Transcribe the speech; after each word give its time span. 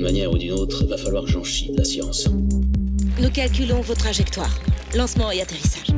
D'une 0.00 0.06
manière 0.06 0.32
ou 0.32 0.38
d'une 0.38 0.52
autre, 0.52 0.86
va 0.86 0.96
falloir 0.96 1.24
que 1.24 1.30
j'en 1.30 1.44
chie 1.44 1.72
de 1.72 1.76
la 1.76 1.84
science. 1.84 2.26
Nous 3.20 3.28
calculons 3.28 3.82
vos 3.82 3.92
trajectoires. 3.92 4.58
Lancement 4.96 5.30
et 5.30 5.42
atterrissage. 5.42 5.88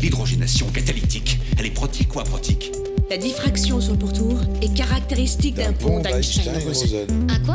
L'hydrogénation 0.00 0.66
catalytique, 0.70 1.38
elle 1.56 1.66
est 1.66 1.70
protique 1.70 2.12
ou 2.16 2.18
aprotique 2.18 2.72
La 3.08 3.16
diffraction 3.16 3.80
sur 3.80 3.92
le 3.92 4.00
pourtour 4.00 4.40
est 4.62 4.74
caractéristique 4.74 5.54
d'un 5.54 5.72
pont 5.72 6.00
d'Einstein-Rosen. 6.00 7.06
Un 7.28 7.38
quoi? 7.38 7.54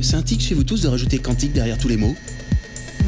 C'est 0.00 0.14
un 0.14 0.22
tic 0.22 0.40
chez 0.40 0.54
vous 0.54 0.62
tous 0.62 0.82
de 0.82 0.86
rajouter 0.86 1.18
quantique 1.18 1.52
derrière 1.52 1.78
tous 1.78 1.88
les 1.88 1.96
mots? 1.96 2.14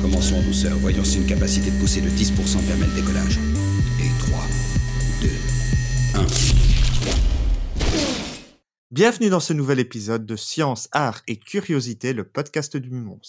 Commençons 0.02 0.38
en 0.38 0.42
douceur, 0.42 0.76
voyons 0.78 1.04
si 1.04 1.18
une 1.18 1.26
capacité 1.26 1.70
de 1.70 1.76
poussée 1.76 2.00
de 2.00 2.08
10% 2.08 2.32
permet 2.66 2.86
le 2.86 3.00
décollage. 3.00 3.38
Bienvenue 8.98 9.30
dans 9.30 9.38
ce 9.38 9.52
nouvel 9.52 9.78
épisode 9.78 10.26
de 10.26 10.34
Science, 10.34 10.88
Art 10.90 11.20
et 11.28 11.36
Curiosité, 11.36 12.12
le 12.12 12.24
podcast 12.24 12.76
du 12.76 12.90
Mumons. 12.90 13.20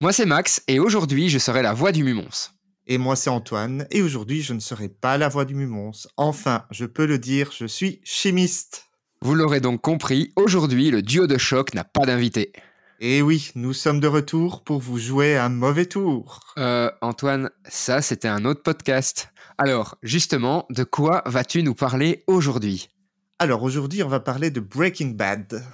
Moi 0.00 0.12
c'est 0.12 0.26
Max 0.26 0.60
et 0.66 0.80
aujourd'hui 0.80 1.28
je 1.28 1.38
serai 1.38 1.62
la 1.62 1.72
voix 1.72 1.92
du 1.92 2.02
Mumons. 2.02 2.50
Et 2.88 2.98
moi 2.98 3.14
c'est 3.14 3.30
Antoine, 3.30 3.86
et 3.92 4.02
aujourd'hui 4.02 4.42
je 4.42 4.54
ne 4.54 4.58
serai 4.58 4.88
pas 4.88 5.16
la 5.16 5.28
voix 5.28 5.44
du 5.44 5.54
Mumons. 5.54 5.92
Enfin, 6.16 6.64
je 6.72 6.84
peux 6.84 7.06
le 7.06 7.20
dire, 7.20 7.52
je 7.56 7.66
suis 7.66 8.00
chimiste. 8.02 8.88
Vous 9.22 9.36
l'aurez 9.36 9.60
donc 9.60 9.82
compris, 9.82 10.32
aujourd'hui 10.34 10.90
le 10.90 11.00
duo 11.00 11.28
de 11.28 11.38
choc 11.38 11.74
n'a 11.74 11.84
pas 11.84 12.04
d'invité. 12.04 12.52
Et 12.98 13.22
oui, 13.22 13.52
nous 13.54 13.74
sommes 13.74 14.00
de 14.00 14.08
retour 14.08 14.64
pour 14.64 14.80
vous 14.80 14.98
jouer 14.98 15.36
un 15.36 15.48
mauvais 15.48 15.86
tour. 15.86 16.40
Euh, 16.58 16.90
Antoine, 17.02 17.50
ça 17.68 18.02
c'était 18.02 18.26
un 18.26 18.44
autre 18.44 18.64
podcast. 18.64 19.28
Alors, 19.58 19.96
justement, 20.02 20.66
de 20.70 20.82
quoi 20.82 21.22
vas-tu 21.24 21.62
nous 21.62 21.74
parler 21.74 22.24
aujourd'hui? 22.26 22.88
Alors 23.38 23.62
aujourd'hui 23.62 24.02
on 24.02 24.08
va 24.08 24.20
parler 24.20 24.50
de 24.50 24.60
Breaking 24.60 25.08
Bad. 25.10 25.64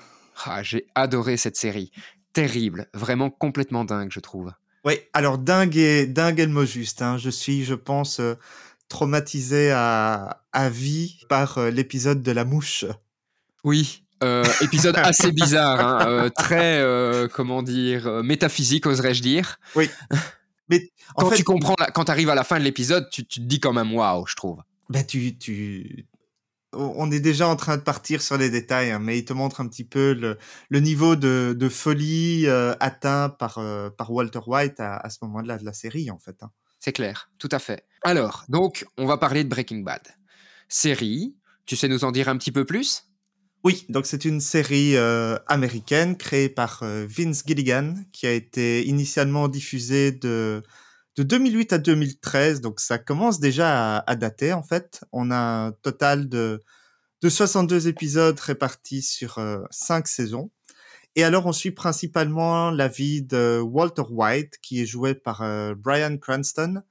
Ah, 0.45 0.63
j'ai 0.63 0.87
adoré 0.95 1.37
cette 1.37 1.57
série. 1.57 1.91
Terrible, 2.33 2.89
vraiment 2.93 3.31
complètement 3.31 3.85
dingue, 3.85 4.11
je 4.13 4.21
trouve. 4.21 4.53
Oui, 4.85 4.99
alors 5.13 5.39
dingue 5.39 5.77
et, 5.77 6.07
dingue 6.07 6.41
est 6.41 6.47
le 6.47 6.53
mot 6.53 6.65
juste. 6.67 7.01
hein. 7.01 7.17
Je 7.17 7.31
suis, 7.31 7.65
je 7.65 7.75
pense, 7.75 8.21
euh, 8.21 8.35
traumatisé 8.89 9.71
à, 9.71 10.43
à 10.53 10.69
vie 10.69 11.21
par 11.29 11.57
euh, 11.59 11.71
l'épisode 11.71 12.23
de 12.23 12.33
la 12.33 12.45
mouche. 12.45 12.85
Oui, 13.63 14.03
euh, 14.23 14.45
épisode 14.61 14.97
assez 14.99 15.33
bizarre, 15.33 15.81
hein, 16.03 16.07
euh, 16.09 16.29
très, 16.29 16.79
euh, 16.81 17.29
comment 17.29 17.63
dire, 17.63 18.23
métaphysique, 18.23 18.85
oserais-je 18.87 19.23
dire. 19.23 19.59
Oui. 19.75 19.89
Mais 20.69 20.91
en 21.15 21.23
Quand 21.23 21.31
fait, 21.31 21.37
tu 21.37 21.45
comprends, 21.45 21.77
la- 21.79 21.91
quand 21.91 22.07
tu 22.07 22.11
arrives 22.11 22.31
à 22.31 22.35
la 22.35 22.45
fin 22.45 22.59
de 22.59 22.65
l'épisode, 22.65 23.09
tu, 23.11 23.25
tu 23.25 23.41
te 23.41 23.45
dis 23.47 23.61
quand 23.61 23.73
même 23.73 23.95
waouh, 23.95 24.27
je 24.27 24.35
trouve. 24.35 24.61
Ben 24.91 25.05
tu, 25.07 25.39
tu, 25.39 26.07
on 26.77 27.11
est 27.11 27.21
déjà 27.21 27.49
en 27.49 27.57
train 27.57 27.77
de 27.77 27.83
partir 27.83 28.23
sur 28.23 28.37
les 28.37 28.51
détails, 28.51 28.91
hein, 28.91 28.99
mais 28.99 29.19
il 29.19 29.25
te 29.25 29.33
montre 29.33 29.61
un 29.61 29.69
petit 29.69 29.85
peu 29.85 30.13
le, 30.15 30.39
le 30.69 30.81
niveau 30.81 31.17
de, 31.17 31.55
de 31.59 31.69
folie 31.69 32.47
euh, 32.47 32.75
atteint 32.81 33.29
par, 33.29 33.59
euh, 33.59 33.91
par 33.91 34.11
Walter 34.11 34.41
White 34.47 34.81
à, 34.81 34.97
à 34.97 35.11
ce 35.11 35.19
moment-là 35.23 35.59
de 35.59 35.65
la 35.65 35.73
série, 35.73 36.11
en 36.11 36.19
fait. 36.19 36.43
hein. 36.43 36.51
C'est 36.81 36.93
clair, 36.93 37.31
tout 37.39 37.49
à 37.51 37.59
fait. 37.59 37.87
Alors, 38.03 38.45
donc, 38.49 38.87
on 38.99 39.07
va 39.07 39.17
parler 39.17 39.45
de 39.45 39.49
Breaking 39.49 39.81
Bad. 39.81 40.03
Série, 40.69 41.37
tu 41.67 41.77
sais 41.77 41.89
nous 41.89 42.05
en 42.05 42.13
dire 42.13 42.29
un 42.29 42.37
petit 42.37 42.53
peu 42.53 42.65
plus? 42.65 43.05
Oui, 43.65 43.87
donc 43.89 44.05
c'est 44.05 44.27
une 44.27 44.41
série 44.41 44.95
euh, 44.97 45.39
américaine 45.47 46.17
créée 46.19 46.51
par 46.51 46.85
Vince 46.85 47.43
Gilligan, 47.47 47.95
qui 48.13 48.27
a 48.27 48.33
été 48.33 48.87
initialement 48.87 49.49
diffusée 49.49 50.13
de, 50.13 50.63
de 51.17 51.23
2008 51.23 51.73
à 51.73 51.79
2013, 51.79 52.61
donc 52.61 52.81
ça 52.81 52.99
commence 52.99 53.41
déjà 53.41 53.99
à, 53.99 54.17
dater, 54.17 54.53
en 54.53 54.63
fait. 54.63 55.05
On 55.13 55.31
a 55.31 55.37
un 55.37 55.73
total 55.73 56.29
de, 56.29 56.63
de 57.23 57.29
62 57.29 57.89
épisodes 57.89 58.39
répartis 58.39 59.03
sur 59.03 59.39
5 59.71 60.09
saisons. 60.09 60.51
Et 61.17 61.23
alors, 61.23 61.47
on 61.47 61.53
suit 61.53 61.71
principalement 61.71 62.71
la 62.71 62.89
vie 62.89 63.23
de 63.23 63.61
Walter 63.61 64.03
White, 64.11 64.59
qui 64.61 64.83
est 64.83 64.87
joué 64.87 65.15
par 65.15 65.43
euh, 65.43 65.75
Brian 65.77 66.17
Cranston, 66.19 66.83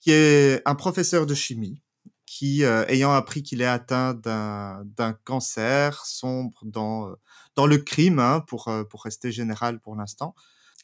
qui 0.00 0.12
est 0.12 0.62
un 0.64 0.74
professeur 0.74 1.26
de 1.26 1.34
chimie, 1.34 1.82
qui, 2.24 2.64
euh, 2.64 2.84
ayant 2.88 3.12
appris 3.12 3.42
qu'il 3.42 3.60
est 3.60 3.66
atteint 3.66 4.14
d'un 4.14 5.12
cancer, 5.24 6.06
sombre 6.06 6.60
dans, 6.64 7.10
euh, 7.10 7.66
le 7.66 7.76
crime, 7.76 8.18
hein, 8.18 8.42
euh, 8.68 8.84
pour 8.84 9.02
rester 9.04 9.30
général 9.30 9.78
pour 9.80 9.94
l'instant, 9.94 10.34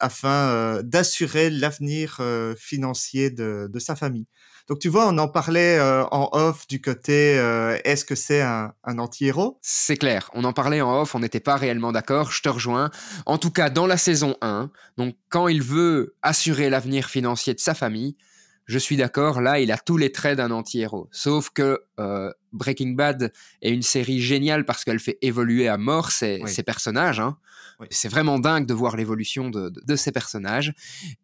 afin 0.00 0.80
d'assurer 0.82 1.50
l'avenir 1.50 2.20
financier 2.58 3.30
de, 3.30 3.78
sa 3.78 3.96
famille. 3.96 4.26
Donc 4.68 4.80
tu 4.80 4.88
vois, 4.88 5.08
on 5.08 5.18
en 5.18 5.28
parlait 5.28 5.80
en 5.80 6.28
off 6.32 6.66
du 6.66 6.80
côté 6.80 7.34
est-ce 7.84 8.04
que 8.04 8.14
c'est 8.14 8.42
un, 8.42 8.72
un 8.84 8.98
anti-héros? 8.98 9.58
C'est 9.62 9.96
clair, 9.96 10.30
on 10.34 10.44
en 10.44 10.52
parlait 10.52 10.80
en 10.80 11.02
off, 11.02 11.14
on 11.14 11.20
n'était 11.20 11.40
pas 11.40 11.56
réellement 11.56 11.92
d'accord, 11.92 12.32
je 12.32 12.42
te 12.42 12.48
rejoins. 12.48 12.90
En 13.26 13.38
tout 13.38 13.50
cas, 13.50 13.70
dans 13.70 13.86
la 13.86 13.96
saison 13.96 14.36
1, 14.42 14.70
donc 14.96 15.16
quand 15.28 15.48
il 15.48 15.62
veut 15.62 16.16
assurer 16.22 16.70
l'avenir 16.70 17.08
financier 17.08 17.54
de 17.54 17.60
sa 17.60 17.74
famille, 17.74 18.16
je 18.66 18.78
suis 18.78 18.96
d'accord, 18.96 19.40
là, 19.40 19.60
il 19.60 19.72
a 19.72 19.78
tous 19.78 19.96
les 19.96 20.12
traits 20.12 20.36
d'un 20.36 20.50
anti-héros. 20.50 21.08
Sauf 21.12 21.50
que 21.50 21.80
euh, 22.00 22.32
Breaking 22.52 22.90
Bad 22.92 23.32
est 23.62 23.70
une 23.72 23.82
série 23.82 24.20
géniale 24.20 24.64
parce 24.64 24.84
qu'elle 24.84 24.98
fait 25.00 25.18
évoluer 25.22 25.68
à 25.68 25.78
mort 25.78 26.10
ses, 26.10 26.40
Oui. 26.42 26.50
ses 26.50 26.62
personnages. 26.62 27.20
hein. 27.20 27.38
Oui. 27.80 27.86
C'est 27.90 28.08
vraiment 28.08 28.38
dingue 28.38 28.66
de 28.66 28.74
voir 28.74 28.96
l'évolution 28.96 29.50
de, 29.50 29.68
de, 29.68 29.80
de 29.84 29.96
ces 29.96 30.10
personnages. 30.12 30.72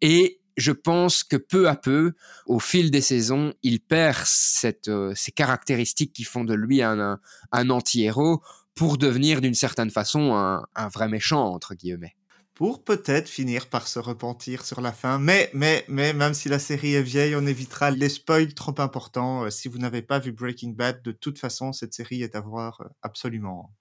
Et 0.01 0.39
je 0.59 0.71
pense 0.73 1.25
que 1.25 1.37
peu 1.37 1.69
à 1.69 1.77
peu, 1.77 2.13
au 2.47 2.59
fil 2.61 2.91
des 2.91 3.01
saisons, 3.01 3.55
il 3.63 3.81
perd 3.81 4.19
cette, 4.25 4.89
euh, 4.89 5.13
ces 5.17 5.33
caractéristiques 5.33 6.13
qui 6.13 6.25
font 6.25 6.45
de 6.45 6.53
lui 6.55 6.83
un, 6.83 7.01
un, 7.01 7.21
un 7.53 7.71
anti-héros 7.71 8.43
pour 8.75 8.99
devenir 8.99 9.41
d'une 9.41 9.55
certaine 9.55 9.91
façon 9.91 10.35
un, 10.37 10.67
un 10.75 10.89
vrai 10.89 11.09
méchant, 11.09 11.45
entre 11.53 11.75
guillemets. 11.75 12.15
Pour 12.55 12.85
peut-être 12.85 13.29
finir 13.29 13.67
par 13.69 13.89
se 13.89 13.99
repentir 13.99 14.65
sur 14.65 14.81
la 14.81 14.93
fin. 14.93 15.19
Mais, 15.19 15.51
mais, 15.55 15.85
mais, 15.89 16.13
même 16.13 16.35
si 16.35 16.49
la 16.49 16.59
série 16.59 16.95
est 16.95 17.03
vieille, 17.03 17.35
on 17.35 17.47
évitera 17.47 17.91
les 17.91 18.09
spoils 18.09 18.55
trop 18.55 18.75
importants. 18.79 19.45
Euh, 19.45 19.51
si 19.51 19.69
vous 19.69 19.79
n'avez 19.79 20.03
pas 20.03 20.19
vu 20.19 20.33
Breaking 20.33 20.71
Bad, 20.71 21.03
de 21.03 21.13
toute 21.13 21.39
façon, 21.39 21.73
cette 21.73 21.95
série 21.95 22.23
est 22.23 22.35
à 22.37 22.41
voir 22.41 22.81
euh, 22.83 22.89
absolument. 23.03 23.73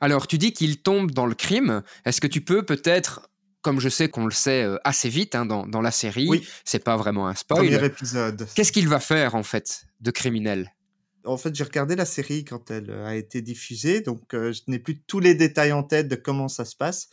Alors, 0.00 0.26
tu 0.26 0.36
dis 0.38 0.52
qu'il 0.52 0.82
tombe 0.82 1.12
dans 1.12 1.26
le 1.26 1.34
crime. 1.34 1.82
Est-ce 2.04 2.20
que 2.20 2.26
tu 2.26 2.40
peux 2.42 2.62
peut-être, 2.64 3.30
comme 3.62 3.80
je 3.80 3.88
sais 3.88 4.08
qu'on 4.08 4.26
le 4.26 4.32
sait 4.32 4.64
euh, 4.64 4.76
assez 4.84 5.08
vite 5.08 5.34
hein, 5.34 5.46
dans, 5.46 5.66
dans 5.66 5.80
la 5.80 5.90
série, 5.90 6.26
Oui. 6.28 6.46
c'est 6.64 6.84
pas 6.84 6.96
vraiment 6.96 7.26
un 7.28 7.34
spoil, 7.34 7.66
Premier 7.68 7.84
épisode. 7.84 8.46
qu'est-ce 8.54 8.72
qu'il 8.72 8.88
va 8.88 9.00
faire 9.00 9.34
en 9.34 9.42
fait 9.42 9.86
de 10.00 10.10
criminel? 10.10 10.74
En 11.24 11.38
fait, 11.38 11.54
j'ai 11.54 11.64
regardé 11.64 11.96
la 11.96 12.04
série 12.04 12.44
quand 12.44 12.70
elle 12.70 12.90
euh, 12.90 13.06
a 13.06 13.14
été 13.16 13.40
diffusée, 13.40 14.00
donc 14.02 14.34
euh, 14.34 14.52
je 14.52 14.62
n'ai 14.68 14.78
plus 14.78 15.00
tous 15.00 15.20
les 15.20 15.34
détails 15.34 15.72
en 15.72 15.82
tête 15.82 16.08
de 16.08 16.16
comment 16.16 16.48
ça 16.48 16.64
se 16.64 16.76
passe. 16.76 17.08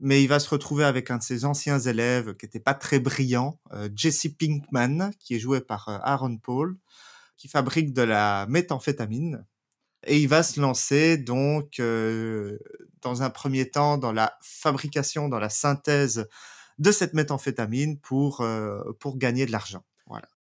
Mais 0.00 0.22
il 0.22 0.26
va 0.26 0.40
se 0.40 0.48
retrouver 0.48 0.84
avec 0.84 1.10
un 1.10 1.18
de 1.18 1.22
ses 1.22 1.44
anciens 1.44 1.78
élèves 1.78 2.34
qui 2.34 2.46
n'était 2.46 2.60
pas 2.60 2.74
très 2.74 2.98
brillant, 2.98 3.60
euh, 3.72 3.88
Jesse 3.94 4.26
Pinkman, 4.38 5.12
qui 5.20 5.34
est 5.36 5.38
joué 5.38 5.60
par 5.60 5.88
Aaron 5.88 6.38
Paul, 6.38 6.76
qui 7.36 7.48
fabrique 7.48 7.92
de 7.92 8.02
la 8.02 8.46
méthamphétamine. 8.48 9.46
Et 10.06 10.18
il 10.18 10.28
va 10.28 10.42
se 10.42 10.60
lancer 10.60 11.16
donc 11.16 11.80
dans 13.02 13.22
un 13.22 13.30
premier 13.30 13.70
temps 13.70 13.98
dans 13.98 14.12
la 14.12 14.36
fabrication, 14.42 15.28
dans 15.28 15.38
la 15.38 15.48
synthèse 15.48 16.26
de 16.78 16.90
cette 16.90 17.14
méthamphétamine 17.14 18.00
pour, 18.00 18.44
pour 18.98 19.16
gagner 19.16 19.46
de 19.46 19.52
l'argent. 19.52 19.84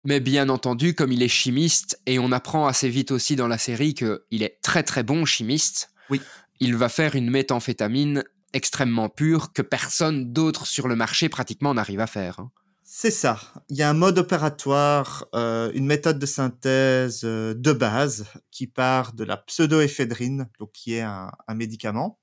Mais 0.04 0.20
bien 0.20 0.48
entendu, 0.48 0.94
comme 0.94 1.12
il 1.12 1.22
est 1.22 1.28
chimiste, 1.28 2.00
et 2.06 2.18
on 2.18 2.32
apprend 2.32 2.66
assez 2.66 2.88
vite 2.88 3.10
aussi 3.10 3.36
dans 3.36 3.48
la 3.48 3.58
série 3.58 3.94
qu'il 3.94 4.42
est 4.42 4.58
très 4.62 4.82
très 4.82 5.02
bon 5.02 5.24
chimiste, 5.26 5.90
Oui. 6.08 6.20
il 6.58 6.74
va 6.76 6.88
faire 6.88 7.16
une 7.16 7.30
méthamphétamine 7.30 8.24
extrêmement 8.52 9.08
pure 9.10 9.52
que 9.52 9.62
personne 9.62 10.32
d'autre 10.32 10.66
sur 10.66 10.88
le 10.88 10.96
marché 10.96 11.28
pratiquement 11.28 11.74
n'arrive 11.74 12.00
à 12.00 12.06
faire. 12.06 12.40
hein. 12.40 12.50
C'est 12.82 13.12
ça. 13.12 13.38
Il 13.68 13.76
y 13.76 13.82
a 13.82 13.88
un 13.90 13.94
mode 13.94 14.18
opératoire, 14.18 15.26
euh, 15.36 15.70
une 15.74 15.86
méthode 15.86 16.18
de 16.18 16.26
synthèse 16.26 17.20
euh, 17.22 17.54
de 17.54 17.72
base 17.72 18.24
qui 18.50 18.66
part 18.66 19.12
de 19.12 19.22
la 19.22 19.36
pseudoéphédrine, 19.36 20.48
donc 20.58 20.72
qui 20.72 20.94
est 20.94 21.02
un, 21.02 21.30
un 21.46 21.54
médicament, 21.54 22.18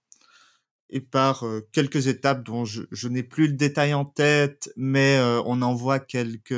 et 0.89 0.99
par 0.99 1.45
euh, 1.45 1.65
quelques 1.71 2.07
étapes 2.07 2.43
dont 2.43 2.65
je, 2.65 2.81
je 2.91 3.07
n'ai 3.07 3.23
plus 3.23 3.47
le 3.47 3.53
détail 3.53 3.93
en 3.93 4.03
tête, 4.03 4.69
mais 4.75 5.17
on 5.45 5.61
en 5.61 5.73
voit 5.73 5.99
quelques 5.99 6.53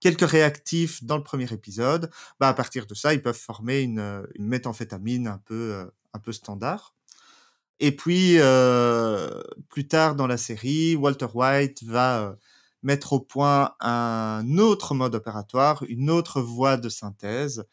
quelques 0.00 0.28
réactifs 0.28 1.02
dans 1.04 1.16
le 1.16 1.22
premier 1.22 1.52
épisode. 1.52 2.10
Bah, 2.40 2.48
à 2.48 2.54
partir 2.54 2.86
de 2.86 2.94
ça, 2.94 3.14
ils 3.14 3.22
peuvent 3.22 3.38
former 3.38 3.80
une, 3.80 3.98
euh, 3.98 4.22
une 4.34 4.46
méthamphétamine 4.46 5.26
un 5.26 5.38
peu 5.38 5.54
euh, 5.74 5.86
un 6.14 6.18
peu 6.18 6.32
standard. 6.32 6.94
Et 7.80 7.94
puis 7.94 8.36
euh, 8.38 9.42
plus 9.68 9.86
tard 9.86 10.14
dans 10.16 10.26
la 10.26 10.38
série, 10.38 10.96
Walter 10.96 11.26
White 11.34 11.82
va 11.84 12.22
euh, 12.22 12.34
mettre 12.82 13.12
au 13.12 13.20
point 13.20 13.74
un 13.80 14.58
autre 14.58 14.94
mode 14.94 15.14
opératoire, 15.14 15.82
une 15.88 16.10
autre 16.10 16.40
voie 16.40 16.78
de 16.78 16.88
synthèse, 16.88 17.64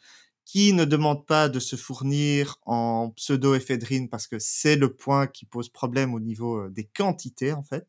qui 0.46 0.74
ne 0.74 0.84
demande 0.86 1.26
pas 1.26 1.48
de 1.48 1.60
se 1.60 1.78
fournir 1.78 2.58
en 2.66 3.12
pseudoéphédrine 3.12 4.10
parce 4.10 4.28
que 4.28 4.40
c'est 4.40 4.76
le 4.76 4.94
point 4.94 5.26
qui 5.28 5.46
pose 5.46 5.70
problème 5.70 6.14
au 6.14 6.20
niveau 6.20 6.70
des 6.70 6.84
quantités 6.86 7.54
en 7.54 7.64
fait. 7.64 7.88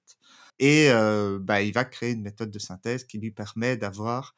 Et 0.58 0.90
euh, 0.90 1.38
bah, 1.40 1.62
il 1.62 1.72
va 1.72 1.84
créer 1.84 2.12
une 2.12 2.22
méthode 2.22 2.50
de 2.50 2.58
synthèse 2.58 3.04
qui 3.04 3.18
lui 3.18 3.30
permet 3.30 3.76
d'avoir 3.76 4.34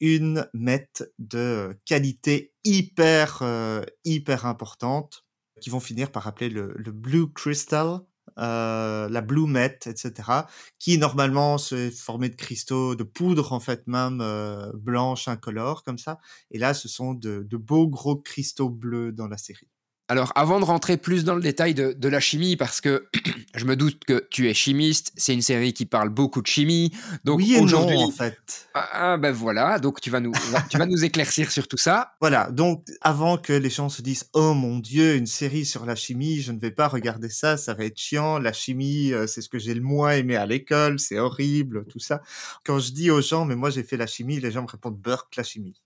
une 0.00 0.48
meth 0.54 1.04
de 1.18 1.78
qualité 1.84 2.52
hyper 2.64 3.40
euh, 3.42 3.82
hyper 4.04 4.46
importante 4.46 5.24
qui 5.60 5.70
vont 5.70 5.80
finir 5.80 6.12
par 6.12 6.26
appeler 6.26 6.50
le, 6.50 6.72
le 6.76 6.92
blue 6.92 7.32
crystal 7.32 8.00
euh, 8.38 9.08
la 9.08 9.20
Blue 9.20 9.46
Met, 9.46 9.78
etc., 9.86 10.46
qui 10.78 10.98
normalement 10.98 11.58
se 11.58 11.90
formé 11.90 12.28
de 12.28 12.36
cristaux, 12.36 12.94
de 12.94 13.02
poudre 13.02 13.52
en 13.52 13.60
fait 13.60 13.86
même 13.86 14.20
euh, 14.20 14.70
blanche 14.74 15.26
incolore 15.28 15.82
comme 15.82 15.98
ça. 15.98 16.18
Et 16.50 16.58
là, 16.58 16.74
ce 16.74 16.88
sont 16.88 17.14
de, 17.14 17.42
de 17.48 17.56
beaux 17.56 17.88
gros 17.88 18.16
cristaux 18.16 18.70
bleus 18.70 19.12
dans 19.12 19.26
la 19.28 19.38
série. 19.38 19.68
Alors, 20.10 20.32
avant 20.34 20.58
de 20.58 20.64
rentrer 20.64 20.96
plus 20.96 21.24
dans 21.24 21.34
le 21.34 21.42
détail 21.42 21.74
de, 21.74 21.92
de 21.92 22.08
la 22.08 22.18
chimie, 22.18 22.56
parce 22.56 22.80
que 22.80 23.06
je 23.54 23.64
me 23.66 23.76
doute 23.76 24.06
que 24.06 24.26
tu 24.30 24.48
es 24.48 24.54
chimiste, 24.54 25.12
c'est 25.16 25.34
une 25.34 25.42
série 25.42 25.74
qui 25.74 25.84
parle 25.84 26.08
beaucoup 26.08 26.40
de 26.40 26.46
chimie. 26.46 26.92
Donc 27.24 27.38
oui 27.38 27.54
et 27.54 27.60
aujourd'hui, 27.60 27.96
non, 27.96 28.04
en 28.04 28.10
fait. 28.10 28.68
ah, 28.72 28.88
ah, 28.92 29.16
ben 29.18 29.32
voilà, 29.32 29.78
donc 29.78 30.00
tu 30.00 30.08
vas 30.08 30.20
nous, 30.20 30.32
tu 30.70 30.78
vas 30.78 30.86
nous 30.86 31.04
éclaircir 31.04 31.50
sur 31.52 31.68
tout 31.68 31.76
ça. 31.76 32.12
Voilà, 32.20 32.50
donc 32.50 32.84
avant 33.00 33.38
que 33.38 33.52
les 33.52 33.70
gens 33.70 33.88
se 33.88 34.02
disent 34.02 34.28
oh 34.32 34.52
mon 34.52 34.78
dieu, 34.78 35.14
une 35.14 35.26
série 35.26 35.64
sur 35.64 35.86
la 35.86 35.94
chimie, 35.94 36.40
je 36.40 36.52
ne 36.52 36.58
vais 36.58 36.70
pas 36.70 36.88
regarder 36.88 37.28
ça, 37.28 37.56
ça 37.56 37.74
va 37.74 37.84
être 37.84 37.98
chiant. 37.98 38.38
La 38.38 38.52
chimie, 38.52 39.12
euh, 39.12 39.26
c'est 39.26 39.40
ce 39.40 39.48
que 39.48 39.58
j'ai 39.58 39.74
le 39.74 39.80
moins 39.80 40.12
aimé 40.12 40.36
à 40.36 40.46
l'école, 40.46 40.98
c'est 40.98 41.18
horrible, 41.18 41.86
tout 41.86 42.00
ça. 42.00 42.22
Quand 42.64 42.78
je 42.78 42.92
dis 42.92 43.10
aux 43.10 43.20
gens 43.20 43.44
mais 43.44 43.56
moi 43.56 43.70
j'ai 43.70 43.82
fait 43.82 43.96
la 43.96 44.06
chimie, 44.06 44.40
les 44.40 44.50
gens 44.50 44.62
me 44.62 44.68
répondent 44.68 44.98
Burke 44.98 45.36
la 45.36 45.42
chimie. 45.42 45.80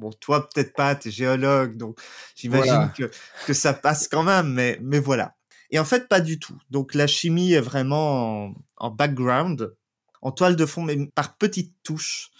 Bon, 0.00 0.10
toi 0.10 0.48
peut-être 0.48 0.74
pas, 0.74 0.94
t'es 0.94 1.10
géologue, 1.10 1.76
donc 1.76 1.98
j'imagine 2.34 2.72
Voilà. 2.72 2.88
que, 2.96 3.10
que 3.46 3.52
ça 3.52 3.72
passe 3.74 4.08
quand 4.08 4.22
même, 4.22 4.52
mais, 4.52 4.78
mais 4.82 4.98
voilà. 4.98 5.34
Et 5.70 5.78
en 5.78 5.84
fait, 5.84 6.08
pas 6.08 6.20
du 6.20 6.38
tout. 6.40 6.58
Donc 6.70 6.94
la 6.94 7.06
chimie 7.06 7.52
est 7.52 7.60
vraiment 7.60 8.46
en, 8.46 8.54
en 8.78 8.90
background, 8.90 9.74
en 10.22 10.32
toile 10.32 10.56
de 10.56 10.66
fond, 10.66 10.82
mais 10.82 10.96
par 11.14 11.36
petites 11.36 11.74
touches. 11.84 12.30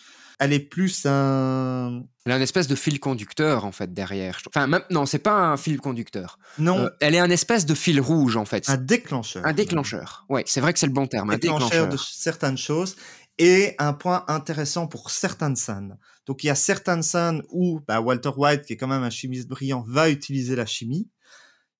Elle 0.43 0.55
est 0.55 0.59
plus 0.61 1.05
un... 1.05 2.03
Elle 2.25 2.33
a 2.33 2.37
une 2.37 2.43
espèce 2.43 2.67
de 2.67 2.75
fil 2.75 2.99
conducteur, 2.99 3.67
en 3.67 3.73
fait, 3.73 3.93
derrière. 3.93 4.41
Enfin, 4.49 4.67
même, 4.67 4.83
non, 4.91 5.05
c'est 5.05 5.19
pas 5.19 5.35
un 5.35 5.59
fil 5.59 5.79
conducteur. 5.79 6.39
Non, 6.59 6.79
Euh, 6.79 6.89
elle 7.01 7.15
est 7.15 7.19
un 7.19 7.29
espèce 7.29 7.67
de 7.67 7.75
fil 7.75 8.01
rouge, 8.01 8.39
en 8.39 8.47
fait. 8.47 8.71
un 8.71 8.79
déclencheur. 8.79 9.45
Un 9.45 9.53
déclencheur. 9.53 10.25
Ouais, 10.31 10.43
c'est 10.47 10.62
vrai 10.62 10.73
que 10.73 10.79
c'est 10.79 10.87
le 10.87 10.95
bon 10.95 11.07
terme, 11.07 11.29
un 11.29 11.37
déclencheur. 11.37 11.89
de 11.91 11.99
certaines 11.99 12.57
choses 12.57 12.97
et 13.37 13.75
un 13.79 13.93
point 13.93 14.25
intéressant 14.29 14.87
pour 14.87 15.11
certaines 15.11 15.57
scènes. 15.57 15.99
Donc 16.31 16.44
il 16.44 16.47
y 16.47 16.50
a 16.50 16.55
certaines 16.55 17.03
scènes 17.03 17.43
où 17.49 17.81
bah, 17.88 18.00
Walter 18.00 18.31
White, 18.37 18.65
qui 18.65 18.75
est 18.75 18.77
quand 18.77 18.87
même 18.87 19.03
un 19.03 19.11
chimiste 19.11 19.49
brillant, 19.49 19.85
va 19.88 20.11
utiliser 20.11 20.55
la 20.55 20.65
chimie. 20.65 21.09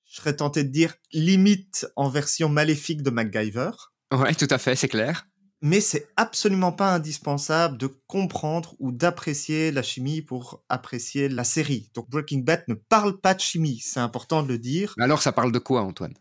Je 0.07 0.17
serais 0.17 0.35
tenté 0.35 0.65
de 0.65 0.71
dire 0.71 0.97
limite 1.13 1.87
en 1.95 2.09
version 2.09 2.49
maléfique 2.49 3.05
de 3.05 3.11
MacGyver. 3.11 3.71
Ouais, 4.13 4.35
tout 4.35 4.49
à 4.51 4.59
fait, 4.59 4.75
c'est 4.75 4.89
clair. 4.89 5.29
Mais 5.63 5.81
c'est 5.81 6.09
absolument 6.17 6.73
pas 6.73 6.93
indispensable 6.93 7.79
de 7.79 7.87
comprendre 8.09 8.75
ou 8.81 8.91
d'apprécier 8.91 9.71
la 9.71 9.85
chimie 9.85 10.21
pour 10.21 10.65
apprécier 10.69 11.29
la 11.29 11.45
série. 11.45 11.89
Donc 11.95 12.11
Breaking 12.11 12.41
Bad 12.41 12.65
ne 12.67 12.75
parle 12.75 13.21
pas 13.21 13.35
de 13.35 13.41
chimie, 13.41 13.79
c'est 13.79 14.01
important 14.01 14.43
de 14.43 14.49
le 14.49 14.59
dire. 14.59 14.95
Alors, 14.99 15.23
ça 15.23 15.31
parle 15.31 15.53
de 15.53 15.61
quoi, 15.61 15.83
Antoine? 15.83 16.15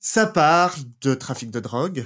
Ça 0.00 0.26
parle 0.26 0.82
de 1.00 1.14
trafic 1.14 1.50
de 1.50 1.60
drogue, 1.60 2.04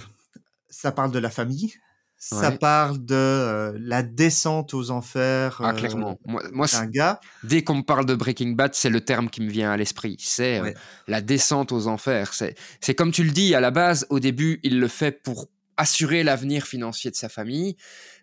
ça 0.70 0.93
parle 0.93 1.11
de 1.11 1.19
la 1.19 1.31
famille, 1.31 1.75
ça 2.16 2.50
Ouais. 2.50 2.58
parle 2.58 3.05
de 3.05 3.14
euh, 3.14 3.72
la 3.78 4.02
descente 4.02 4.72
aux 4.72 4.90
enfers 4.90 5.61
Ah, 5.62 5.70
euh, 5.70 5.72
clairement. 5.75 6.19
Moi, 6.26 6.43
moi 6.52 6.66
c'est- 6.66 6.90
gars. 6.90 7.20
dès 7.43 7.62
qu'on 7.62 7.75
me 7.76 7.82
parle 7.82 8.06
de 8.06 8.14
Breaking 8.14 8.52
Bad, 8.52 8.75
c'est 8.75 8.88
le 8.90 9.02
terme 9.02 9.28
qui 9.28 9.43
me 9.43 9.50
vient 9.50 9.70
à 9.70 9.76
l'esprit. 9.76 10.16
C'est 10.20 10.58
euh, 10.58 10.62
Ouais. 10.62 10.75
la 11.06 11.20
descente 11.20 11.70
aux 11.72 11.87
enfers. 11.87 12.32
C'est 12.81 12.94
comme 12.94 13.12
tu 13.12 13.25
le 13.25 13.31
dis, 13.31 13.55
à 13.55 13.61
la 13.61 13.70
base, 13.70 14.06
au 14.11 14.20
début, 14.20 14.61
il 14.62 14.81
le 14.81 14.88
fait 14.88 15.22
pour 15.22 15.49
assurer 15.76 16.22
l'avenir 16.22 16.66
financier 16.69 17.11
de 17.11 17.16
sa 17.16 17.28
famille, 17.28 17.76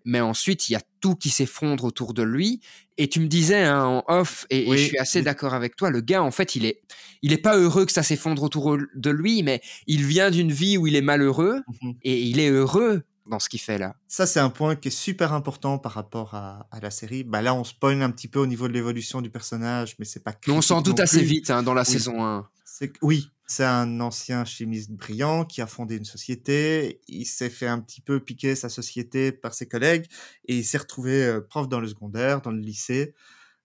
mais 0.05 0.21
ensuite, 0.21 0.69
il 0.69 0.73
y 0.73 0.75
a 0.77 0.81
tout 1.01 1.15
qui 1.15 1.29
s'effondre 1.29 1.83
autour 1.83 2.13
de 2.13 2.23
lui. 2.23 2.61
Et 2.97 3.09
tu 3.09 3.19
me 3.19 3.27
disais 3.27 3.63
hein, 3.63 3.83
en 3.83 4.03
off, 4.07 4.45
et, 4.49 4.71
je 4.71 4.83
suis 4.85 4.97
assez 4.97 5.21
d'accord 5.21 5.53
avec 5.53 5.75
toi, 5.75 5.89
le 5.89 5.99
gars, 5.99 6.23
en 6.23 6.31
fait, 6.31 6.55
il 6.55 6.65
est, 6.65 6.81
il 7.21 7.33
est 7.33 7.37
pas 7.37 7.57
heureux 7.57 7.85
que 7.85 7.91
ça 7.91 8.03
s'effondre 8.03 8.41
autour 8.43 8.77
de 8.95 9.09
lui, 9.09 9.43
mais 9.43 9.61
il 9.85 10.05
vient 10.05 10.31
d'une 10.31 10.51
vie 10.51 10.77
où 10.77 10.87
il 10.87 10.95
est 10.95 11.01
malheureux, 11.01 11.61
Mhm. 11.81 11.93
et 12.03 12.21
il 12.21 12.39
est 12.39 12.49
heureux 12.49 13.03
dans 13.31 13.39
ce 13.39 13.49
qu'il 13.49 13.59
fait 13.61 13.79
là. 13.79 13.95
Ça, 14.07 14.27
c'est 14.27 14.39
un 14.39 14.51
point 14.51 14.75
qui 14.75 14.89
est 14.89 14.91
super 14.91 15.33
important 15.33 15.79
par 15.79 15.93
rapport 15.93 16.35
à, 16.35 16.67
à 16.69 16.79
la 16.79 16.91
série. 16.91 17.23
Bah, 17.23 17.41
là, 17.41 17.55
on 17.55 17.63
spoil 17.63 18.01
un 18.03 18.11
petit 18.11 18.27
peu 18.27 18.37
au 18.39 18.45
niveau 18.45 18.67
de 18.67 18.73
l'évolution 18.73 19.21
du 19.21 19.31
personnage, 19.31 19.95
mais 19.97 20.05
c'est 20.05 20.23
pas 20.23 20.35
Mais 20.45 20.53
on 20.53 20.61
s'en 20.61 20.81
doute 20.81 20.99
assez 20.99 21.23
vite 21.23 21.49
hein, 21.49 21.63
dans 21.63 21.73
la 21.73 21.81
Oui. 21.81 21.87
saison 21.87 22.23
1. 22.23 22.47
C'est 22.65 22.89
que- 22.89 22.99
oui, 23.01 23.29
c'est 23.47 23.63
un 23.65 23.99
ancien 24.01 24.45
chimiste 24.45 24.91
brillant 24.91 25.45
qui 25.45 25.61
a 25.61 25.67
fondé 25.67 25.95
une 25.97 26.05
société. 26.05 27.01
Il 27.07 27.25
s'est 27.25 27.49
fait 27.49 27.67
un 27.67 27.79
petit 27.79 28.01
peu 28.01 28.19
piquer 28.19 28.55
sa 28.55 28.69
société 28.69 29.31
par 29.31 29.53
ses 29.53 29.67
collègues 29.67 30.05
et 30.45 30.57
il 30.57 30.63
s'est 30.65 30.77
retrouvé 30.77 31.23
euh, 31.23 31.41
prof 31.41 31.67
dans 31.67 31.79
le 31.79 31.87
secondaire, 31.87 32.41
dans 32.41 32.51
le 32.51 32.59
lycée, 32.59 33.13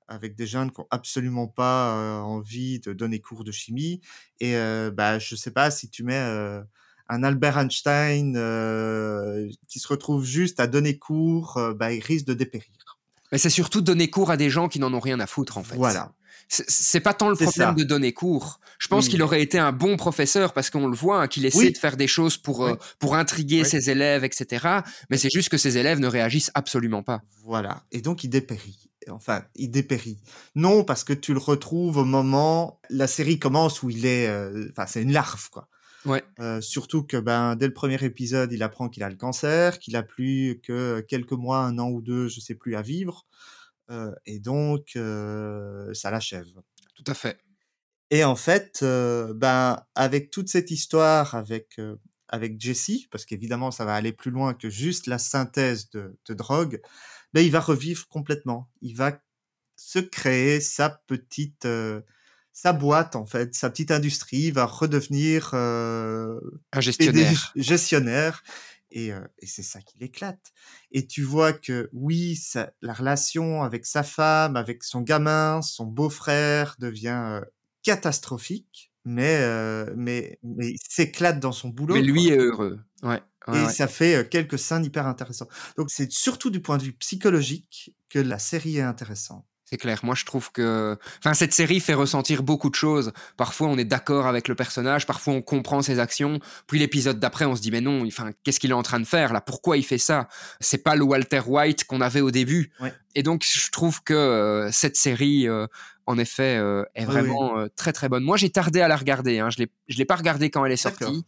avec 0.08 0.36
des 0.36 0.46
jeunes 0.46 0.70
qui 0.70 0.80
ont 0.80 0.86
absolument 0.92 1.48
pas 1.48 1.96
euh, 1.96 2.18
envie 2.20 2.78
de 2.80 2.92
donner 2.92 3.20
cours 3.20 3.42
de 3.44 3.52
chimie. 3.52 4.00
Et 4.40 4.56
euh, 4.56 4.90
bah, 4.92 5.18
je 5.18 5.34
sais 5.34 5.50
pas 5.50 5.70
si 5.72 5.88
tu 5.90 6.04
mets 6.04 6.14
euh, 6.14 6.62
un 7.08 7.22
Albert 7.22 7.58
Einstein 7.58 8.34
euh, 8.36 9.48
qui 9.68 9.78
se 9.78 9.88
retrouve 9.88 10.24
juste 10.24 10.60
à 10.60 10.66
donner 10.66 10.98
cours, 10.98 11.56
euh, 11.56 11.74
bah, 11.74 11.92
il 11.92 12.02
risque 12.02 12.26
de 12.26 12.34
dépérir. 12.34 12.68
Mais 13.32 13.38
c'est 13.38 13.50
surtout 13.50 13.80
donner 13.80 14.08
cours 14.10 14.30
à 14.30 14.36
des 14.36 14.50
gens 14.50 14.68
qui 14.68 14.78
n'en 14.78 14.92
ont 14.94 15.00
rien 15.00 15.18
à 15.20 15.26
foutre, 15.26 15.58
en 15.58 15.64
fait. 15.64 15.76
Voilà. 15.76 16.12
C'est- 16.48 17.00
pas 17.00 17.12
tant 17.12 17.28
le 17.28 17.34
problème 17.34 17.52
ça. 17.52 17.72
de 17.72 17.82
donner 17.82 18.12
cours. 18.12 18.60
Je 18.78 18.86
pense 18.86 19.06
Oui. 19.06 19.10
qu'il 19.10 19.22
aurait 19.22 19.42
été 19.42 19.58
un 19.58 19.72
bon 19.72 19.96
professeur 19.96 20.52
parce 20.52 20.70
qu'on 20.70 20.86
le 20.86 20.94
voit, 20.96 21.20
hein, 21.22 21.26
qu'il 21.26 21.44
essaie 21.44 21.58
Oui. 21.58 21.72
de 21.72 21.78
faire 21.78 21.96
des 21.96 22.06
choses 22.06 22.36
pour, 22.36 22.64
euh, 22.64 22.74
pour 23.00 23.16
intriguer 23.16 23.64
ses 23.64 23.90
élèves, 23.90 24.22
etc. 24.22 24.64
Mais 25.10 25.18
c'est 25.18 25.30
juste 25.30 25.48
que 25.48 25.58
ses 25.58 25.76
élèves 25.76 25.98
ne 25.98 26.06
réagissent 26.06 26.52
absolument 26.54 27.02
pas. 27.02 27.20
Voilà. 27.42 27.82
Et 27.90 28.00
donc, 28.00 28.22
il 28.22 28.28
dépérit. 28.28 28.78
Enfin, 29.10 29.42
il 29.56 29.70
dépérit. 29.72 30.18
Non, 30.54 30.84
parce 30.84 31.02
que 31.02 31.12
tu 31.12 31.32
le 31.32 31.38
retrouves 31.40 31.96
au 31.96 32.04
moment, 32.04 32.80
la 32.90 33.06
série 33.08 33.38
commence 33.40 33.82
où 33.82 33.90
il 33.90 34.06
est, 34.06 34.28
euh, 34.28 34.68
enfin, 34.70 34.86
c'est 34.86 35.02
une 35.02 35.12
larve, 35.12 35.48
quoi. 35.50 35.68
Ouais. 36.06 36.22
Euh, 36.40 36.60
surtout 36.60 37.02
que, 37.02 37.16
ben, 37.16 37.56
dès 37.56 37.66
le 37.66 37.72
premier 37.72 38.02
épisode, 38.04 38.52
il 38.52 38.62
apprend 38.62 38.88
qu'il 38.88 39.02
a 39.02 39.10
le 39.10 39.16
cancer, 39.16 39.78
qu'il 39.78 39.96
a 39.96 40.02
plus 40.02 40.60
que 40.62 41.00
quelques 41.00 41.32
mois, 41.32 41.60
un 41.60 41.78
an 41.78 41.90
ou 41.90 42.00
deux, 42.00 42.28
je 42.28 42.40
sais 42.40 42.54
plus, 42.54 42.76
à 42.76 42.82
vivre. 42.82 43.26
Euh, 43.90 44.12
et 44.24 44.38
donc, 44.38 44.92
euh, 44.96 45.92
ça 45.94 46.10
l'achève. 46.10 46.48
Tout 46.94 47.04
à 47.06 47.14
fait. 47.14 47.38
Et 48.10 48.24
en 48.24 48.36
fait, 48.36 48.78
ben, 48.82 49.82
avec 49.94 50.30
toute 50.30 50.48
cette 50.48 50.70
histoire 50.70 51.34
avec, 51.34 51.80
avec 52.28 52.60
Jesse, 52.60 53.06
parce 53.10 53.24
qu'évidemment, 53.24 53.72
ça 53.72 53.84
va 53.84 53.94
aller 53.94 54.12
plus 54.12 54.30
loin 54.30 54.54
que 54.54 54.70
juste 54.70 55.08
la 55.08 55.18
synthèse 55.18 55.90
de, 55.90 56.16
de 56.26 56.34
drogue, 56.34 56.80
ben, 57.32 57.40
il 57.40 57.50
va 57.50 57.60
revivre 57.60 58.06
complètement. 58.08 58.70
Il 58.80 58.94
va 58.94 59.20
se 59.76 59.98
créer 59.98 60.60
sa 60.60 60.90
petite, 60.90 61.66
euh, 61.66 62.00
sa 62.56 62.72
boîte, 62.72 63.16
en 63.16 63.26
fait, 63.26 63.54
sa 63.54 63.68
petite 63.68 63.90
industrie, 63.90 64.50
va 64.50 64.64
redevenir 64.64 65.50
euh, 65.52 66.40
Un 66.72 66.80
gestionnaire. 66.80 67.52
gestionnaire. 67.54 68.42
Et, 68.90 69.12
euh, 69.12 69.20
et 69.40 69.46
c'est 69.46 69.62
ça 69.62 69.82
qui 69.82 69.98
l'éclate. 69.98 70.54
Et 70.90 71.06
tu 71.06 71.22
vois 71.22 71.52
que 71.52 71.90
oui, 71.92 72.34
ça, 72.34 72.72
la 72.80 72.94
relation 72.94 73.62
avec 73.62 73.84
sa 73.84 74.02
femme, 74.02 74.56
avec 74.56 74.84
son 74.84 75.02
gamin, 75.02 75.60
son 75.60 75.84
beau-frère 75.84 76.76
devient 76.78 77.08
euh, 77.26 77.40
catastrophique, 77.82 78.90
mais, 79.04 79.36
euh, 79.42 79.92
mais, 79.94 80.38
mais 80.42 80.70
il 80.70 80.78
s'éclate 80.88 81.38
dans 81.38 81.52
son 81.52 81.68
boulot. 81.68 81.94
Mais 81.94 82.00
lui 82.00 82.28
quoi. 82.28 82.32
est 82.36 82.38
heureux. 82.38 82.80
Ouais. 83.02 83.20
ouais, 83.48 83.58
Et 83.58 83.64
ouais. 83.66 83.70
ça 83.70 83.86
fait 83.86 84.14
euh, 84.16 84.24
quelques 84.24 84.58
scènes 84.58 84.82
hyper 84.84 85.06
intéressants. 85.06 85.48
Donc 85.76 85.90
c'est 85.90 86.10
surtout 86.10 86.48
du 86.48 86.62
point 86.62 86.78
de 86.78 86.84
vue 86.84 86.94
psychologique 86.94 87.94
que 88.08 88.18
la 88.18 88.38
série 88.38 88.78
est 88.78 88.80
intéressante. 88.82 89.44
C'est 89.68 89.78
clair. 89.78 89.98
Moi, 90.04 90.14
je 90.14 90.24
trouve 90.24 90.52
que, 90.52 90.96
enfin, 91.18 91.34
cette 91.34 91.52
série 91.52 91.80
fait 91.80 91.94
ressentir 91.94 92.44
beaucoup 92.44 92.70
de 92.70 92.76
choses. 92.76 93.12
Parfois, 93.36 93.66
on 93.66 93.76
est 93.76 93.84
d'accord 93.84 94.28
avec 94.28 94.46
le 94.46 94.54
personnage, 94.54 95.06
parfois, 95.06 95.34
on 95.34 95.42
comprend 95.42 95.82
ses 95.82 95.98
actions. 95.98 96.38
Puis 96.68 96.78
l'épisode 96.78 97.18
d'après, 97.18 97.46
on 97.46 97.56
se 97.56 97.62
dit, 97.62 97.72
mais 97.72 97.80
non, 97.80 98.06
enfin, 98.06 98.30
qu'est-ce 98.44 98.60
qu'il 98.60 98.70
est 98.70 98.74
en 98.74 98.84
train 98.84 99.00
de 99.00 99.04
faire 99.04 99.32
là? 99.32 99.40
Pourquoi 99.40 99.76
il 99.76 99.84
fait 99.84 99.98
ça? 99.98 100.28
C'est 100.60 100.84
pas 100.84 100.94
le 100.94 101.02
Walter 101.02 101.40
White 101.44 101.84
qu'on 101.84 102.00
avait 102.00 102.20
au 102.20 102.30
début. 102.30 102.70
Ouais. 102.78 102.94
Et 103.16 103.24
donc, 103.24 103.44
je 103.44 103.70
trouve 103.72 104.02
que 104.04 104.14
euh, 104.14 104.70
cette 104.70 104.96
série, 104.96 105.48
euh, 105.48 105.66
en 106.06 106.18
effet, 106.18 106.56
euh, 106.56 106.84
est 106.94 107.04
Oui, 107.04 107.12
vraiment 107.12 107.58
euh, 107.58 107.66
très 107.74 107.92
très 107.92 108.08
bonne. 108.08 108.22
Moi, 108.22 108.36
j'ai 108.36 108.48
tardé 108.50 108.80
à 108.80 108.88
la 108.88 108.96
regarder. 108.96 109.40
Hein. 109.40 109.50
Je 109.50 109.58
l'ai, 109.58 109.68
je 109.88 109.98
l'ai 109.98 110.04
pas 110.04 110.16
regardée 110.16 110.50
quand 110.50 110.64
elle 110.64 110.72
est 110.72 110.76
sortie. 110.76 111.24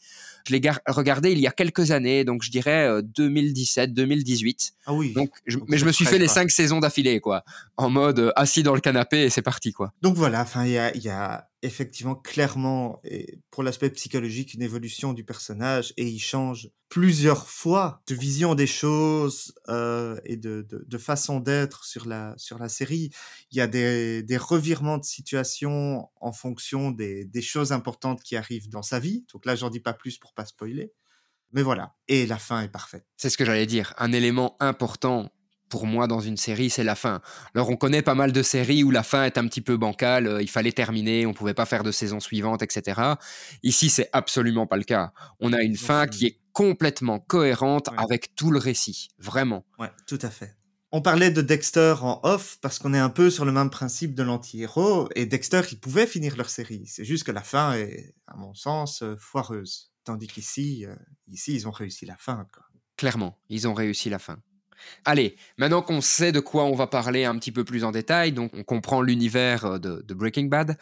Je 0.46 0.52
l'ai 0.52 0.60
gar- 0.60 0.80
regardée 0.86 1.32
il 1.32 1.40
y 1.40 1.46
a 1.46 1.50
quelques 1.50 1.90
années, 1.90 2.24
donc 2.24 2.42
je 2.42 2.50
dirais 2.50 2.86
euh, 2.86 3.02
2017, 3.02 3.92
2018. 3.92 4.72
Ah 4.86 4.94
oui. 4.94 5.12
Donc, 5.12 5.30
je- 5.46 5.58
Donc 5.58 5.68
mais 5.68 5.76
je 5.78 5.84
me 5.84 5.92
suis 5.92 6.04
fait 6.06 6.18
les 6.18 6.28
cinq 6.28 6.50
saisons 6.50 6.78
d'affilée, 6.80 7.20
quoi, 7.20 7.44
en 7.76 7.90
mode 7.90 8.18
euh, 8.20 8.32
assis 8.36 8.62
dans 8.62 8.74
le 8.74 8.80
canapé 8.80 9.24
et 9.24 9.30
c'est 9.30 9.42
parti, 9.42 9.72
quoi. 9.72 9.92
Donc 10.00 10.14
voilà, 10.14 10.42
enfin 10.42 10.64
il 10.64 10.70
y 10.72 10.78
a, 10.78 10.94
il 10.94 11.02
y 11.02 11.08
a 11.10 11.48
effectivement 11.62 12.14
clairement 12.14 13.00
et 13.04 13.40
pour 13.50 13.62
l'aspect 13.62 13.90
psychologique 13.90 14.54
une 14.54 14.62
évolution 14.62 15.12
du 15.12 15.24
personnage 15.24 15.92
et 15.96 16.06
il 16.06 16.20
change 16.20 16.70
plusieurs 16.88 17.48
fois 17.48 18.02
de 18.06 18.14
vision 18.14 18.54
des 18.54 18.66
choses 18.66 19.52
euh, 19.68 20.18
et 20.24 20.36
de, 20.36 20.66
de, 20.70 20.98
façon 20.98 21.40
d'être 21.40 21.84
sur 21.84 22.06
la 22.06 22.34
sur 22.36 22.58
la 22.58 22.68
série. 22.68 23.10
Il 23.50 23.58
y 23.58 23.60
a 23.60 23.66
des, 23.66 24.22
des 24.22 24.36
revirements 24.36 24.98
de 24.98 25.04
situation 25.04 26.08
en 26.20 26.32
fonction 26.32 26.90
des, 26.90 27.24
des 27.24 27.42
choses 27.42 27.72
importantes 27.72 28.22
qui 28.22 28.36
arrivent 28.36 28.68
dans 28.68 28.82
sa 28.82 29.00
vie. 29.00 29.24
Donc 29.32 29.44
là 29.44 29.56
j'en 29.56 29.70
dis 29.70 29.80
pas 29.80 29.92
plus 29.92 30.18
pour 30.18 30.34
pas 30.34 30.46
spoiler. 30.46 30.92
Mais 31.52 31.62
voilà, 31.62 31.94
et 32.08 32.26
la 32.26 32.38
fin 32.38 32.60
est 32.60 32.68
parfaite. 32.68 33.06
C'est 33.16 33.30
ce 33.30 33.38
que 33.38 33.44
j'allais 33.44 33.66
dire. 33.66 33.94
Un 33.96 34.12
élément 34.12 34.56
important 34.60 35.30
pour 35.68 35.86
moi 35.86 36.06
dans 36.06 36.20
une 36.20 36.36
série, 36.36 36.70
c'est 36.70 36.84
la 36.84 36.94
fin. 36.94 37.20
Alors 37.54 37.70
on 37.70 37.76
connaît 37.76 38.02
pas 38.02 38.14
mal 38.14 38.32
de 38.32 38.42
séries 38.42 38.84
où 38.84 38.90
la 38.90 39.02
fin 39.02 39.24
est 39.24 39.38
un 39.38 39.46
petit 39.46 39.60
peu 39.60 39.76
bancale, 39.76 40.26
euh, 40.26 40.42
il 40.42 40.50
fallait 40.50 40.72
terminer, 40.72 41.26
on 41.26 41.34
pouvait 41.34 41.54
pas 41.54 41.66
faire 41.66 41.82
de 41.82 41.92
saison 41.92 42.20
suivante, 42.20 42.62
etc. 42.62 43.00
Ici, 43.62 43.90
c'est 43.90 44.08
absolument 44.12 44.66
pas 44.66 44.76
le 44.76 44.84
cas. 44.84 45.12
On 45.40 45.52
a 45.52 45.62
une 45.62 45.76
fin 45.76 46.06
qui 46.06 46.26
est 46.26 46.38
complètement 46.52 47.20
cohérente 47.20 47.88
avec 47.96 48.34
tout 48.34 48.50
le 48.50 48.58
récit, 48.58 49.08
vraiment. 49.18 49.64
Ouais, 49.78 49.90
tout 50.06 50.18
à 50.22 50.30
fait. 50.30 50.58
On 50.90 51.02
parlait 51.02 51.30
de 51.30 51.42
Dexter 51.42 51.96
en 52.00 52.18
off 52.22 52.58
parce 52.62 52.78
qu'on 52.78 52.94
est 52.94 52.98
un 52.98 53.10
peu 53.10 53.28
sur 53.28 53.44
le 53.44 53.52
même 53.52 53.68
principe 53.68 54.14
de 54.14 54.22
l'anti-héros 54.22 55.10
et 55.14 55.26
Dexter, 55.26 55.60
ils 55.70 55.78
pouvaient 55.78 56.06
finir 56.06 56.34
leur 56.36 56.48
série. 56.48 56.86
C'est 56.86 57.04
juste 57.04 57.24
que 57.24 57.32
la 57.32 57.42
fin 57.42 57.74
est, 57.74 58.14
à 58.26 58.36
mon 58.36 58.54
sens, 58.54 59.02
euh, 59.02 59.14
foireuse. 59.18 59.92
Tandis 60.04 60.28
qu'ici, 60.28 60.86
euh, 60.86 60.96
ici, 61.26 61.54
ils 61.54 61.68
ont 61.68 61.72
réussi 61.72 62.06
la 62.06 62.16
fin. 62.16 62.46
Quoi. 62.54 62.64
Clairement, 62.96 63.38
ils 63.50 63.68
ont 63.68 63.74
réussi 63.74 64.08
la 64.08 64.18
fin. 64.18 64.38
Allez, 65.04 65.36
maintenant 65.56 65.82
qu'on 65.82 66.00
sait 66.00 66.32
de 66.32 66.40
quoi 66.40 66.64
on 66.64 66.74
va 66.74 66.86
parler 66.86 67.24
un 67.24 67.36
petit 67.38 67.52
peu 67.52 67.64
plus 67.64 67.84
en 67.84 67.92
détail, 67.92 68.32
donc 68.32 68.52
on 68.54 68.62
comprend 68.62 69.02
l'univers 69.02 69.64
euh, 69.64 69.78
de, 69.78 70.14
Breaking 70.14 70.46
Bad, 70.46 70.76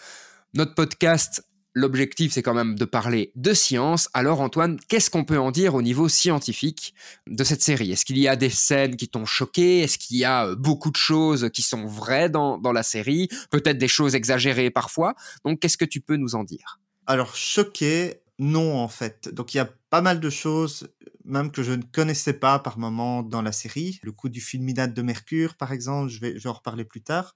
notre 0.54 0.74
podcast 0.74 1.44
l'objectif, 1.76 2.32
c'est 2.32 2.42
quand 2.42 2.54
même 2.54 2.74
de 2.74 2.86
parler 2.86 3.32
de 3.36 3.52
science. 3.52 4.08
Alors, 4.14 4.40
Antoine, 4.40 4.80
qu'est-ce 4.88 5.10
qu'on 5.10 5.24
peut 5.24 5.38
en 5.38 5.50
dire 5.50 5.74
au 5.74 5.82
niveau 5.82 6.08
scientifique 6.08 6.94
de 7.26 7.44
cette 7.44 7.60
série? 7.60 7.92
Est-ce 7.92 8.06
qu'il 8.06 8.16
y 8.16 8.28
a 8.28 8.34
des 8.34 8.48
scènes 8.48 8.96
qui 8.96 9.08
t'ont 9.08 9.26
choqué? 9.26 9.80
Est-ce 9.80 9.98
qu'il 9.98 10.16
y 10.16 10.24
a 10.24 10.46
euh, 10.46 10.56
beaucoup 10.56 10.90
de 10.90 10.96
choses 10.96 11.50
qui 11.52 11.60
sont 11.60 11.84
vraies 11.84 12.30
dans, 12.30 12.58
la 12.72 12.82
série? 12.82 13.28
Peut-être 13.50 13.76
des 13.76 13.88
choses 13.88 14.14
exagérées 14.14 14.70
parfois? 14.70 15.14
Donc, 15.44 15.60
qu'est-ce 15.60 15.76
que 15.76 15.84
tu 15.84 16.00
peux 16.00 16.16
nous 16.16 16.34
en 16.34 16.44
dire? 16.44 16.80
Alors, 17.06 17.36
choqué, 17.36 18.22
non, 18.38 18.78
en 18.78 18.88
fait. 18.88 19.28
Donc, 19.32 19.54
il 19.54 19.58
y 19.58 19.60
a 19.60 19.70
pas 19.90 20.02
mal 20.02 20.20
de 20.20 20.30
choses, 20.30 20.88
même 21.24 21.50
que 21.50 21.62
je 21.62 21.72
ne 21.72 21.82
connaissais 21.82 22.34
pas 22.34 22.58
par 22.58 22.78
moment 22.78 23.22
dans 23.22 23.42
la 23.42 23.52
série. 23.52 23.98
Le 24.02 24.12
coup 24.12 24.28
du 24.28 24.40
fulminate 24.40 24.94
de 24.94 25.02
Mercure, 25.02 25.54
par 25.56 25.72
exemple, 25.72 26.10
je 26.10 26.20
vais, 26.20 26.38
je 26.38 26.44
vais 26.44 26.50
en 26.50 26.54
reparler 26.54 26.84
plus 26.84 27.02
tard 27.02 27.34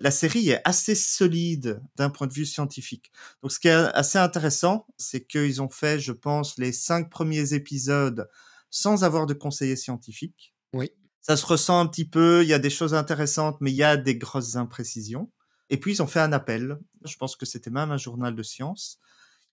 la 0.00 0.10
série 0.10 0.50
est 0.50 0.60
assez 0.64 0.94
solide 0.94 1.80
d'un 1.96 2.10
point 2.10 2.26
de 2.26 2.32
vue 2.32 2.46
scientifique. 2.46 3.10
Donc, 3.42 3.52
ce 3.52 3.58
qui 3.58 3.68
est 3.68 3.72
assez 3.72 4.18
intéressant, 4.18 4.86
c'est 4.96 5.26
qu'ils 5.26 5.60
ont 5.60 5.68
fait, 5.68 5.98
je 5.98 6.12
pense, 6.12 6.58
les 6.58 6.72
cinq 6.72 7.10
premiers 7.10 7.54
épisodes 7.54 8.28
sans 8.70 9.02
avoir 9.02 9.26
de 9.26 9.34
conseiller 9.34 9.76
scientifique. 9.76 10.54
Oui. 10.72 10.90
Ça 11.20 11.36
se 11.36 11.46
ressent 11.46 11.80
un 11.80 11.86
petit 11.86 12.08
peu, 12.08 12.42
il 12.42 12.48
y 12.48 12.54
a 12.54 12.58
des 12.58 12.70
choses 12.70 12.94
intéressantes, 12.94 13.58
mais 13.60 13.72
il 13.72 13.76
y 13.76 13.82
a 13.82 13.96
des 13.96 14.16
grosses 14.16 14.56
imprécisions. 14.56 15.30
Et 15.70 15.78
puis, 15.78 15.92
ils 15.92 16.02
ont 16.02 16.06
fait 16.06 16.20
un 16.20 16.32
appel. 16.32 16.78
Je 17.04 17.16
pense 17.16 17.36
que 17.36 17.44
c'était 17.44 17.70
même 17.70 17.90
un 17.90 17.96
journal 17.98 18.34
de 18.34 18.42
science. 18.42 19.00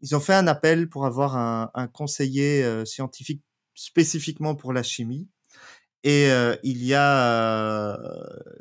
Ils 0.05 0.15
ont 0.15 0.19
fait 0.19 0.35
un 0.35 0.45
appel 0.45 0.88
pour 0.88 1.07
avoir 1.07 1.35
un, 1.35 1.88
conseiller 1.88 2.63
euh, 2.63 2.85
scientifique 2.85 3.41
spécifiquement 3.74 4.53
pour 4.53 4.71
la 4.71 4.83
chimie. 4.83 5.27
Et 6.03 6.29
euh, 6.29 6.55
il 6.62 6.83
y 6.83 6.93
a 6.93 7.97
euh, 7.97 7.97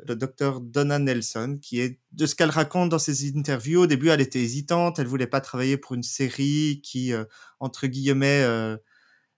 le 0.07 0.15
docteur 0.15 0.59
Donna 0.59 0.97
Nelson, 0.97 1.59
qui 1.61 1.81
est, 1.81 1.99
de 2.13 2.25
ce 2.25 2.33
qu'elle 2.33 2.49
raconte 2.49 2.89
dans 2.89 2.97
ses 2.97 3.37
interviews, 3.37 3.81
au 3.81 3.85
début, 3.85 4.09
elle 4.09 4.21
était 4.21 4.41
hésitante, 4.41 4.97
elle 4.97 5.05
voulait 5.05 5.27
pas 5.27 5.39
travailler 5.39 5.77
pour 5.77 5.93
une 5.93 6.01
série 6.01 6.81
qui, 6.83 7.13
entre 7.59 7.85
guillemets, 7.85 8.43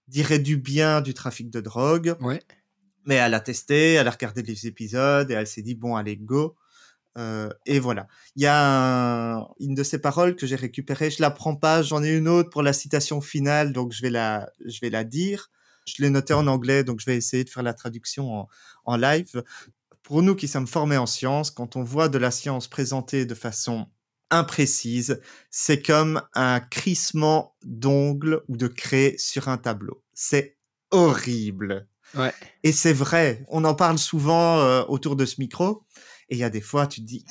dirait 0.08 0.40
du 0.40 0.56
bien 0.56 1.02
du 1.02 1.14
trafic 1.14 1.50
de 1.50 1.60
drogue. 1.60 2.16
Ouais. 2.22 2.42
Mais 3.04 3.16
elle 3.16 3.34
a 3.34 3.42
testé, 3.42 3.96
elle 3.96 4.08
a 4.08 4.12
regardé 4.12 4.44
les 4.44 4.66
épisodes 4.66 5.30
et 5.30 5.34
elle 5.34 5.48
s'est 5.48 5.62
dit, 5.62 5.76
bon, 5.76 5.98
allez, 5.98 6.16
go. 6.16 6.56
Et 7.66 7.80
voilà. 7.80 8.08
Il 8.36 8.44
y 8.44 8.48
a 8.48 9.48
une 9.60 9.76
de 9.76 9.84
ces 9.84 10.00
paroles 10.00 10.36
que 10.36 10.46
j'ai 10.46 10.56
récupérées, 10.56 11.10
je 11.10 11.22
la 11.22 11.32
prends 11.32 11.56
pas, 11.56 11.82
j'en 11.82 12.04
ai 12.04 12.12
une 12.12 12.28
autre 12.28 12.50
pour 12.50 12.62
la 12.62 12.74
citation 12.74 13.22
finale, 13.22 13.74
donc 13.74 13.92
je 13.92 14.02
vais 14.02 14.10
la, 14.10 14.50
je 14.66 14.80
vais 14.82 14.90
la 14.90 15.04
dire. 15.04 15.50
Je 15.88 16.02
l'ai 16.02 16.10
noté 16.10 16.34
en 16.34 16.48
anglais, 16.48 16.84
donc 16.84 17.00
je 17.00 17.06
vais 17.06 17.16
essayer 17.16 17.44
de 17.44 17.50
faire 17.50 17.64
la 17.64 17.74
traduction 17.74 18.48
en, 18.86 18.98
live. 18.98 19.44
Pour 20.04 20.22
nous 20.22 20.36
qui 20.36 20.48
sommes 20.48 20.68
formés 20.68 20.98
en 20.98 21.06
sciences, 21.06 21.50
quand 21.50 21.76
on 21.76 21.84
voit 21.84 22.10
de 22.10 22.18
la 22.18 22.30
science 22.30 22.68
présentée 22.68 23.26
de 23.26 23.34
façon 23.34 23.88
imprécise, 24.30 25.22
c'est 25.50 25.82
comme 25.82 26.22
un 26.34 26.60
crissement 26.60 27.56
d'ongles 27.64 28.42
ou 28.50 28.58
de 28.58 28.68
craie 28.68 29.16
sur 29.18 29.48
un 29.48 29.58
tableau. 29.58 30.04
C'est 30.14 30.58
horrible. 30.92 31.88
Ouais. 32.16 32.34
Et 32.64 32.74
c'est 32.74 32.94
vrai, 32.94 33.46
on 33.48 33.64
en 33.64 33.74
parle 33.74 33.98
souvent 33.98 34.60
euh, 34.60 34.84
autour 34.88 35.16
de 35.16 35.26
ce 35.26 35.40
micro. 35.40 35.86
Et 36.30 36.36
il 36.36 36.40
y 36.40 36.44
a 36.44 36.50
des 36.50 36.62
fois, 36.62 36.88
tu 36.88 37.00
te 37.00 37.06
dis, 37.06 37.24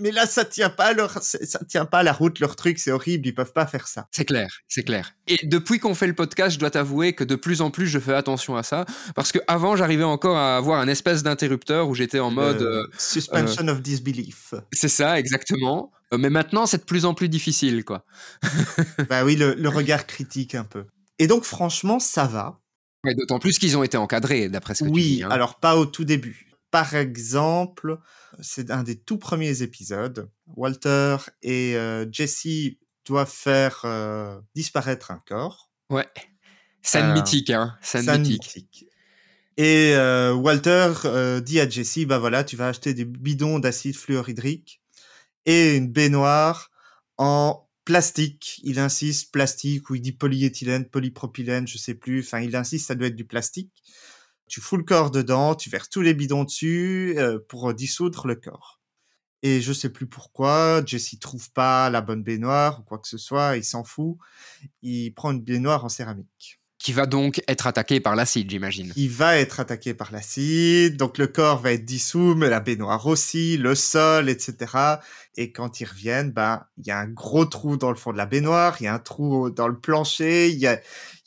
mais, 0.00 0.12
là, 0.12 0.26
ça 0.26 0.44
tient 0.44 0.70
pas 0.70 0.92
leur, 0.92 1.20
ça 1.20 1.58
tient 1.68 1.86
pas 1.86 2.04
la 2.04 2.12
route, 2.12 2.38
leur 2.38 2.54
truc, 2.54 2.78
c'est 2.78 2.92
horrible, 2.92 3.26
ils 3.26 3.34
peuvent 3.34 3.52
pas 3.52 3.66
faire 3.66 3.88
ça. 3.88 4.06
C'est 4.12 4.24
clair, 4.24 4.60
c'est 4.68 4.84
clair. 4.84 5.16
Et 5.26 5.44
depuis 5.44 5.80
qu'on 5.80 5.94
fait 5.96 6.06
le 6.06 6.14
podcast, 6.14 6.54
je 6.54 6.60
dois 6.60 6.70
t'avouer 6.70 7.14
que 7.14 7.24
de 7.24 7.34
plus 7.34 7.62
en 7.62 7.72
plus, 7.72 7.88
je 7.88 7.98
fais 7.98 8.14
attention 8.14 8.56
à 8.56 8.62
ça, 8.62 8.86
parce 9.16 9.32
que 9.32 9.40
avant, 9.48 9.74
j'arrivais 9.74 10.04
encore 10.04 10.36
à 10.36 10.56
avoir 10.56 10.80
un 10.80 10.86
espèce 10.86 11.24
d'interrupteur 11.24 11.88
où 11.88 11.96
j'étais 11.96 12.20
en 12.20 12.30
mode 12.30 12.62
euh, 12.62 12.86
suspension 12.96 13.66
of 13.66 13.82
disbelief. 13.82 14.54
C'est 14.72 14.88
ça, 14.88 15.18
exactement. 15.18 15.90
Euh, 16.12 16.18
mais 16.18 16.30
maintenant, 16.30 16.66
c'est 16.66 16.78
de 16.78 16.84
plus 16.84 17.06
en 17.06 17.14
plus 17.14 17.28
difficile, 17.28 17.84
quoi. 17.84 18.04
bah 19.08 19.24
oui, 19.24 19.34
le, 19.34 19.68
regard 19.68 20.06
critique 20.06 20.54
un 20.54 20.64
peu. 20.64 20.84
Et 21.18 21.26
donc, 21.26 21.42
franchement, 21.42 21.98
ça 21.98 22.24
va. 22.24 22.60
D'autant 23.04 23.40
plus 23.40 23.58
qu'ils 23.58 23.76
ont 23.76 23.82
été 23.82 23.96
encadrés, 23.96 24.48
d'après 24.48 24.74
ce 24.74 24.84
que 24.84 24.88
oui, 24.88 25.02
tu 25.02 25.08
dis. 25.08 25.16
Oui, 25.16 25.22
hein. 25.24 25.30
alors 25.30 25.56
pas 25.58 25.76
au 25.76 25.86
tout 25.86 26.04
début. 26.04 26.55
Par 26.76 26.94
exemple, 26.94 28.00
c'est 28.42 28.70
un 28.70 28.82
des 28.82 28.96
tout 28.96 29.16
premiers 29.16 29.62
épisodes. 29.62 30.28
Walter 30.56 31.16
et 31.40 31.74
euh, 31.74 32.04
Jesse 32.12 32.76
doivent 33.06 33.32
faire 33.32 33.80
euh, 33.86 34.38
disparaître 34.54 35.10
un 35.10 35.22
corps. 35.26 35.70
Ouais. 35.88 36.06
Scène 36.82 37.06
euh, 37.06 37.14
mythique, 37.14 37.48
hein. 37.48 37.78
Scène, 37.80 38.20
mythique. 38.20 38.84
Et 39.56 39.94
Walter 40.34 41.40
dit 41.42 41.60
à 41.60 41.66
Jesse, 41.66 42.04
bah 42.04 42.18
voilà, 42.18 42.44
tu 42.44 42.56
vas 42.56 42.68
acheter 42.68 42.92
des 42.92 43.06
bidons 43.06 43.58
d'acide 43.58 43.96
fluorhydrique 43.96 44.82
et 45.46 45.76
une 45.76 45.90
baignoire 45.90 46.70
en 47.16 47.66
plastique. 47.86 48.60
Il 48.64 48.78
insiste 48.78 49.32
plastique 49.32 49.88
ou 49.88 49.94
il 49.94 50.02
dit 50.02 50.12
polyéthylène, 50.12 50.84
polypropylène, 50.84 51.66
je 51.66 51.78
sais 51.78 51.94
plus. 51.94 52.20
Enfin, 52.20 52.40
il 52.40 52.54
insiste, 52.54 52.86
ça 52.86 52.94
doit 52.94 53.06
être 53.06 53.16
du 53.16 53.24
plastique. 53.24 53.72
Tu 54.48 54.60
fous 54.60 54.76
le 54.76 54.84
corps 54.84 55.10
dedans, 55.10 55.54
tu 55.54 55.70
verses 55.70 55.90
tous 55.90 56.02
les 56.02 56.14
bidons 56.14 56.44
dessus 56.44 57.14
euh, 57.18 57.38
pour 57.48 57.72
dissoudre 57.74 58.26
le 58.26 58.36
corps. 58.36 58.80
Et 59.42 59.60
je 59.60 59.72
sais 59.72 59.90
plus 59.90 60.06
pourquoi, 60.06 60.82
Jesse 60.84 61.18
trouve 61.20 61.50
pas 61.52 61.90
la 61.90 62.00
bonne 62.00 62.22
baignoire 62.22 62.80
ou 62.80 62.82
quoi 62.82 62.98
que 62.98 63.08
ce 63.08 63.18
soit, 63.18 63.56
il 63.56 63.64
s'en 63.64 63.84
fout. 63.84 64.16
Il 64.82 65.12
prend 65.14 65.32
une 65.32 65.42
baignoire 65.42 65.84
en 65.84 65.88
céramique. 65.88 66.60
Qui 66.78 66.92
va 66.92 67.06
donc 67.06 67.42
être 67.48 67.66
attaqué 67.66 68.00
par 68.00 68.16
l'acide, 68.16 68.50
j'imagine. 68.50 68.92
Il 68.96 69.10
va 69.10 69.38
être 69.38 69.60
attaqué 69.60 69.94
par 69.94 70.12
l'acide, 70.12 70.96
donc 70.96 71.18
le 71.18 71.26
corps 71.26 71.60
va 71.60 71.72
être 71.72 71.84
dissous, 71.84 72.34
mais 72.36 72.48
la 72.48 72.60
baignoire 72.60 73.06
aussi, 73.06 73.56
le 73.56 73.74
sol, 73.74 74.28
etc. 74.28 74.98
Et 75.36 75.52
quand 75.52 75.80
ils 75.80 75.86
reviennent, 75.86 76.32
ben, 76.32 76.64
il 76.76 76.86
y 76.86 76.90
a 76.90 76.98
un 76.98 77.08
gros 77.08 77.44
trou 77.44 77.76
dans 77.76 77.90
le 77.90 77.96
fond 77.96 78.12
de 78.12 78.18
la 78.18 78.26
baignoire, 78.26 78.76
il 78.80 78.84
y 78.84 78.86
a 78.86 78.94
un 78.94 78.98
trou 78.98 79.50
dans 79.50 79.68
le 79.68 79.78
plancher, 79.78 80.50
il 80.50 80.58
y 80.58 80.66
a, 80.66 80.78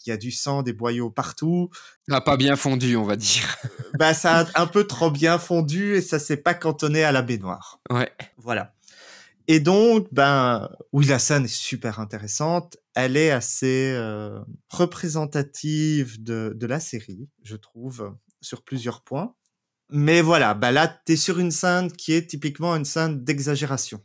il 0.10 0.12
y 0.12 0.14
a 0.14 0.18
du 0.18 0.32
sang, 0.32 0.64
des 0.64 0.74
boyaux 0.74 1.12
partout. 1.12 1.70
Ça 2.08 2.16
n'a 2.16 2.22
pas 2.22 2.36
bien 2.36 2.56
fondu, 2.56 2.96
on 2.96 3.04
va 3.04 3.16
dire. 3.16 3.56
bah, 4.00 4.16
ça 4.16 4.40
a 4.40 4.62
un 4.62 4.68
peu 4.68 4.86
trop 4.86 5.12
bien 5.12 5.38
fondu 5.38 5.96
et 5.96 6.02
ça 6.02 6.18
s'est 6.18 6.38
pas 6.38 6.56
cantonné 6.56 7.04
à 7.04 7.12
la 7.12 7.22
baignoire. 7.22 7.80
Ouais. 7.92 8.12
Voilà. 8.38 8.74
Et 9.48 9.60
donc, 9.60 10.08
ben, 10.12 10.70
oui, 10.94 11.06
la 11.06 11.20
scène 11.20 11.46
est 11.46 11.48
super 11.48 12.00
intéressante. 12.00 12.78
Elle 12.96 13.18
est 13.18 13.32
assez 13.32 13.94
euh, 13.96 14.40
représentative 14.70 16.24
de, 16.24 16.54
de 16.56 16.68
la 16.68 16.80
série, 16.80 17.30
je 17.44 17.56
trouve, 17.56 18.16
sur 18.42 18.64
plusieurs 18.64 19.04
points. 19.04 19.36
Mais 19.92 20.22
voilà, 20.22 20.54
bah 20.54 20.72
là, 20.72 20.88
tu 21.06 21.14
es 21.14 21.16
sur 21.16 21.40
une 21.40 21.52
scène 21.52 21.92
qui 21.92 22.14
est 22.14 22.28
typiquement 22.28 22.76
une 22.76 22.86
scène 22.86 23.24
d'exagération. 23.24 24.04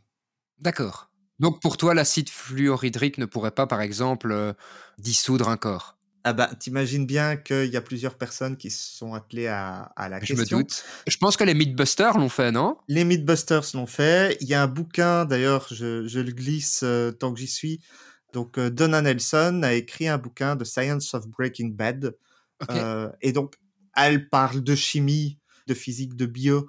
D'accord. 0.59 1.11
Donc 1.39 1.61
pour 1.61 1.77
toi, 1.77 1.93
l'acide 1.93 2.29
fluorhydrique 2.29 3.17
ne 3.17 3.25
pourrait 3.25 3.51
pas, 3.51 3.67
par 3.67 3.81
exemple, 3.81 4.31
euh, 4.31 4.53
dissoudre 4.97 5.49
un 5.49 5.57
corps? 5.57 5.94
Ah 6.27 6.33
bah, 6.33 6.49
t'imagines 6.59 7.05
bien 7.05 7.37
qu'il 7.37 7.67
y 7.67 7.77
a 7.77 7.81
plusieurs 7.81 8.15
personnes 8.15 8.57
qui 8.57 8.71
se 8.71 8.97
sont 8.97 9.13
attelées 9.13 9.45
à, 9.45 9.93
la 9.95 10.19
question. 10.19 10.35
Je 10.37 10.41
me 10.41 10.61
doute. 10.63 10.83
Je 11.05 11.17
pense 11.17 11.37
que 11.37 11.43
les 11.43 11.53
Mythbusters 11.53 12.17
l'ont 12.17 12.29
fait, 12.29 12.51
non? 12.51 12.77
Les 12.87 13.03
Mythbusters 13.03 13.63
l'ont 13.75 13.85
fait. 13.85 14.35
Il 14.41 14.47
y 14.47 14.55
a 14.55 14.63
un 14.63 14.67
bouquin, 14.67 15.25
d'ailleurs, 15.25 15.67
je, 15.69 16.19
le 16.19 16.31
glisse 16.31 16.81
euh, 16.83 17.11
tant 17.11 17.31
que 17.31 17.39
j'y 17.39 17.47
suis. 17.47 17.79
Donc, 18.33 18.57
euh, 18.57 18.71
Donna 18.71 19.03
Nelson 19.03 19.61
a 19.63 19.73
écrit 19.73 20.07
un 20.07 20.17
bouquin, 20.17 20.57
The 20.57 20.63
Science 20.63 21.13
of 21.13 21.27
Breaking 21.27 21.69
Bad. 21.69 22.15
et 23.21 23.31
donc, 23.31 23.53
elle 23.95 24.27
parle 24.27 24.63
de 24.63 24.73
chimie, 24.73 25.37
de 25.67 25.75
physique, 25.75 26.15
de 26.15 26.25
bio 26.25 26.67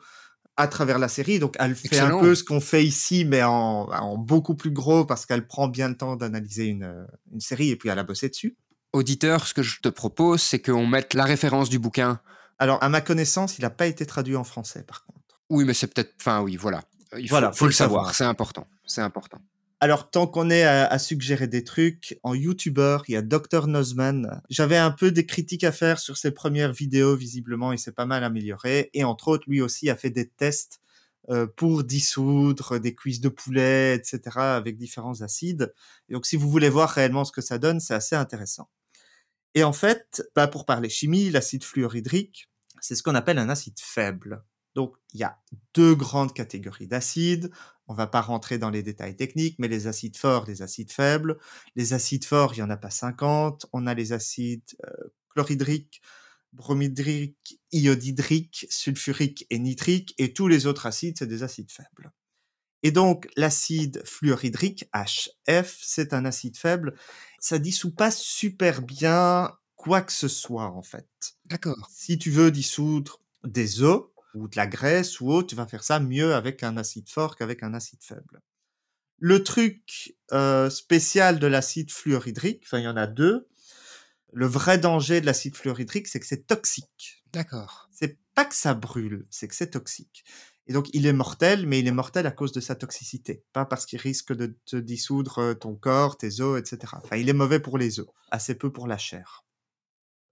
à 0.59 0.69
travers 0.69 0.99
la 0.99 1.09
série. 1.09 1.39
Donc, 1.39 1.57
elle 1.59 1.75
fait 1.75 1.99
un 1.99 2.21
peu 2.21 2.35
ce 2.35 2.45
qu'on 2.45 2.61
fait 2.61 2.85
ici, 2.85 3.25
mais 3.25 3.43
en, 3.43 4.19
beaucoup 4.19 4.55
plus 4.55 4.71
gros 4.71 5.07
parce 5.07 5.25
qu'elle 5.25 5.47
prend 5.47 5.69
bien 5.69 5.89
le 5.89 5.97
temps 5.97 6.17
d'analyser 6.17 6.67
une, 6.67 7.07
une, 7.33 7.41
série 7.41 7.71
et 7.71 7.77
puis 7.77 7.89
elle 7.89 7.99
a 7.99 8.05
bossé 8.05 8.29
dessus. 8.29 8.55
Auditeur, 8.97 9.47
ce 9.47 9.53
que 9.53 9.63
je 9.63 9.81
te 9.81 9.89
propose, 9.89 10.41
c'est 10.41 10.59
qu'on 10.59 10.87
mette 10.87 11.13
la 11.13 11.25
référence 11.25 11.69
du 11.69 11.79
bouquin. 11.79 12.19
Alors, 12.59 12.83
à 12.83 12.89
ma 12.89 13.03
connaissance, 13.03 13.59
il 13.59 13.63
n'a 13.63 13.71
pas 13.71 13.87
été 13.87 14.07
traduit 14.07 14.37
en 14.37 14.45
français, 14.45 14.83
par 14.83 15.05
contre. 15.05 15.43
Oui, 15.51 15.65
mais 15.65 15.75
c'est 15.75 15.87
peut-être. 15.87 16.15
Enfin, 16.19 16.41
oui, 16.41 16.57
voilà. 16.57 16.83
Il 17.19 17.29
faut, 17.29 17.37
faut 17.53 17.67
le 17.67 17.73
savoir. 17.73 18.15
C'est 18.15 18.25
important. 18.25 18.67
C'est 18.87 19.03
important. 19.03 19.39
Alors, 19.81 20.11
tant 20.11 20.27
qu'on 20.27 20.49
est 20.49 20.63
à, 20.63 20.87
à 20.87 20.99
suggérer 20.99 21.47
des 21.47 21.63
trucs, 21.63 22.19
en 22.23 22.35
YouTuber, 22.35 22.99
il 23.09 23.13
y 23.13 23.17
a 23.17 23.23
Dr. 23.23 23.67
Nozman. 23.67 24.41
J'avais 24.49 24.79
un 24.79 24.91
peu 24.91 25.11
des 25.11 25.27
critiques 25.27 25.65
à 25.65 25.73
faire 25.73 25.99
sur 25.99 26.17
ses 26.17 26.31
premières 26.31 26.73
vidéos, 26.73 27.17
visiblement, 27.17 27.73
il 27.73 27.79
s'est 27.79 27.93
pas 27.93 28.07
mal 28.07 28.25
amélioré. 28.25 28.89
Et 28.95 29.05
entre 29.05 29.29
autres, 29.29 29.45
lui 29.47 29.61
aussi 29.61 29.91
a 29.91 29.97
fait 29.97 30.11
des 30.11 30.27
tests 30.27 30.81
euh, 31.29 31.47
pour 31.47 31.83
dissoudre 31.83 32.79
des 32.79 32.95
cuisses 32.95 33.21
de 33.21 33.29
poulet, 33.29 33.97
etc., 33.97 34.21
avec 34.39 34.77
différents 34.77 35.23
acides. 35.23 35.75
Et 36.09 36.15
donc, 36.15 36.25
si 36.25 36.37
vous 36.37 36.49
voulez 36.49 36.71
voir 36.71 36.89
réellement 36.89 37.25
ce 37.25 37.33
que 37.33 37.41
ça 37.41 37.59
donne, 37.59 37.81
c'est 37.81 37.95
assez 37.95 38.15
intéressant. 38.15 38.71
Et 39.57 39.65
en 39.65 39.73
fait, 39.73 40.23
bah, 40.37 40.49
pour 40.49 40.67
parler 40.67 40.91
chimie, 40.91 41.31
l'acide 41.31 41.65
fluorhydrique, 41.65 42.51
c'est 42.83 42.95
ce 42.95 43.03
qu'on 43.03 43.15
appelle 43.15 43.39
un 43.39 43.49
acide 43.49 43.81
faible. 43.81 44.45
Donc, 44.75 44.95
il 45.15 45.21
y 45.21 45.25
a 45.25 45.39
deux 45.73 45.95
grandes 45.95 46.35
catégories 46.35 46.87
d'acides. 46.87 47.51
On 47.89 47.95
va 47.95 48.07
pas 48.07 48.21
rentrer 48.21 48.59
dans 48.59 48.69
les 48.69 48.83
détails 48.83 49.17
techniques, 49.17 49.57
mais 49.59 49.69
les 49.69 49.87
acides 49.87 50.19
forts, 50.19 50.45
les 50.47 50.61
acides 50.61 50.93
faibles. 50.93 51.39
Les 51.75 51.95
acides 51.95 52.27
forts, 52.27 52.53
il 52.53 52.59
y 52.59 52.63
en 52.63 52.69
a 52.69 52.77
pas 52.77 52.91
50. 52.91 53.65
On 53.73 53.87
a 53.87 53.95
les 53.95 54.13
acides 54.13 54.77
euh, 54.85 55.09
chlorhydriques, 55.31 56.03
bromhydriques, 56.53 57.59
iodhydriques, 57.73 58.67
sulfuriques 58.69 59.47
et 59.49 59.59
nitriques. 59.59 60.15
Et 60.19 60.35
tous 60.35 60.49
les 60.49 60.67
autres 60.67 60.85
acides, 60.85 61.17
c'est 61.19 61.27
des 61.27 61.43
acides 61.43 61.73
faibles. 61.73 62.13
Et 62.87 62.93
donc, 62.93 63.27
l'acide 63.37 64.01
fluorhydrique, 64.05 64.89
HF, 64.95 65.77
c'est 65.83 66.15
un 66.15 66.25
acide 66.25 66.57
faible. 66.57 66.95
Ça 67.41 67.59
dissout 67.59 67.93
pas 67.93 68.13
super 68.13 68.81
bien 68.81 69.51
quoi 69.75 70.03
que 70.03 70.13
ce 70.13 70.29
soit, 70.29 70.71
en 70.71 70.83
fait. 70.83 71.09
D'accord. 71.47 71.89
Si 71.93 72.17
tu 72.17 72.31
veux 72.31 72.53
dissoudre 72.53 73.21
des 73.43 73.83
eaux, 73.83 74.15
ou 74.35 74.47
de 74.47 74.55
la 74.55 74.69
graisse 74.69 75.21
ou 75.21 75.33
autre, 75.33 75.49
tu 75.49 75.57
vas 75.57 75.67
faire 75.67 75.83
ça 75.83 75.99
mieux 75.99 76.33
avec 76.33 76.63
un 76.63 76.77
acide 76.77 77.09
fort 77.09 77.35
qu'avec 77.35 77.65
un 77.65 77.75
acide 77.75 78.05
faible. 78.05 78.41
Le 79.19 79.43
truc 79.43 80.15
euh, 80.31 80.71
spécial 80.71 81.41
de 81.41 81.49
l'acide 81.49 81.91
fluorhydrique, 81.91 82.63
enfin 82.67 82.79
il 82.79 82.85
y 82.85 82.89
en 82.89 82.97
a 82.97 83.09
deux. 83.09 83.49
Le 84.33 84.47
vrai 84.47 84.79
danger 84.79 85.21
de 85.21 85.27
l'acide 85.27 85.57
fluorhydrique, 85.57 86.07
c'est 86.07 86.21
que 86.21 86.27
c'est 86.27 86.47
toxique. 86.47 87.25
D'accord. 87.33 87.89
C'est 87.91 88.17
pas 88.37 88.45
que 88.45 88.55
ça 88.55 88.75
brûle, 88.75 89.27
c'est 89.31 89.49
que 89.49 89.57
c'est 89.57 89.71
toxique. 89.71 90.25
Et 90.67 90.73
donc 90.73 90.89
il 90.93 91.07
est 91.07 91.13
mortel, 91.13 91.67
mais 91.67 91.79
il 91.79 91.87
est 91.87 91.93
mortel 91.93 92.27
à 92.27 92.33
cause 92.33 92.53
de 92.53 92.61
sa 92.61 92.75
toxicité, 92.75 93.45
pas 93.53 93.65
parce 93.65 93.87
qu'il 93.87 94.01
risque 94.01 94.33
de 94.33 94.57
te 94.67 94.77
dissoudre 94.77 95.39
euh, 95.39 95.55
ton 95.55 95.77
corps, 95.77 96.17
tes 96.17 96.41
os, 96.41 96.59
etc. 96.59 96.95
Enfin, 97.03 97.17
il 97.17 97.29
est 97.29 97.35
mauvais 97.35 97.61
pour 97.61 97.79
les 97.79 98.01
os, 98.01 98.09
assez 98.31 98.55
peu 98.55 98.73
pour 98.73 98.87
la 98.87 98.99
chair. 98.99 99.45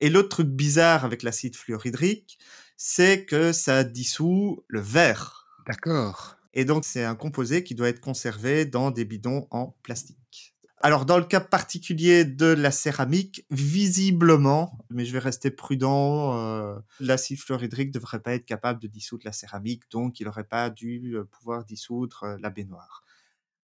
Et 0.01 0.11
l'autre 0.11 0.29
truc 0.29 0.49
bizarre 0.49 1.05
avec 1.05 1.23
l'acide 1.23 1.57
fluorhydrique, 1.57 2.39
c'est 2.77 3.25
que 3.25 3.53
ça 3.53 3.85
dissout 3.85 4.65
le 4.69 4.81
verre. 4.81 5.47
D'accord. 5.67 6.37
Et 6.53 6.65
donc, 6.65 6.85
c'est 6.85 7.05
un 7.05 7.17
composé 7.17 7.65
qui 7.65 7.75
doit 7.75 7.89
être 7.89 8.01
conservé 8.01 8.65
dans 8.65 8.91
des 8.91 9.05
bidons 9.05 9.49
en 9.51 9.77
plastique. 9.83 10.54
Alors, 10.83 11.07
dans 11.07 11.17
le 11.17 11.25
cas 11.25 11.41
particulier 11.41 12.25
de 12.25 12.47
la 12.47 12.71
céramique, 12.71 13.47
visiblement, 13.51 14.79
mais 14.91 15.07
je 15.07 15.13
vais 15.13 15.19
rester 15.19 15.51
prudent, 15.51 16.37
euh, 16.37 16.79
l'acide 17.01 17.39
fluorhydrique 17.39 17.89
ne 17.89 17.93
devrait 17.95 18.21
pas 18.21 18.35
être 18.35 18.45
capable 18.45 18.81
de 18.81 18.89
dissoudre 18.89 19.23
la 19.25 19.33
céramique, 19.33 19.85
donc 19.91 20.21
il 20.21 20.27
n'aurait 20.27 20.45
pas 20.45 20.69
dû 20.71 21.17
euh, 21.17 21.25
pouvoir 21.25 21.65
dissoudre 21.65 22.25
euh, 22.25 22.37
la 22.41 22.51
baignoire. 22.51 23.03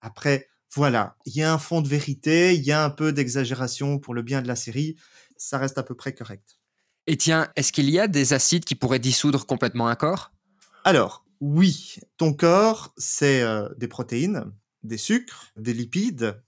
Après, 0.01 0.47
voilà, 0.73 1.17
il 1.25 1.35
y 1.35 1.41
a 1.41 1.51
un 1.51 1.57
fond 1.57 1.81
de 1.81 1.87
vérité, 1.87 2.55
il 2.55 2.63
y 2.63 2.71
a 2.71 2.85
un 2.85 2.89
peu 2.89 3.11
d'exagération 3.11 3.99
pour 3.99 4.13
le 4.13 4.21
bien 4.21 4.41
de 4.41 4.47
la 4.47 4.55
série, 4.55 4.95
ça 5.35 5.57
reste 5.57 5.77
à 5.77 5.83
peu 5.83 5.95
près 5.95 6.13
correct. 6.13 6.59
Et 7.07 7.17
tiens, 7.17 7.51
est-ce 7.55 7.71
qu'il 7.71 7.89
y 7.89 7.99
a 7.99 8.07
des 8.07 8.33
acides 8.33 8.65
qui 8.65 8.75
pourraient 8.75 8.99
dissoudre 8.99 9.45
complètement 9.45 9.87
un 9.87 9.95
corps? 9.95 10.31
Alors, 10.83 11.25
oui, 11.41 11.95
ton 12.17 12.33
corps, 12.33 12.93
c'est 12.97 13.41
euh, 13.41 13.67
des 13.77 13.87
protéines, 13.87 14.51
des 14.83 14.97
sucres, 14.97 15.51
des 15.57 15.73
lipides, 15.73 16.41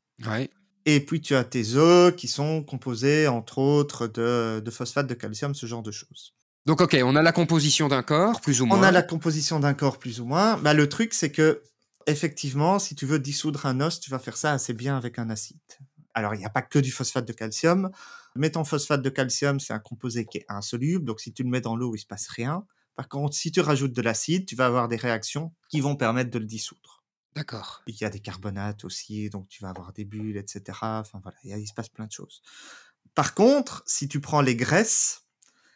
Et 0.86 1.00
puis 1.00 1.22
tu 1.22 1.36
as 1.36 1.44
tes 1.44 1.76
os 1.76 2.14
qui 2.16 2.28
sont 2.28 2.64
composés, 2.64 3.28
entre 3.28 3.60
autres, 3.60 4.08
de, 4.08 4.62
de 4.64 4.72
phosphate 4.72 5.08
de 5.08 5.14
calcium, 5.14 5.54
ce 5.54 5.66
genre 5.66 5.84
de 5.84 5.92
choses. 5.92 6.34
Donc 6.66 6.82
ok, 6.82 6.98
on 7.04 7.16
a 7.16 7.22
la 7.22 7.32
composition 7.32 7.88
d'un 7.88 8.04
corps, 8.04 8.42
plus 8.42 8.62
ou 8.62 8.66
moins. 8.66 8.80
On 8.80 8.84
a 8.84 8.92
la 8.92 9.02
composition 9.02 9.60
d'un 9.60 9.74
corps, 9.74 10.00
plus 10.00 10.20
ou 10.20 10.26
moins. 10.26 10.58
Bah, 10.58 10.74
le 10.74 10.88
truc, 10.90 11.14
c'est 11.14 11.32
que, 11.32 11.64
effectivement, 12.08 12.78
si 12.80 12.96
tu 12.96 13.06
veux 13.06 13.20
dissoudre 13.20 13.66
un 13.66 13.80
os, 13.82 14.00
tu 14.00 14.12
vas 14.12 14.20
faire 14.20 14.38
ça 14.38 14.54
assez 14.54 14.74
bien 14.74 14.96
avec 14.96 15.18
un 15.18 15.30
acide. 15.30 15.58
Alors, 16.14 16.36
il 16.36 16.40
n'y 16.40 16.46
a 16.46 16.50
pas 16.50 16.62
que 16.62 16.78
du 16.78 16.92
phosphate 16.92 17.28
de 17.28 17.34
calcium. 17.34 17.90
Mais 18.36 18.52
ton 18.52 18.64
phosphate 18.64 19.02
de 19.02 19.10
calcium, 19.10 19.60
c'est 19.60 19.74
un 19.74 19.80
composé 19.80 20.26
qui 20.26 20.38
est 20.38 20.46
insoluble, 20.48 21.04
donc 21.04 21.20
si 21.20 21.34
tu 21.34 21.44
le 21.44 21.50
mets 21.50 21.62
dans 21.62 21.76
l'eau, 21.76 21.96
il 21.96 22.00
se 22.00 22.06
passe 22.06 22.28
rien. 22.30 22.66
Par 22.96 23.10
contre, 23.10 23.36
si 23.36 23.52
tu 23.52 23.60
rajoutes 23.60 23.94
de 23.94 24.02
l'acide, 24.02 24.46
tu 24.46 24.56
vas 24.56 24.68
avoir 24.68 24.88
des 24.88 24.96
réactions 24.96 25.54
qui 25.70 25.82
vont 25.82 25.96
permettre 25.96 26.32
de 26.32 26.40
le 26.40 26.46
dissoudre. 26.46 27.01
D'accord. 27.36 27.82
Il 27.88 27.96
y 28.00 28.04
a 28.04 28.10
des 28.10 28.20
carbonates 28.20 28.84
aussi, 28.84 29.30
donc 29.30 29.48
tu 29.48 29.62
vas 29.62 29.70
avoir 29.70 29.94
des 29.94 30.06
bulles, 30.06 30.38
etc. 30.38 30.62
Enfin 30.82 31.20
voilà, 31.24 31.38
il, 31.44 31.68
se 31.68 31.74
passe 31.74 31.90
plein 31.90 32.06
de 32.06 32.12
choses. 32.12 32.42
Par 33.16 33.34
contre, 33.34 33.84
si 33.86 34.08
tu 34.08 34.20
prends 34.20 34.42
les 34.42 34.56
graisses, 34.56 35.22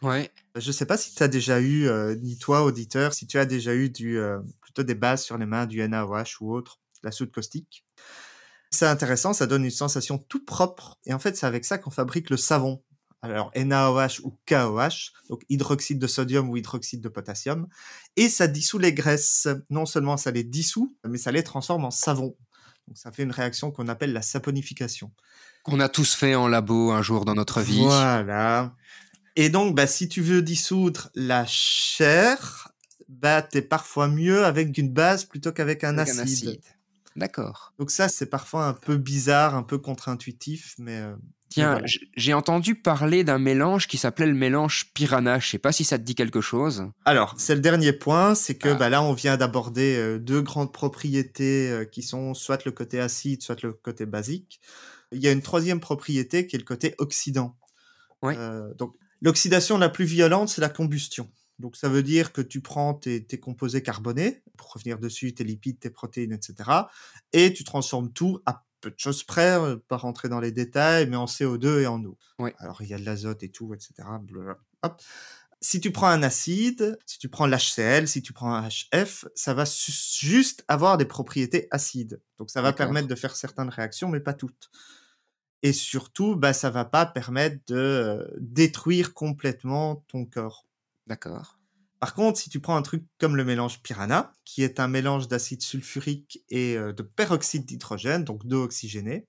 Ouais. 0.02 0.32
je 0.56 0.72
sais 0.72 0.86
pas 0.86 0.98
si 0.98 1.16
tu 1.16 1.24
as 1.24 1.28
déjà 1.28 1.62
eu, 1.62 1.88
euh, 1.88 2.16
ni 2.16 2.38
toi 2.38 2.64
auditeur, 2.64 3.14
si 3.14 3.26
tu 3.26 3.40
as 3.40 3.46
déjà 3.46 3.74
eu 3.74 3.90
du, 3.90 4.18
euh, 4.18 4.40
plutôt 4.62 4.84
des 4.84 4.96
bases 4.96 5.24
sur 5.24 5.38
les 5.38 5.46
mains, 5.46 5.66
du 5.66 5.80
NaOH 5.80 6.42
ou 6.42 6.54
autre, 6.54 6.80
la 7.04 7.12
soude 7.12 7.32
caustique. 7.32 7.86
C'est 8.72 8.86
intéressant, 8.88 9.32
ça 9.34 9.48
donne 9.48 9.64
une 9.64 9.72
sensation 9.72 10.18
tout 10.18 10.44
propre. 10.44 11.00
Et 11.06 11.14
en 11.14 11.20
fait, 11.20 11.38
c'est 11.38 11.46
avec 11.46 11.64
ça 11.64 11.78
qu'on 11.78 11.92
fabrique 11.92 12.30
le 12.30 12.38
savon. 12.38 12.84
Alors, 13.22 13.52
NaOH 13.56 14.22
ou 14.24 14.38
KOH, 14.48 15.12
donc 15.30 15.44
hydroxyde 15.50 15.98
de 15.98 16.08
sodium 16.08 16.50
ou 16.50 16.58
hydroxyde 16.58 17.02
de 17.02 17.10
potassium. 17.10 17.68
Et 18.16 18.30
ça 18.30 18.48
dissout 18.48 18.78
les 18.78 18.94
graisses. 18.94 19.48
Non 19.70 19.86
seulement 19.86 20.18
ça 20.18 20.32
les 20.32 20.44
dissout, 20.44 20.96
mais 21.08 21.18
ça 21.18 21.32
les 21.32 21.44
transforme 21.44 21.86
en 21.86 21.92
savon. 21.92 22.36
Donc, 22.88 22.98
ça 22.98 23.12
fait 23.12 23.24
une 23.24 23.32
réaction 23.32 23.72
qu'on 23.72 23.88
appelle 23.88 24.14
la 24.14 24.22
saponification. 24.22 25.12
Qu'on 25.64 25.80
a 25.80 25.90
tous 25.90 26.14
fait 26.14 26.36
en 26.36 26.48
labo 26.48 26.92
un 26.92 27.02
jour 27.02 27.26
dans 27.26 27.34
notre 27.34 27.62
vie. 27.62 27.82
Voilà. 27.82 28.76
Et 29.36 29.50
donc, 29.50 29.76
bah, 29.76 29.88
si 29.88 30.08
tu 30.08 30.22
veux 30.22 30.42
dissoudre 30.42 31.10
la 31.16 31.46
chair, 31.48 32.72
bah, 33.10 33.42
t'es 33.42 33.62
parfois 33.62 34.08
mieux 34.08 34.46
avec 34.46 34.78
une 34.78 34.92
base 34.92 35.26
plutôt 35.26 35.52
qu'avec 35.52 35.84
un, 35.84 35.98
acide. 35.98 36.62
D'accord. 37.16 37.74
Donc 37.80 37.92
ça, 37.92 38.08
c'est 38.10 38.26
parfois 38.26 38.68
un 38.68 38.74
peu 38.74 38.98
bizarre, 38.98 39.56
un 39.56 39.64
peu 39.64 39.78
contre-intuitif, 39.78 40.76
mais 40.78 40.98
euh, 40.98 41.16
Tiens, 41.50 41.82
j'ai 42.18 42.34
entendu 42.34 42.76
parler 42.76 43.24
d'un 43.24 43.38
mélange 43.38 43.88
qui 43.88 43.98
s'appelait 43.98 44.26
le 44.26 44.34
mélange 44.34 44.92
Piranha. 44.94 45.40
Je 45.40 45.48
sais 45.48 45.58
pas 45.58 45.72
si 45.72 45.84
ça 45.86 45.98
te 45.98 46.04
dit 46.04 46.16
quelque 46.16 46.42
chose. 46.42 46.88
alors 47.06 47.36
c'est 47.38 47.56
le 47.56 47.62
dernier 47.62 47.94
point, 47.94 48.36
c'est 48.36 48.56
que 48.56 48.70
Ah. 48.70 48.74
bah, 48.76 48.90
là, 48.90 49.02
on 49.04 49.14
vient 49.14 49.38
d'aborder 49.38 49.96
euh, 49.96 50.20
deux 50.20 50.42
grandes 50.42 50.74
propriétés 50.74 51.70
euh, 51.70 51.86
qui 51.86 52.02
sont 52.04 52.34
soit 52.34 52.66
le 52.66 52.72
côté 52.72 53.00
acide, 53.00 53.42
soit 53.42 53.62
le 53.64 53.74
côté 53.74 54.06
basique. 54.06 54.60
Il 55.12 55.20
y 55.22 55.28
a 55.28 55.32
une 55.32 55.42
troisième 55.44 55.80
propriété 55.80 56.46
qui 56.48 56.56
est 56.56 56.60
le 56.60 56.66
côté 56.66 56.96
oxydant. 56.98 57.58
Euh, 58.24 58.74
donc 58.74 58.96
l'oxydation 59.22 59.78
la 59.78 59.88
plus 59.90 60.06
violente, 60.06 60.50
c'est 60.50 60.62
la 60.62 60.70
combustion. 60.70 61.30
Donc 61.60 61.78
ça 61.78 61.88
veut 61.88 62.04
dire 62.04 62.34
que 62.34 62.42
tu 62.42 62.60
prends 62.60 62.96
tes, 62.96 63.24
tes 63.24 63.40
composés 63.40 63.82
carbonés, 63.82 64.42
pour 64.58 64.74
revenir 64.74 64.98
dessus, 65.00 65.34
tes 65.34 65.44
lipides, 65.46 65.80
tes 65.80 65.90
protéines, 65.92 66.34
etc. 66.34 66.70
Et 67.32 67.54
tu 67.54 67.64
transformes 67.64 68.12
tout 68.12 68.42
à 68.46 68.65
peu 68.86 68.92
de 68.92 69.00
choses 69.00 69.24
près, 69.24 69.58
pas 69.88 69.98
rentrer 69.98 70.30
dans 70.30 70.40
les 70.40 70.52
détails, 70.52 71.08
mais 71.10 71.16
en 71.16 71.26
CO2 71.26 71.82
et 71.82 71.88
en 71.88 72.04
eau. 72.04 72.20
Ouais. 72.38 72.54
Alors 72.60 72.84
il 72.84 72.88
y 72.88 72.94
a 72.94 73.00
de 73.00 73.04
l'azote 73.04 73.42
et 73.42 73.50
tout, 73.50 73.74
etc. 73.74 73.94
blablabla. 74.22 74.60
Hop. 74.84 75.02
Si 75.60 75.82
tu 75.82 75.92
prends 75.92 76.10
un 76.10 76.22
acide, 76.22 77.00
si 77.08 77.18
tu 77.18 77.28
prends 77.28 77.48
l'HCl, 77.48 78.08
si 78.08 78.22
tu 78.22 78.32
prends 78.32 78.54
un 78.54 78.68
HF, 78.68 79.26
ça 79.34 79.56
va 79.56 79.64
juste 79.66 80.64
avoir 80.68 80.98
des 80.98 81.06
propriétés 81.06 81.68
acides. 81.72 82.22
Donc 82.38 82.52
ça 82.52 82.62
va 82.62 82.74
permettre 82.74 83.08
de 83.08 83.16
faire 83.16 83.36
certaines 83.36 83.70
réactions, 83.70 84.10
mais 84.10 84.20
pas 84.20 84.34
toutes. 84.34 84.70
Et 85.64 85.74
surtout, 85.74 86.36
bah, 86.36 86.54
ça 86.54 86.70
va 86.70 86.86
pas 86.86 87.08
permettre 87.08 87.58
de 87.66 88.32
détruire 88.38 89.16
complètement 89.16 90.06
ton 90.08 90.26
corps. 90.26 90.68
D'accord. 91.08 91.58
Par 92.06 92.14
contre, 92.14 92.38
si 92.40 92.52
tu 92.52 92.60
prends 92.60 92.76
un 92.76 92.84
truc 92.84 93.04
comme 93.20 93.36
le 93.36 93.44
mélange 93.44 93.82
Piranha, 93.82 94.32
qui 94.44 94.62
est 94.62 94.80
un 94.80 94.88
mélange 94.88 95.28
d'acide 95.28 95.64
sulfurique 95.64 96.44
et 96.50 96.78
euh, 96.78 96.94
de 96.94 97.02
peroxyde 97.02 97.66
d'hydrogène, 97.66 98.24
donc 98.24 98.46
d'eau 98.46 98.62
oxygénée, 98.64 99.26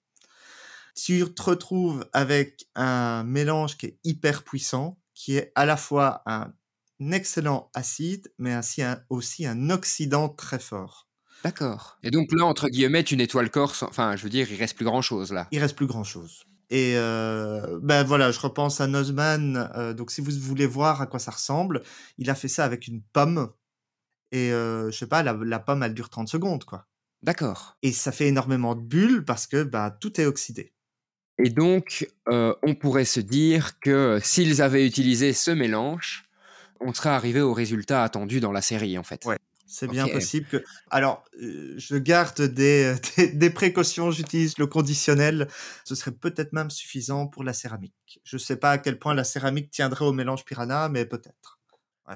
tu 0.94 1.24
te 1.32 1.40
retrouves 1.42 2.06
avec 2.12 2.66
un 2.74 3.24
mélange 3.24 3.78
qui 3.78 3.86
est 3.86 3.98
hyper 4.04 4.42
puissant, 4.44 4.98
qui 5.14 5.38
est 5.38 5.52
à 5.54 5.64
la 5.64 5.78
fois 5.78 6.20
un 6.26 6.52
excellent 7.00 7.70
acide, 7.72 8.30
mais 8.36 8.52
ainsi 8.52 8.82
un- 8.82 9.00
aussi 9.08 9.46
un 9.46 9.70
oxydant 9.70 10.28
très 10.28 10.58
fort. 10.58 11.08
D'accord. 11.44 11.96
Et 12.02 12.10
donc 12.10 12.30
là, 12.32 12.44
entre 12.44 12.68
guillemets, 12.68 13.04
tu 13.04 13.16
nettoies 13.16 13.42
le 13.42 13.48
corps. 13.48 13.74
sans- 13.74 13.88
Enfin, 13.88 14.16
je 14.16 14.22
veux 14.22 14.28
dire, 14.28 14.52
il 14.52 14.58
reste 14.58 14.76
plus 14.76 14.84
grand 14.84 15.00
chose 15.00 15.32
là. 15.32 15.48
Il 15.50 15.60
reste 15.60 15.76
plus 15.76 15.86
grand 15.86 16.04
chose. 16.04 16.44
Et 16.70 16.94
euh, 16.96 17.78
ben 17.82 18.02
voilà, 18.02 18.32
je 18.32 18.40
repense 18.40 18.80
à 18.80 18.86
Nozman. 18.86 19.70
euh, 19.76 19.94
donc 19.94 20.10
si 20.10 20.20
vous 20.20 20.30
voulez 20.32 20.66
voir 20.66 21.00
à 21.00 21.06
quoi 21.06 21.20
ça 21.20 21.30
ressemble, 21.30 21.82
il 22.18 22.28
a 22.30 22.34
fait 22.34 22.48
ça 22.48 22.64
avec 22.64 22.88
une 22.88 23.02
pomme. 23.12 23.50
Et 24.32 24.52
euh, 24.52 24.90
je 24.90 24.98
sais 24.98 25.06
pas, 25.06 25.22
la, 25.22 25.32
la 25.32 25.58
pomme, 25.60 25.82
elle 25.82 25.94
dure 25.94 26.10
30 26.10 26.28
secondes, 26.28 26.64
quoi. 26.64 26.86
D'accord. 27.22 27.76
Et 27.82 27.92
ça 27.92 28.12
fait 28.12 28.26
énormément 28.26 28.74
de 28.74 28.80
bulles 28.82 29.24
parce 29.24 29.46
que 29.46 29.62
bah, 29.62 29.96
tout 30.00 30.20
est 30.20 30.26
oxydé. 30.26 30.72
Et 31.38 31.50
donc, 31.50 32.08
on 32.26 32.74
pourrait 32.74 33.04
se 33.04 33.20
dire 33.20 33.78
que 33.80 34.18
s'ils 34.22 34.62
avaient 34.62 34.86
utilisé 34.86 35.34
ce 35.34 35.50
mélange, 35.50 36.26
on 36.80 36.92
serait 36.92 37.10
arrivé 37.10 37.40
au 37.40 37.52
résultat 37.52 38.02
attendu 38.02 38.40
dans 38.40 38.52
la 38.52 38.62
série, 38.62 38.96
en 38.98 39.02
fait. 39.02 39.26
C'est 39.78 39.88
bien 39.88 40.08
possible 40.08 40.46
que. 40.46 40.64
Alors, 40.90 41.22
euh, 41.42 41.74
je 41.76 41.96
garde 41.96 42.40
des, 42.40 42.94
des, 43.16 43.28
des 43.28 43.50
précautions, 43.50 44.10
j'utilise 44.10 44.56
le 44.56 44.66
conditionnel. 44.66 45.48
Ce 45.84 45.94
serait 45.94 46.12
peut-être 46.12 46.54
même 46.54 46.70
suffisant 46.70 47.26
pour 47.26 47.44
la 47.44 47.52
céramique. 47.52 48.20
Je 48.24 48.38
sais 48.38 48.56
pas 48.56 48.70
à 48.70 48.78
quel 48.78 48.98
point 48.98 49.12
la 49.14 49.24
céramique 49.24 49.70
tiendrait 49.70 50.06
au 50.06 50.12
mélange 50.12 50.46
piranha, 50.46 50.88
mais 50.88 51.04
peut-être. 51.04 51.58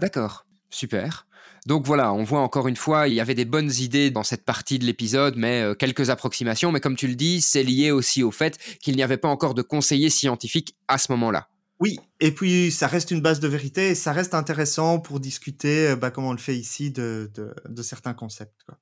D'accord, 0.01 0.46
super. 0.70 1.27
Donc 1.66 1.85
voilà, 1.87 2.14
on 2.14 2.23
voit 2.23 2.40
encore 2.40 2.66
une 2.66 2.77
fois, 2.77 3.09
il 3.09 3.14
y 3.14 3.20
avait 3.20 3.35
des 3.35 3.44
bonnes 3.44 3.70
idées 3.70 4.11
dans 4.11 4.23
cette 4.23 4.46
partie 4.46 4.79
de 4.79 4.87
l'épisode, 4.87 5.35
mais 5.37 5.61
euh, 5.61 5.75
quelques 5.75 6.09
approximations. 6.09 6.73
Mais 6.73 6.81
comme 6.81 6.96
tu 6.96 7.09
le 7.09 7.14
dis, 7.14 7.42
c'est 7.42 7.62
lié 7.62 7.90
aussi 7.90 8.23
au 8.23 8.31
fait 8.31 8.57
qu'il 8.81 8.96
n'y 8.96 9.03
avait 9.03 9.18
pas 9.18 9.29
encore 9.29 9.53
de 9.53 9.61
conseiller 9.61 10.09
scientifique 10.09 10.75
à 10.88 10.96
ce 10.96 11.12
moment-là. 11.12 11.49
Oui, 11.80 11.98
et 12.20 12.32
puis 12.32 12.70
ça 12.70 12.86
reste 12.86 13.10
une 13.10 13.22
base 13.22 13.40
de 13.40 13.48
vérité 13.48 13.88
et 13.88 13.94
ça 13.94 14.12
reste 14.12 14.34
intéressant 14.34 14.98
pour 15.00 15.18
discuter, 15.18 15.88
euh, 15.88 15.96
bah, 15.96 16.10
comme 16.10 16.24
on 16.26 16.32
le 16.32 16.38
fait 16.38 16.56
ici, 16.56 16.90
de, 16.90 17.30
de, 17.34 17.54
de 17.68 17.82
certains 17.82 18.12
concepts. 18.12 18.62
Quoi. 18.66 18.78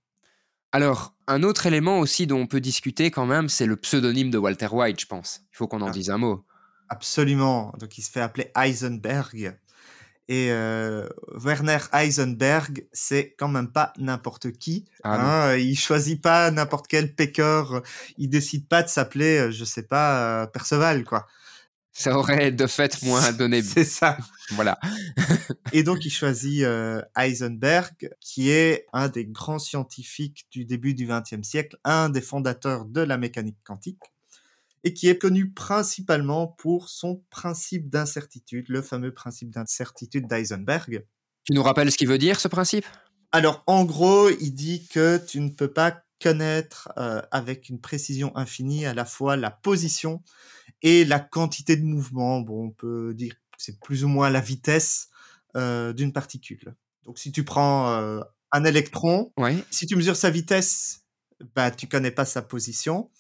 Alors, 0.73 1.15
un 1.29 1.43
autre 1.45 1.67
élément 1.67 2.01
aussi 2.01 2.27
dont 2.27 2.41
on 2.41 2.47
peut 2.47 2.61
discuter 2.61 3.11
quand 3.11 3.25
même, 3.25 3.49
c'est 3.49 3.67
le 3.67 3.77
pseudonyme 3.77 4.31
de 4.31 4.39
Walter 4.39 4.69
White, 4.71 5.01
je 5.01 5.07
pense. 5.07 5.41
Il 5.53 5.57
faut 5.57 5.69
qu'on 5.69 5.81
en 5.81 5.89
Ah. 5.89 5.91
dise 5.93 6.11
un 6.11 6.19
mot. 6.19 6.45
Absolument. 6.89 7.73
Donc 7.79 7.97
il 7.99 8.03
se 8.03 8.11
fait 8.11 8.21
appeler 8.21 8.51
Heisenberg. 8.57 9.59
Et 10.31 10.49
euh, 10.51 11.09
Werner 11.33 11.79
Heisenberg, 11.93 12.87
c'est 12.93 13.35
quand 13.39 13.49
même 13.49 13.73
pas 13.73 13.95
n'importe 13.97 14.53
qui. 14.53 14.85
Ah 15.03 15.53
hein. 15.53 15.57
Il 15.57 15.75
choisit 15.79 16.21
pas 16.21 16.51
n'importe 16.51 16.87
quel 16.87 17.15
pécor. 17.15 17.81
Il 18.19 18.29
décide 18.29 18.69
pas 18.69 18.83
de 18.83 18.89
s'appeler, 18.89 19.39
euh, 19.39 19.51
je 19.51 19.65
sais 19.65 19.85
pas, 19.85 20.43
euh, 20.43 20.47
Perceval, 20.47 21.05
quoi. 21.05 21.27
Ça 21.99 22.17
aurait 22.17 22.53
de 22.53 22.69
fait 22.69 23.03
moins 23.03 23.33
donné. 23.33 23.61
C'est 23.61 23.83
ça. 23.83 24.17
Voilà. 24.51 24.79
Et 25.73 25.83
donc 25.83 26.05
il 26.05 26.11
choisit 26.11 26.63
euh, 26.63 27.03
Heisenberg, 27.17 28.15
qui 28.21 28.51
est 28.51 28.87
un 28.93 29.09
des 29.09 29.27
grands 29.27 29.59
scientifiques 29.59 30.47
du 30.53 30.65
début 30.65 30.95
du 30.95 31.09
XXe 31.09 31.43
siècle, 31.43 31.77
un 31.83 32.09
des 32.09 32.21
fondateurs 32.21 32.85
de 32.85 33.01
la 33.01 33.19
mécanique 33.19 33.59
quantique, 33.65 33.99
et 34.85 34.95
qui 34.95 35.09
est 35.09 35.19
connu 35.19 35.51
principalement 35.51 36.47
pour 36.47 36.89
son 36.89 37.21
principe 37.31 37.91
d'incertitude, 37.91 38.67
le 38.69 38.81
fameux 38.81 39.13
principe 39.13 39.51
d'incertitude 39.51 40.29
d'Heisenberg. 40.29 41.05
Tu 41.43 41.53
nous 41.53 41.65
rappelles 41.65 41.91
ce 41.91 41.99
qu'il 41.99 42.07
veut 42.07 42.19
dire, 42.19 42.39
ce 42.39 42.47
principe? 42.47 42.87
Alors 43.33 43.65
en 43.67 43.85
gros, 43.85 44.31
il 44.31 44.53
dit 44.53 44.87
que 44.87 45.19
tu 45.19 45.41
ne 45.41 45.51
peux 45.51 45.73
pas 45.73 46.01
connaître 46.23 46.91
euh, 46.99 47.23
avec 47.31 47.69
une 47.69 47.81
précision 47.81 48.37
infinie 48.37 48.87
à 48.87 48.95
la 48.95 49.05
fois 49.05 49.37
la 49.37 49.51
position 49.51 50.23
et 50.83 51.05
la 51.05 51.21
quantité 51.21 51.77
de 51.77 51.85
mouvement. 51.85 52.41
Bon, 52.41 52.67
on 52.67 52.71
peut 52.71 53.15
dire 53.15 53.35
que 53.35 53.39
c'est 53.59 53.79
plus 53.81 54.05
ou 54.05 54.09
moins 54.09 54.31
la 54.31 54.41
vitesse 54.41 55.09
euh, 55.57 55.93
d'une 55.93 56.13
particule. 56.13 56.75
Donc 57.05 57.19
si 57.19 57.33
tu 57.33 57.45
prends 57.45 57.91
euh, 57.91 58.21
un 58.53 58.65
électron, 58.65 59.33
Ouais. 59.37 59.57
si 59.71 59.87
tu 59.87 59.97
mesures 59.97 60.17
sa 60.17 60.31
vitesse, 60.31 61.03
bah 61.55 61.71
tu 61.71 61.87
connais 61.87 62.11
pas 62.11 62.25
sa 62.25 62.43
position. 62.43 63.11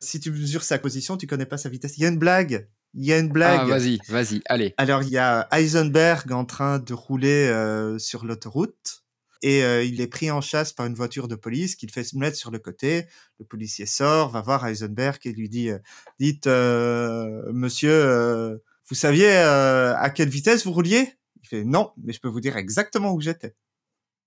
Si 0.00 0.18
tu 0.18 0.30
mesures 0.30 0.62
sa 0.64 0.78
position, 0.78 1.16
tu 1.16 1.26
connais 1.26 1.46
pas 1.46 1.58
sa 1.58 1.68
vitesse. 1.68 1.98
Il 1.98 2.02
y 2.02 2.06
a 2.06 2.08
une 2.08 2.18
blague. 2.18 2.68
Il 2.94 3.04
y 3.04 3.12
a 3.12 3.18
une 3.18 3.28
blague. 3.28 3.60
Ah, 3.62 3.66
vas-y, 3.66 3.98
vas-y, 4.08 4.42
allez. 4.46 4.74
Alors, 4.76 5.02
il 5.04 5.10
y 5.10 5.18
a 5.18 5.46
Heisenberg 5.52 6.32
en 6.32 6.44
train 6.44 6.78
de 6.80 6.92
rouler 6.92 7.46
euh, 7.48 7.98
sur 7.98 8.24
l'autoroute 8.24 9.04
et 9.42 9.60
il 9.86 10.00
est 10.00 10.06
pris 10.06 10.30
en 10.30 10.40
chasse 10.40 10.72
par 10.72 10.86
une 10.86 10.94
voiture 10.94 11.28
de 11.28 11.34
police 11.34 11.76
qu'il 11.76 11.90
fait 11.90 12.04
se 12.04 12.16
mettre 12.16 12.36
sur 12.36 12.50
le 12.50 12.58
côté. 12.58 13.06
Le 13.38 13.44
policier 13.44 13.86
sort, 13.86 14.30
va 14.30 14.40
voir 14.40 14.66
Heisenberg 14.66 15.18
et 15.24 15.32
lui 15.32 15.48
dit 15.48 15.70
Dites, 16.18 16.46
monsieur, 16.46 18.60
vous 18.88 18.94
saviez 18.94 19.32
à 19.32 20.10
quelle 20.14 20.28
vitesse 20.28 20.66
vous 20.66 20.72
rouliez? 20.72 21.14
Il 21.42 21.48
fait 21.48 21.64
Non, 21.64 21.92
mais 22.02 22.12
je 22.12 22.20
peux 22.20 22.28
vous 22.28 22.40
dire 22.40 22.56
exactement 22.56 23.12
où 23.12 23.20
j'étais. 23.20 23.54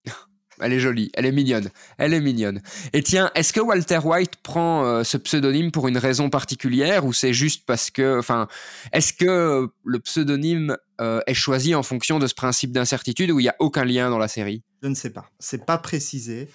Elle 0.60 0.74
est 0.74 0.80
jolie, 0.80 1.10
elle 1.16 1.26
est 1.26 1.32
mignonne, 1.32 1.72
elle 1.98 2.14
est 2.14 2.22
mignonne. 2.22 2.62
Et 2.94 3.02
tiens, 3.02 3.32
est-ce 3.34 3.52
que 3.52 3.60
Walter 3.60 3.98
White 4.04 4.36
prend 4.44 5.04
ce 5.04 5.18
pseudonyme 5.18 5.72
pour 5.72 5.88
une 5.88 5.98
raison 5.98 6.30
particulière 6.30 7.06
ou 7.06 7.12
c'est 7.12 7.34
juste 7.34 7.66
parce 7.66 7.90
que, 7.90 8.20
enfin, 8.20 8.48
est-ce 8.92 9.14
que 9.14 9.68
le 9.84 10.00
pseudonyme 10.00 10.78
est 11.00 11.34
choisi 11.34 11.74
en 11.74 11.82
fonction 11.82 12.20
de 12.20 12.28
ce 12.28 12.36
principe 12.36 12.72
d'incertitude 12.72 13.32
ou 13.32 13.40
il 13.40 13.44
n'y 13.44 13.50
a 13.50 13.56
aucun 13.58 13.84
lien 13.84 14.12
dans 14.12 14.20
la 14.20 14.28
série? 14.28 14.64
Je 14.84 14.88
ne 14.90 14.96
sais 14.96 15.10
pas. 15.10 15.30
C'est 15.40 15.66
pas 15.66 15.78
précisé. 15.78 16.50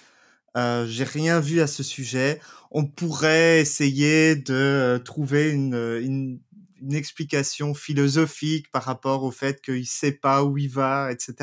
Euh, 0.55 0.85
J'ai 0.87 1.03
rien 1.03 1.39
vu 1.39 1.61
à 1.61 1.67
ce 1.67 1.83
sujet. 1.83 2.39
On 2.71 2.85
pourrait 2.85 3.59
essayer 3.61 4.35
de 4.35 4.53
euh, 4.53 4.99
trouver 4.99 5.49
une, 5.51 5.73
une, 6.01 6.39
une 6.81 6.93
explication 6.93 7.73
philosophique 7.73 8.71
par 8.71 8.83
rapport 8.83 9.23
au 9.23 9.31
fait 9.31 9.61
qu'il 9.61 9.85
sait 9.87 10.11
pas 10.11 10.43
où 10.43 10.57
il 10.57 10.69
va, 10.69 11.11
etc. 11.11 11.33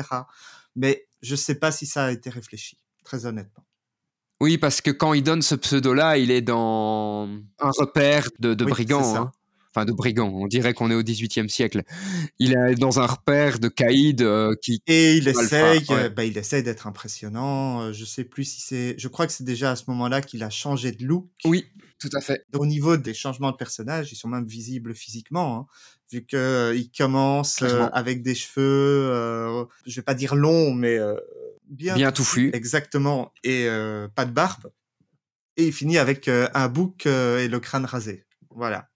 Mais 0.75 1.07
je 1.21 1.35
sais 1.35 1.55
pas 1.55 1.71
si 1.71 1.85
ça 1.85 2.05
a 2.05 2.11
été 2.11 2.29
réfléchi, 2.29 2.77
très 3.03 3.25
honnêtement. 3.25 3.63
Oui, 4.39 4.57
parce 4.57 4.81
que 4.81 4.91
quand 4.91 5.13
il 5.13 5.23
donne 5.23 5.41
ce 5.41 5.55
pseudo-là, 5.55 6.17
il 6.19 6.29
est 6.31 6.43
dans 6.43 7.27
un 7.59 7.71
repère 7.71 8.29
de, 8.39 8.53
de 8.53 8.65
Oui, 8.65 8.71
brigands. 8.71 9.15
hein. 9.15 9.31
Enfin, 9.77 9.85
de 9.85 9.91
brigands, 9.91 10.33
on 10.33 10.47
dirait 10.47 10.73
qu'on 10.73 10.89
est 10.89 10.95
au 10.95 11.03
XVIIIe 11.03 11.47
siècle. 11.51 11.83
Il 12.39 12.53
est 12.53 12.73
dans 12.73 12.99
un 12.99 13.05
repère 13.05 13.59
de 13.59 13.67
caïds 13.67 14.15
euh, 14.21 14.55
qui... 14.59 14.81
Et 14.87 15.17
il 15.17 15.27
essaye, 15.27 15.85
ouais. 15.89 16.05
euh, 16.05 16.09
bah, 16.09 16.25
il 16.25 16.35
essaye 16.35 16.63
d'être 16.63 16.87
impressionnant. 16.87 17.81
Euh, 17.83 17.93
Je 17.93 18.03
sais 18.03 18.23
plus 18.23 18.43
si 18.43 18.59
c'est, 18.59 18.95
je 18.97 19.07
crois 19.07 19.27
que 19.27 19.33
c'est 19.33 19.43
déjà 19.43 19.69
à 19.69 19.75
ce 19.75 19.83
moment-là 19.89 20.23
qu'il 20.23 20.41
a 20.41 20.49
changé 20.49 20.91
de 20.91 21.05
look. 21.05 21.27
Oui, 21.45 21.67
tout 21.99 22.09
à 22.13 22.21
fait. 22.21 22.43
Au 22.55 22.65
niveau 22.65 22.97
des 22.97 23.13
changements 23.13 23.51
de 23.51 23.55
personnages, 23.55 24.11
ils 24.11 24.15
sont 24.15 24.29
même 24.29 24.47
visibles 24.47 24.95
physiquement, 24.95 25.59
hein, 25.59 25.65
vu 26.11 26.25
que 26.25 26.35
euh, 26.37 26.75
il 26.75 26.89
commence 26.89 27.61
euh, 27.61 27.85
avec 27.93 28.23
des 28.23 28.33
cheveux, 28.33 29.67
je 29.85 29.95
vais 29.95 30.01
pas 30.01 30.15
dire 30.15 30.33
longs, 30.33 30.73
mais 30.73 30.97
bien, 31.69 31.93
Bien 31.93 32.11
touffu. 32.11 32.49
exactement, 32.51 33.31
et 33.43 33.67
pas 34.15 34.25
de 34.25 34.31
barbe, 34.31 34.71
et 35.55 35.67
il 35.67 35.71
finit 35.71 35.99
avec 35.99 36.27
un 36.27 36.67
bouc 36.67 37.05
et 37.05 37.47
le 37.47 37.59
crâne 37.59 37.85
rasé. 37.85 38.23
Voilà. 38.49 38.89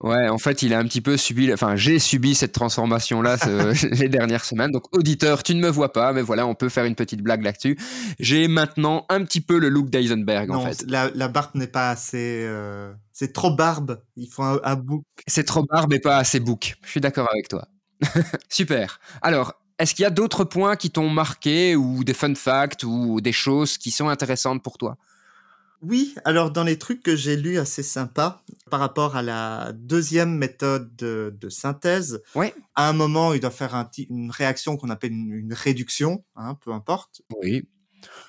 Ouais, 0.00 0.28
en 0.28 0.38
fait, 0.38 0.62
il 0.62 0.72
a 0.74 0.78
un 0.78 0.84
petit 0.84 1.00
peu 1.00 1.16
subi, 1.16 1.52
enfin, 1.52 1.74
j'ai 1.74 1.98
subi 1.98 2.36
cette 2.36 2.52
transformation-là 2.52 3.36
ce- 3.36 3.86
les 4.00 4.08
dernières 4.08 4.44
semaines. 4.44 4.70
Donc, 4.70 4.84
auditeur, 4.96 5.42
tu 5.42 5.54
ne 5.56 5.60
me 5.60 5.68
vois 5.68 5.92
pas, 5.92 6.12
mais 6.12 6.22
voilà, 6.22 6.46
on 6.46 6.54
peut 6.54 6.68
faire 6.68 6.84
une 6.84 6.94
petite 6.94 7.20
blague 7.20 7.42
là-dessus. 7.42 7.76
J'ai 8.20 8.46
maintenant 8.46 9.06
un 9.08 9.24
petit 9.24 9.40
peu 9.40 9.58
le 9.58 9.68
look 9.68 9.90
d'Eisenberg, 9.90 10.50
en 10.52 10.60
fait. 10.60 10.84
la, 10.88 11.10
la 11.14 11.26
barbe 11.26 11.50
n'est 11.54 11.66
pas 11.66 11.90
assez, 11.90 12.44
euh, 12.46 12.92
c'est 13.12 13.32
trop 13.32 13.50
barbe. 13.50 14.00
Il 14.16 14.28
faut 14.28 14.44
un, 14.44 14.60
un 14.62 14.76
bouc. 14.76 15.02
C'est 15.26 15.44
trop 15.44 15.64
barbe 15.64 15.92
et 15.92 15.98
pas 15.98 16.16
assez 16.18 16.38
bouc. 16.38 16.76
Je 16.84 16.90
suis 16.90 17.00
d'accord 17.00 17.28
avec 17.32 17.48
toi. 17.48 17.66
Super. 18.48 19.00
Alors, 19.20 19.54
est-ce 19.80 19.94
qu'il 19.94 20.04
y 20.04 20.06
a 20.06 20.10
d'autres 20.10 20.44
points 20.44 20.76
qui 20.76 20.90
t'ont 20.90 21.08
marqué 21.10 21.74
ou 21.74 22.04
des 22.04 22.14
fun 22.14 22.34
facts 22.36 22.84
ou 22.84 23.20
des 23.20 23.32
choses 23.32 23.78
qui 23.78 23.90
sont 23.90 24.08
intéressantes 24.08 24.62
pour 24.62 24.78
toi? 24.78 24.96
Oui, 25.80 26.14
alors 26.24 26.50
dans 26.50 26.64
les 26.64 26.76
trucs 26.78 27.02
que 27.02 27.14
j'ai 27.14 27.36
lus 27.36 27.58
assez 27.58 27.82
sympas 27.84 28.42
par 28.70 28.80
rapport 28.80 29.14
à 29.16 29.22
la 29.22 29.72
deuxième 29.74 30.34
méthode 30.36 30.94
de, 30.96 31.36
de 31.40 31.48
synthèse, 31.48 32.20
Ouais. 32.34 32.52
à 32.74 32.88
un 32.88 32.92
moment, 32.92 33.32
il 33.32 33.40
doit 33.40 33.50
faire 33.50 33.74
un 33.74 33.88
une 34.08 34.30
réaction 34.30 34.76
qu'on 34.76 34.90
appelle 34.90 35.12
une, 35.12 35.32
une 35.32 35.52
réduction, 35.54 36.24
hein, 36.36 36.56
peu 36.56 36.72
importe. 36.72 37.22
Oui. 37.42 37.68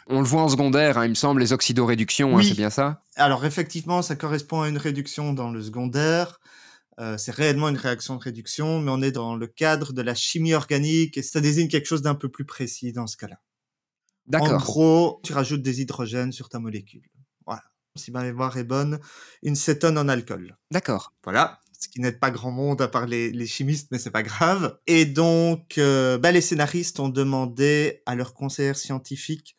On 0.08 0.20
le 0.22 0.28
voit 0.28 0.42
en 0.44 0.50
secondaire, 0.50 0.98
hein, 0.98 1.06
il 1.06 1.10
me 1.10 1.16
semble, 1.16 1.42
les 1.42 1.54
oxydoréductions, 1.54 2.34
hein, 2.38 2.38
Oui. 2.38 2.48
c'est 2.48 2.56
bien 2.56 2.70
ça? 2.70 3.04
Alors 3.16 3.46
effectivement, 3.46 4.02
ça 4.02 4.16
correspond 4.16 4.62
à 4.62 4.70
une 4.70 4.78
réduction 4.78 5.34
dans 5.34 5.52
le 5.52 5.62
secondaire. 5.62 6.40
Euh, 7.00 7.18
c'est 7.18 7.32
réellement 7.32 7.70
une 7.70 7.78
réaction 7.78 8.16
de 8.16 8.22
réduction, 8.22 8.80
mais 8.82 8.92
on 8.92 9.02
est 9.02 9.12
dans 9.12 9.36
le 9.36 9.48
cadre 9.48 9.94
de 9.94 10.02
la 10.02 10.16
chimie 10.16 10.54
organique 10.54 11.18
et 11.18 11.24
ça 11.24 11.40
désigne 11.42 11.68
quelque 11.70 11.86
chose 11.88 12.02
d'un 12.02 12.16
peu 12.16 12.30
plus 12.30 12.46
précis 12.46 12.92
dans 12.92 13.08
ce 13.08 13.18
cas-là. 13.18 13.38
En 14.28 14.32
D'accord. 14.32 14.62
gros, 14.62 15.20
tu 15.24 15.34
rajoutes 15.34 15.62
des 15.62 15.82
hydrogènes 15.82 16.32
sur 16.32 16.50
ta 16.50 16.60
molécule. 16.60 17.02
Si 17.96 18.12
ma 18.12 18.24
mémoire 18.24 18.58
est 18.58 18.64
bonne, 18.64 19.00
une 19.44 19.56
cétone 19.56 19.98
en 19.98 20.08
alcool. 20.08 20.58
D'accord. 20.72 21.14
Voilà, 21.24 21.60
ce 21.80 21.88
qui 21.88 22.02
n'aide 22.02 22.20
pas 22.20 22.32
grand 22.32 22.52
monde 22.52 22.82
à 22.82 22.88
part 22.88 23.08
les, 23.08 23.32
les 23.32 23.48
chimistes, 23.48 23.90
mais 23.92 24.00
c'est 24.00 24.12
pas 24.12 24.24
grave. 24.24 24.78
Et 24.88 25.06
donc, 25.06 25.78
euh, 25.78 26.18
bah, 26.18 26.32
les 26.32 26.42
scénaristes 26.42 27.00
ont 27.00 27.10
demandé 27.10 28.02
à 28.06 28.16
leurs 28.16 28.34
conseillers 28.34 28.74
scientifiques 28.74 29.56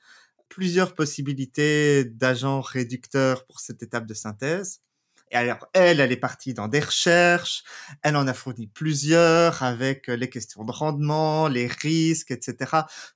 plusieurs 0.48 0.94
possibilités 0.94 2.04
d'agents 2.04 2.60
réducteurs 2.60 3.46
pour 3.46 3.60
cette 3.60 3.82
étape 3.82 4.06
de 4.06 4.14
synthèse. 4.14 4.80
Et 5.30 5.36
alors, 5.36 5.68
elle, 5.74 6.00
elle 6.00 6.10
est 6.10 6.16
partie 6.16 6.54
dans 6.54 6.66
des 6.66 6.80
recherches, 6.80 7.62
elle 8.02 8.16
en 8.16 8.26
a 8.26 8.34
fourni 8.34 8.66
plusieurs 8.66 9.62
avec 9.62 10.08
euh, 10.08 10.16
les 10.16 10.28
questions 10.28 10.64
de 10.64 10.72
rendement, 10.72 11.46
les 11.46 11.68
risques, 11.68 12.30
etc. 12.32 12.56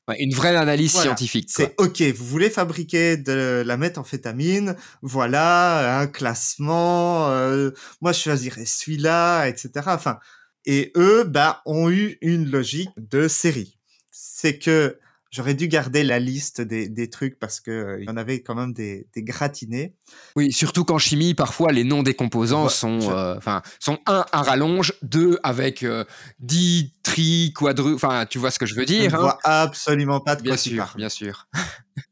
Ouais, 0.06 0.16
une 0.20 0.32
vraie 0.32 0.54
analyse 0.54 0.92
Voilà. 0.92 1.08
scientifique. 1.08 1.48
C'est 1.50 1.74
OK, 1.78 2.00
vous 2.02 2.24
voulez 2.24 2.50
fabriquer 2.50 3.16
de 3.16 3.62
la 3.66 3.76
méthamphétamine, 3.76 4.76
voilà 5.02 5.98
un 6.00 6.06
classement, 6.06 7.30
euh, 7.30 7.70
moi 8.00 8.12
je 8.12 8.20
choisirais 8.20 8.64
celui-là, 8.66 9.46
etc. 9.46 9.70
Enfin, 9.86 10.18
et 10.66 10.92
eux, 10.96 11.24
bah, 11.24 11.62
ont 11.66 11.90
eu 11.90 12.16
une 12.20 12.50
logique 12.50 12.90
de 12.96 13.28
série. 13.28 13.78
C'est 14.10 14.58
que 14.58 14.98
J'aurais 15.34 15.54
dû 15.54 15.66
garder 15.66 16.04
la 16.04 16.20
liste 16.20 16.60
des, 16.60 16.88
des 16.88 17.10
trucs 17.10 17.40
parce 17.40 17.58
que 17.58 17.72
euh, 17.72 17.98
il 18.00 18.06
y 18.06 18.08
en 18.08 18.16
avait 18.16 18.40
quand 18.42 18.54
même 18.54 18.72
des, 18.72 19.08
des 19.12 19.24
gratinés. 19.24 19.96
Oui, 20.36 20.52
surtout 20.52 20.84
qu'en 20.84 20.98
chimie, 20.98 21.34
parfois, 21.34 21.72
les 21.72 21.82
noms 21.82 22.04
des 22.04 22.14
composants 22.14 22.66
Ouais, 22.66 22.70
sont, 22.70 23.00
je- 23.00 23.10
euh, 23.10 23.60
sont 23.80 23.98
un 24.06 24.24
à 24.30 24.42
rallonge, 24.42 24.92
deux 25.02 25.40
avec 25.42 25.82
euh, 25.82 26.04
dix, 26.38 26.94
tri, 27.02 27.52
quadru, 27.52 27.94
enfin, 27.94 28.26
tu 28.30 28.38
vois 28.38 28.52
ce 28.52 28.60
que 28.60 28.66
je 28.66 28.76
veux 28.76 28.82
Je 28.82 28.86
dire. 28.86 29.10
ne 29.10 29.16
hein 29.16 29.20
vois 29.22 29.38
absolument 29.42 30.20
pas 30.20 30.36
de 30.36 30.42
bien 30.42 30.52
quoi 30.52 30.56
tu 30.56 30.70
sûr, 30.70 30.84
parles. 30.84 30.96
bien 30.98 31.08
sûr. 31.08 31.48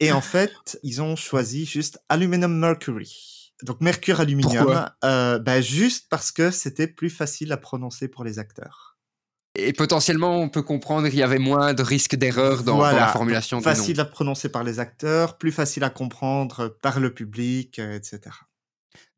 Et 0.00 0.10
en 0.10 0.20
fait, 0.20 0.80
ils 0.82 1.00
ont 1.00 1.14
choisi 1.14 1.64
juste 1.64 2.00
aluminum 2.08 2.52
mercury. 2.58 3.52
Donc 3.62 3.80
mercure 3.80 4.18
aluminium, 4.18 4.64
Pourquoi? 4.64 4.96
euh, 5.04 5.38
bah, 5.38 5.60
juste 5.60 6.06
parce 6.10 6.32
que 6.32 6.50
c'était 6.50 6.88
plus 6.88 7.10
facile 7.10 7.52
à 7.52 7.56
prononcer 7.56 8.08
pour 8.08 8.24
les 8.24 8.40
acteurs. 8.40 8.91
Et 9.54 9.72
potentiellement, 9.74 10.40
on 10.40 10.48
peut 10.48 10.62
comprendre 10.62 11.08
qu'il 11.08 11.18
y 11.18 11.22
avait 11.22 11.38
moins 11.38 11.74
de 11.74 11.82
risque 11.82 12.16
d'erreur 12.16 12.62
dans, 12.62 12.80
la 12.80 13.08
formulation 13.08 13.58
donc 13.58 13.64
facile 13.64 14.00
à 14.00 14.06
prononcer 14.06 14.48
par 14.48 14.64
les 14.64 14.80
acteurs, 14.80 15.36
plus 15.36 15.52
facile 15.52 15.84
à 15.84 15.90
comprendre 15.90 16.68
par 16.80 17.00
le 17.00 17.12
public, 17.12 17.78
euh, 17.78 17.96
etc. 17.96 18.30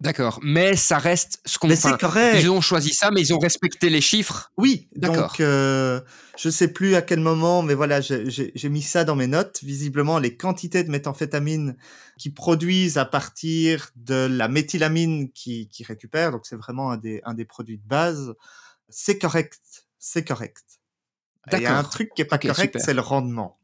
D'accord, 0.01 0.41
mais 0.43 0.75
ça 0.75 0.99
reste 0.99 1.41
ce 1.47 1.57
qu'on. 1.57 1.69
Mais 1.69 1.77
c'est 1.77 1.97
correct. 1.99 2.39
Ils 2.41 2.51
ont 2.51 2.61
choisi 2.61 2.93
ça, 2.93 3.11
mais 3.13 3.21
ils 3.21 3.33
ont 3.33 3.39
respecté 3.39 3.91
les 3.91 4.01
chiffres. 4.01 4.51
Oui, 4.57 4.89
D'accord. 4.97 5.29
donc 5.29 5.41
euh, 5.41 6.01
je 6.37 6.51
sais 6.51 6.69
plus 6.69 6.97
à 6.97 7.03
quel 7.03 7.21
moment, 7.21 7.63
mais 7.63 7.75
voilà, 7.75 8.01
j'ai- 8.01 8.69
mis 8.69 8.83
ça 8.83 9.05
dans 9.05 9.15
mes 9.15 9.29
notes. 9.29 9.61
Visiblement, 9.63 10.19
les 10.19 10.37
quantités 10.37 10.83
de 10.83 10.91
méthamphétamine 10.91 11.77
qui 12.19 12.31
produisent 12.31 12.99
à 12.99 13.05
partir 13.05 13.91
de 13.95 14.27
la 14.31 14.49
méthylamine 14.49 15.31
qui, 15.31 15.69
qui 15.69 15.85
récupère, 15.85 16.33
donc 16.33 16.45
c'est 16.45 16.57
vraiment 16.57 16.91
un 16.91 16.97
des, 16.97 17.21
un 17.25 17.35
des 17.35 17.45
produits 17.45 17.79
de 17.79 17.87
base, 17.87 18.35
c'est 18.89 19.19
correct, 19.19 19.61
c'est 20.05 20.23
correct. 20.25 20.63
Il 21.53 21.61
y 21.61 21.67
a 21.67 21.79
un 21.79 21.83
truc 21.83 22.11
qui 22.15 22.21
est 22.23 22.27
pas 22.27 22.39
correct, 22.39 22.77
c'est 22.79 22.93
le 22.95 23.01
rendement. 23.01 23.59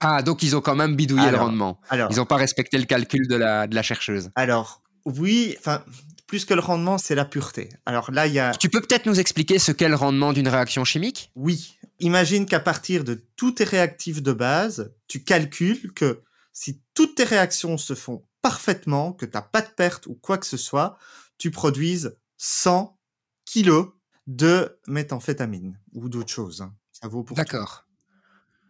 Ah, 0.00 0.22
donc 0.22 0.42
ils 0.42 0.54
ont 0.54 0.60
quand 0.60 0.76
même 0.76 0.94
bidouillé 0.94 1.30
le 1.30 1.38
rendement. 1.38 1.80
Alors, 1.88 2.10
Ils 2.10 2.16
n'ont 2.16 2.26
pas 2.26 2.36
respecté 2.36 2.76
le 2.78 2.84
calcul 2.84 3.26
de 3.26 3.34
la, 3.34 3.66
de 3.66 3.74
la 3.74 3.82
chercheuse. 3.82 4.30
alors 4.34 4.82
oui, 5.06 5.56
enfin, 5.58 5.82
plus 6.26 6.44
que 6.44 6.52
le 6.52 6.60
rendement, 6.60 6.98
c'est 6.98 7.14
la 7.14 7.24
pureté. 7.24 7.70
Alors 7.86 8.10
là, 8.10 8.26
il 8.26 8.34
y 8.34 8.38
a, 8.38 8.50
Tu 8.52 8.68
peux 8.68 8.82
peut-être 8.82 9.06
nous 9.06 9.18
expliquer 9.18 9.58
ce 9.58 9.72
qu'est 9.72 9.88
le 9.88 9.94
rendement 9.96 10.34
d'une 10.34 10.48
réaction 10.48 10.84
chimique? 10.84 11.32
Oui. 11.34 11.78
Imagine 12.00 12.44
qu'à 12.44 12.60
partir 12.60 13.02
de 13.02 13.26
tous 13.36 13.52
tes 13.52 13.64
réactifs 13.64 14.22
de 14.22 14.32
base, 14.34 14.92
tu 15.08 15.24
calcules 15.24 15.92
que 15.94 16.20
si 16.52 16.82
toutes 16.92 17.14
tes 17.14 17.24
réactions 17.24 17.78
se 17.78 17.94
font 17.94 18.26
parfaitement, 18.42 19.12
que 19.14 19.24
tu 19.24 19.32
n'as 19.34 19.42
pas 19.42 19.62
de 19.62 19.70
perte 19.74 20.06
ou 20.06 20.14
quoi 20.14 20.36
que 20.36 20.46
ce 20.46 20.58
soit, 20.58 20.98
tu 21.38 21.50
produises 21.50 22.14
100 22.36 22.98
kilos 23.46 23.88
de 24.30 24.78
méthamphétamine 24.86 25.78
ou 25.94 26.08
d'autres 26.08 26.30
choses. 26.30 26.62
hein. 26.62 26.72
Ça 26.92 27.08
vaut 27.08 27.22
pour. 27.24 27.36
D'accord. 27.36 27.86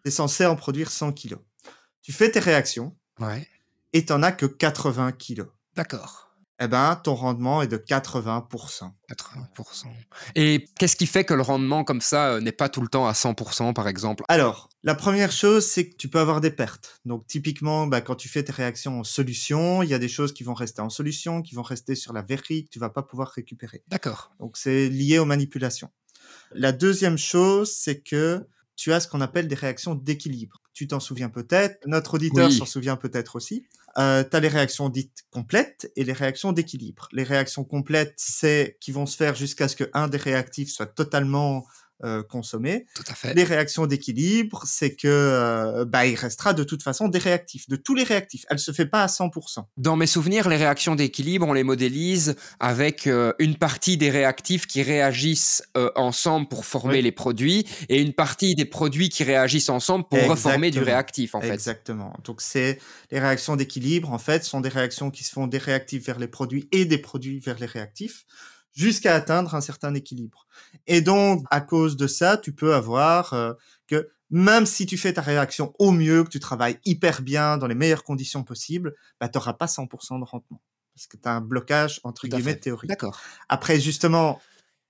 Tu 0.03 0.09
es 0.09 0.11
censé 0.11 0.47
en 0.47 0.57
produire 0.57 0.91
100 0.91 1.13
kilos. 1.13 1.41
Tu 2.03 2.13
fais 2.13 2.31
tes 2.31 2.41
réactions 2.41 2.97
Ouais. 3.19 3.47
et 3.93 4.05
tu 4.07 4.13
n'en 4.13 4.23
as 4.23 4.33
que 4.33 4.47
80 4.47 5.13
kilos. 5.13 5.49
D'accord. 5.77 6.30
Eh 6.63 6.69
ben, 6.69 6.95
ton 7.03 7.15
rendement 7.15 7.63
est 7.63 7.69
de 7.69 7.79
80%. 7.79 8.91
80%. 9.11 9.87
Et 10.35 10.67
qu'est-ce 10.79 10.95
qui 10.95 11.07
fait 11.07 11.25
que 11.25 11.33
le 11.33 11.41
rendement 11.41 11.85
comme 11.85 12.03
ça 12.03 12.35
euh, 12.35 12.41
n'est 12.41 12.53
pas 12.53 12.69
tout 12.69 12.83
le 12.83 12.89
temps 12.89 13.07
à 13.07 13.13
100% 13.13 13.73
par 13.73 13.89
exemple? 13.89 14.25
Alors, 14.29 14.69
la 14.83 14.95
première 14.95 15.33
chose, 15.33 15.67
c'est 15.67 15.89
que 15.89 15.97
tu 15.97 16.09
peux 16.09 16.21
avoir 16.21 16.43
des 16.43 16.51
pertes. 16.51 17.01
Donc, 17.07 17.27
typiquement, 17.27 17.87
bah, 17.87 18.03
quand 18.03 18.15
tu 18.15 18.29
fais 18.29 18.43
tes 18.45 18.53
réactions 18.53 19.01
en 19.01 19.05
solution, 19.05 19.83
il 19.83 19.89
y 19.89 19.95
a 19.95 19.99
des 19.99 20.09
choses 20.09 20.35
qui 20.35 20.45
vont 20.45 20.55
rester 20.55 20.83
en 20.83 20.91
solution, 20.91 21.41
qui 21.41 21.55
vont 21.55 21.63
rester 21.63 21.95
sur 21.95 22.13
la 22.13 22.21
verrie, 22.21 22.65
que 22.65 22.71
tu 22.71 22.79
vas 22.79 22.91
pas 22.91 23.03
pouvoir 23.03 23.29
récupérer. 23.29 23.83
D'accord. 23.89 24.31
Donc, 24.39 24.59
c'est 24.59 24.91
lié 24.91 25.19
aux 25.19 25.25
manipulations. 25.25 25.89
La 26.53 26.73
deuxième 26.73 27.17
chose, 27.17 27.73
c'est 27.75 28.01
que 28.01 28.47
tu 28.77 28.93
as 28.93 29.01
ce 29.01 29.09
qu'on 29.09 29.21
appelle 29.21 29.49
des 29.49 29.55
réactions 29.55 29.95
d'équilibre. 29.95 30.63
Tu 30.73 30.87
t'en 30.89 31.01
souviens 31.01 31.29
peut-être, 31.29 31.79
notre 31.87 32.15
auditeur 32.15 32.49
Oui. 32.49 32.57
s'en 32.57 32.65
souvient 32.65 32.97
peut-être 32.97 33.37
aussi. 33.37 33.67
Euh, 33.99 34.25
tu 34.25 34.41
les 34.41 34.49
réactions 34.49 34.89
dites 34.89 35.25
complètes 35.31 35.91
et 35.97 36.05
les 36.05 36.13
réactions 36.13 36.53
d'équilibre. 36.53 37.09
Les 37.13 37.25
réactions 37.25 37.65
complètes, 37.65 38.15
c'est 38.17 38.77
qui 38.81 38.93
vont 38.93 39.07
se 39.07 39.17
faire 39.17 39.35
jusqu'à 39.35 39.69
ce 39.69 39.77
qu'un 39.77 40.09
des 40.09 40.19
réactifs 40.19 40.71
soit 40.71 40.87
totalement 40.87 41.65
euh, 42.05 42.23
consommé. 42.23 42.87
Tout 42.95 43.05
à 43.09 43.15
fait. 43.15 43.35
Les 43.35 43.45
réactions 43.45 43.87
d'équilibre, 43.87 44.63
c'est 44.67 44.95
que 44.95 45.09
euh, 45.09 45.85
bah, 45.85 46.07
il 46.07 46.15
restera 46.15 46.55
de 46.55 46.65
toute 46.65 46.83
façon 46.83 47.09
des 47.09 47.19
réactifs, 47.19 47.69
de 47.69 47.77
tous 47.77 47.95
les 47.95 48.05
réactifs. 48.05 48.45
Elle 48.51 48.59
se 48.59 48.73
fait 48.73 48.87
pas 48.87 49.03
à 49.03 49.07
100%. 49.07 49.65
Dans 49.77 49.97
mes 49.97 50.07
souvenirs, 50.07 50.49
les 50.49 50.57
réactions 50.57 50.95
d'équilibre, 50.95 51.47
on 51.49 51.53
les 51.53 51.65
modélise 51.65 52.37
avec 52.59 53.07
euh, 53.07 53.33
une 53.39 53.57
partie 53.57 53.97
des 53.97 54.11
réactifs 54.11 54.67
qui 54.67 54.83
réagissent 54.83 55.63
euh, 55.77 55.91
ensemble 55.97 56.49
pour 56.49 56.65
former 56.65 56.97
Oui. 56.97 57.03
les 57.03 57.13
produits 57.13 57.67
et 57.89 58.01
une 58.01 58.13
partie 58.13 58.55
des 58.55 58.65
produits 58.65 59.09
qui 59.09 59.25
réagissent 59.25 59.69
ensemble 59.69 60.05
pour 60.09 60.25
reformer 60.27 60.71
du 60.71 60.81
réactif 60.81 61.35
en 61.35 61.41
fait. 61.41 61.53
Exactement. 61.53 62.13
Donc 62.25 62.41
c'est 62.41 62.79
les 63.11 63.19
réactions 63.21 63.57
d'équilibre 63.57 64.11
en 64.13 64.19
fait 64.19 64.45
sont 64.45 64.61
des 64.61 64.69
réactions 64.69 65.11
qui 65.11 65.25
se 65.25 65.33
font 65.33 65.47
des 65.47 65.59
réactifs 65.59 66.07
vers 66.07 66.19
les 66.19 66.29
produits 66.29 66.69
et 66.73 66.85
des 66.85 66.99
produits 66.99 67.39
vers 67.41 67.59
les 67.59 67.67
réactifs 67.67 68.25
jusqu'à 68.73 69.15
atteindre 69.15 69.55
un 69.55 69.61
certain 69.61 69.95
équilibre. 69.95 70.47
Et 70.87 71.01
donc 71.01 71.45
à 71.51 71.61
cause 71.61 71.97
de 71.97 72.07
ça, 72.07 72.37
tu 72.37 72.53
peux 72.53 72.75
avoir 72.75 73.33
euh, 73.33 73.53
que 73.87 74.11
même 74.31 74.67
si 74.67 74.87
tu 74.87 74.97
fais 74.97 75.13
ta 75.13 75.23
réaction 75.23 75.75
au 75.79 75.91
mieux, 75.91 76.23
que 76.25 76.29
tu 76.29 76.41
travailles 76.41 76.79
hyper 76.85 77.23
bien 77.23 77.57
dans 77.59 77.67
les 77.67 77.75
meilleures 77.75 78.05
conditions 78.05 78.45
possibles, 78.45 78.95
bah, 79.21 79.29
tu 79.29 79.39
n'auras 79.39 79.55
pas 79.55 79.67
100% 79.67 80.21
de 80.21 80.25
rendement 80.25 80.63
parce 81.01 81.07
que 81.07 81.17
tu 81.17 81.29
as 81.29 81.33
un 81.33 81.41
blocage 81.41 82.01
entre 82.05 82.29
guillemets 82.29 82.57
théorique. 82.57 82.91
D'accord. 82.91 83.19
Après, 83.49 83.81
justement, 83.81 84.41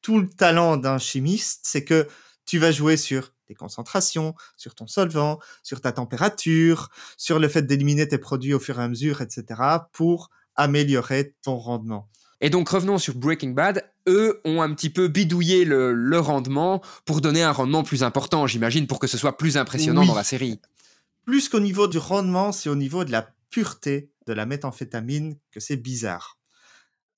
tout 0.03 0.19
le 0.19 0.29
talent 0.29 0.77
d'un 0.77 0.99
chimiste, 0.99 1.61
c'est 1.63 1.85
que 1.85 2.09
tu 2.47 2.59
vas 2.59 2.73
jouer 2.73 2.97
sur 2.97 3.33
tes 3.47 3.55
concentrations, 3.55 4.35
sur 4.57 4.75
ton 4.75 4.87
solvant, 4.87 5.39
sur 5.63 5.81
ta 5.81 5.93
température, 5.93 6.91
sur 7.17 7.39
le 7.39 7.49
fait 7.49 7.63
d'éliminer 7.63 8.09
tes 8.09 8.19
produits 8.19 8.55
au 8.55 8.59
fur 8.59 8.81
et 8.81 8.83
à 8.83 8.89
mesure, 8.89 9.21
etc., 9.21 9.61
pour 9.93 10.31
améliorer 10.57 11.35
ton 11.43 11.57
rendement. 11.57 12.09
Et 12.41 12.49
donc 12.51 12.69
revenons 12.69 12.99
sur 12.99 13.15
Breaking 13.15 13.51
Bad. 13.51 13.85
Eux 14.09 14.41
ont 14.45 14.63
un 14.63 14.73
petit 14.75 14.91
peu 14.91 15.09
bidouillé 15.09 15.65
le, 15.65 15.93
le 15.93 16.19
rendement 16.19 16.81
pour 17.05 17.21
donner 17.21 17.43
un 17.43 17.53
rendement 17.53 17.83
plus 17.83 18.03
important, 18.03 18.47
j'imagine, 18.47 18.87
pour 18.87 18.99
que 18.99 19.07
ce 19.07 19.19
soit 19.19 19.37
plus 19.37 19.57
impressionnant 19.57 20.01
Oui. 20.03 20.07
dans 20.09 20.15
la 20.15 20.25
série. 20.25 20.61
Plus 21.27 21.49
qu'au 21.49 21.61
niveau 21.61 21.87
du 21.87 21.99
rendement, 21.99 22.51
c'est 22.53 22.71
au 22.71 22.77
niveau 22.77 23.05
de 23.05 23.13
la 23.13 23.29
pureté 23.51 24.11
de 24.27 24.33
la 24.33 24.47
méthamphétamine 24.47 25.37
que 25.51 25.61
c'est 25.61 25.77
bizarre. 25.77 26.39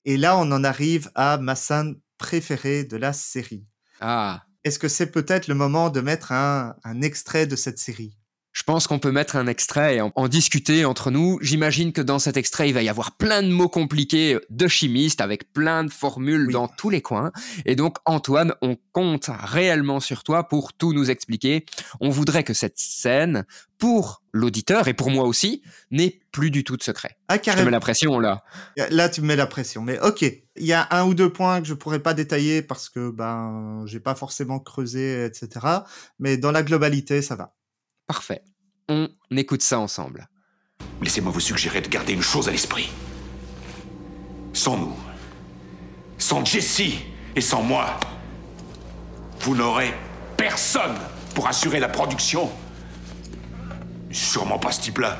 Et 0.05 0.17
là, 0.17 0.37
on 0.37 0.51
en 0.51 0.65
arrive 0.65 1.11
à 1.15 1.39
ma 1.39 1.55
scène 1.55 1.97
préférée 2.19 2.85
de 2.85 2.97
la 2.97 3.13
série. 3.13 3.65
Ah, 4.01 4.43
Est-ce 4.65 4.79
que 4.81 4.89
c'est 4.89 5.07
peut-être 5.13 5.47
le 5.47 5.55
moment 5.55 5.91
de 5.91 6.01
mettre 6.01 6.33
un, 6.33 6.75
un 6.83 7.01
extrait 7.03 7.47
de 7.47 7.55
cette 7.55 7.79
série? 7.79 8.17
Je 8.53 8.63
pense 8.65 8.87
qu'on 8.87 8.99
peut 8.99 9.13
mettre 9.13 9.37
un 9.37 9.47
extrait 9.47 9.97
et 9.97 10.01
en, 10.03 10.13
en 10.15 10.29
discuter 10.29 10.85
entre 10.85 11.11
nous. 11.11 11.39
J'imagine 11.41 11.93
que 11.93 12.01
dans 12.03 12.19
cet 12.19 12.37
extrait, 12.37 12.69
il 12.69 12.75
va 12.75 12.83
y 12.83 12.89
avoir 12.89 13.13
plein 13.17 13.43
de 13.43 13.49
mots 13.49 13.69
compliqués 13.69 14.39
de 14.51 14.69
chimistes 14.69 15.21
avec 15.21 15.53
plein 15.53 15.85
de 15.85 15.91
formules 15.91 16.47
Oui. 16.49 16.53
dans 16.53 16.69
tous 16.69 16.91
les 16.91 17.01
coins. 17.01 17.33
Et 17.65 17.77
donc, 17.77 17.97
Antoine, 18.05 18.55
on 18.61 18.77
compte 18.93 19.31
réellement 19.43 20.01
sur 20.01 20.23
toi 20.23 20.49
pour 20.49 20.73
tout 20.75 20.93
nous 20.93 21.11
expliquer. 21.11 21.65
On 22.01 22.11
voudrait 22.11 22.45
que 22.45 22.53
cette 22.55 22.79
scène, 22.79 23.47
pour 23.79 24.23
l'auditeur 24.33 24.87
et 24.87 24.95
pour 24.95 25.11
moi 25.11 25.25
aussi, 25.25 25.63
n'ait 25.91 26.21
plus 26.31 26.51
du 26.51 26.63
tout 26.63 26.77
de 26.77 26.83
secret. 26.83 27.17
Ah, 27.29 27.35
Je 27.35 27.41
te 27.41 27.45
carrément. 27.47 27.65
mets 27.67 27.71
la 27.73 27.81
pression 27.81 28.19
là. 28.21 28.45
Là, 28.91 29.09
tu 29.09 29.23
me 29.23 29.27
mets 29.29 29.37
la 29.37 29.47
pression. 29.47 29.83
Mais 29.83 29.99
ok, 30.01 30.23
il 30.23 30.67
y 30.67 30.73
a 30.73 30.87
un 30.91 31.05
ou 31.07 31.15
deux 31.15 31.33
points 31.33 31.61
que 31.63 31.67
je 31.67 31.75
pourrais 31.75 32.01
pas 32.01 32.15
détailler 32.15 32.61
parce 32.63 32.89
que 32.91 33.11
ben 33.11 33.83
j'ai 33.87 33.99
pas 34.01 34.15
forcément 34.15 34.61
creusé, 34.61 35.25
etc. 35.25 35.49
Mais 36.19 36.37
dans 36.37 36.53
la 36.53 36.63
globalité, 36.63 37.23
ça 37.23 37.35
va. 37.35 37.55
Parfait. 38.07 38.43
On 38.89 39.09
écoute 39.37 39.63
ça 39.63 39.79
ensemble. 39.79 40.29
Laissez-moi 41.01 41.33
vous 41.33 41.41
suggérer 41.41 41.81
de 41.81 41.89
garder 41.89 42.13
une 42.13 42.23
chose 42.23 42.49
à 42.49 42.53
l'esprit. 42.53 42.91
Sans 44.53 44.77
nous, 44.77 44.97
sans 46.19 46.45
Jessie 46.45 46.99
et 47.35 47.41
sans 47.41 47.63
moi, 47.63 47.99
vous 49.41 49.57
n'aurez 49.57 49.95
personne 50.37 50.97
pour 51.35 51.49
assurer 51.49 51.81
la 51.81 51.89
production. 51.89 52.51
Sûrement 54.11 54.59
pas 54.59 54.73
ce 54.73 54.83
type-là. 54.83 55.19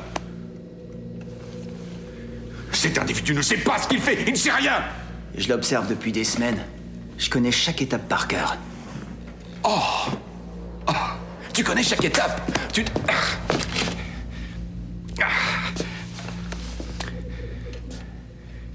Cet 2.73 2.99
individu 2.99 3.35
ne 3.35 3.43
sait 3.43 3.59
pas 3.59 3.79
ce 3.79 3.89
qu'il 3.89 4.01
fait, 4.01 4.23
il 4.27 4.33
ne 4.33 4.37
sait 4.37 4.53
rien. 4.53 4.83
Je 5.35 5.49
l'observe 5.49 5.89
depuis 5.89 6.13
des 6.13 6.25
semaines. 6.25 6.65
Je 7.17 7.31
connais 7.31 7.53
chaque 7.53 7.81
étape 7.81 8.09
par 8.09 8.29
cœur. 8.29 8.57
Tu 11.53 11.63
connais 11.63 11.83
chaque 11.83 12.05
étape. 12.05 12.51
Tu. 12.73 12.83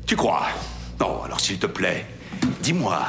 Tu 0.05 0.15
crois? 0.15 0.47
Non, 0.99 1.23
alors 1.23 1.39
s'il 1.39 1.57
te 1.57 1.65
plaît, 1.65 2.05
dis-moi. 2.61 3.07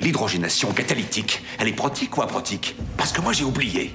L'hydrogénation 0.00 0.72
catalytique, 0.72 1.42
elle 1.58 1.68
est 1.68 1.72
protique 1.72 2.16
ou 2.16 2.22
aprotique 2.22 2.76
Parce 2.96 3.12
que 3.12 3.20
moi 3.20 3.32
j'ai 3.32 3.44
oublié. 3.44 3.94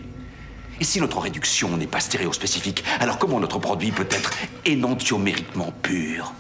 Et 0.80 0.84
si 0.84 1.00
notre 1.00 1.19
réduction 1.19 1.78
n'est 1.78 1.88
pas 1.88 2.00
stéréospécifique, 2.00 2.84
alors 3.00 3.17
comment 3.17 3.39
notre 3.39 3.60
produit 3.60 3.91
peut 3.91 4.08
être 4.10 4.32
énantiomériquement 4.65 5.74
pur? 5.82 6.34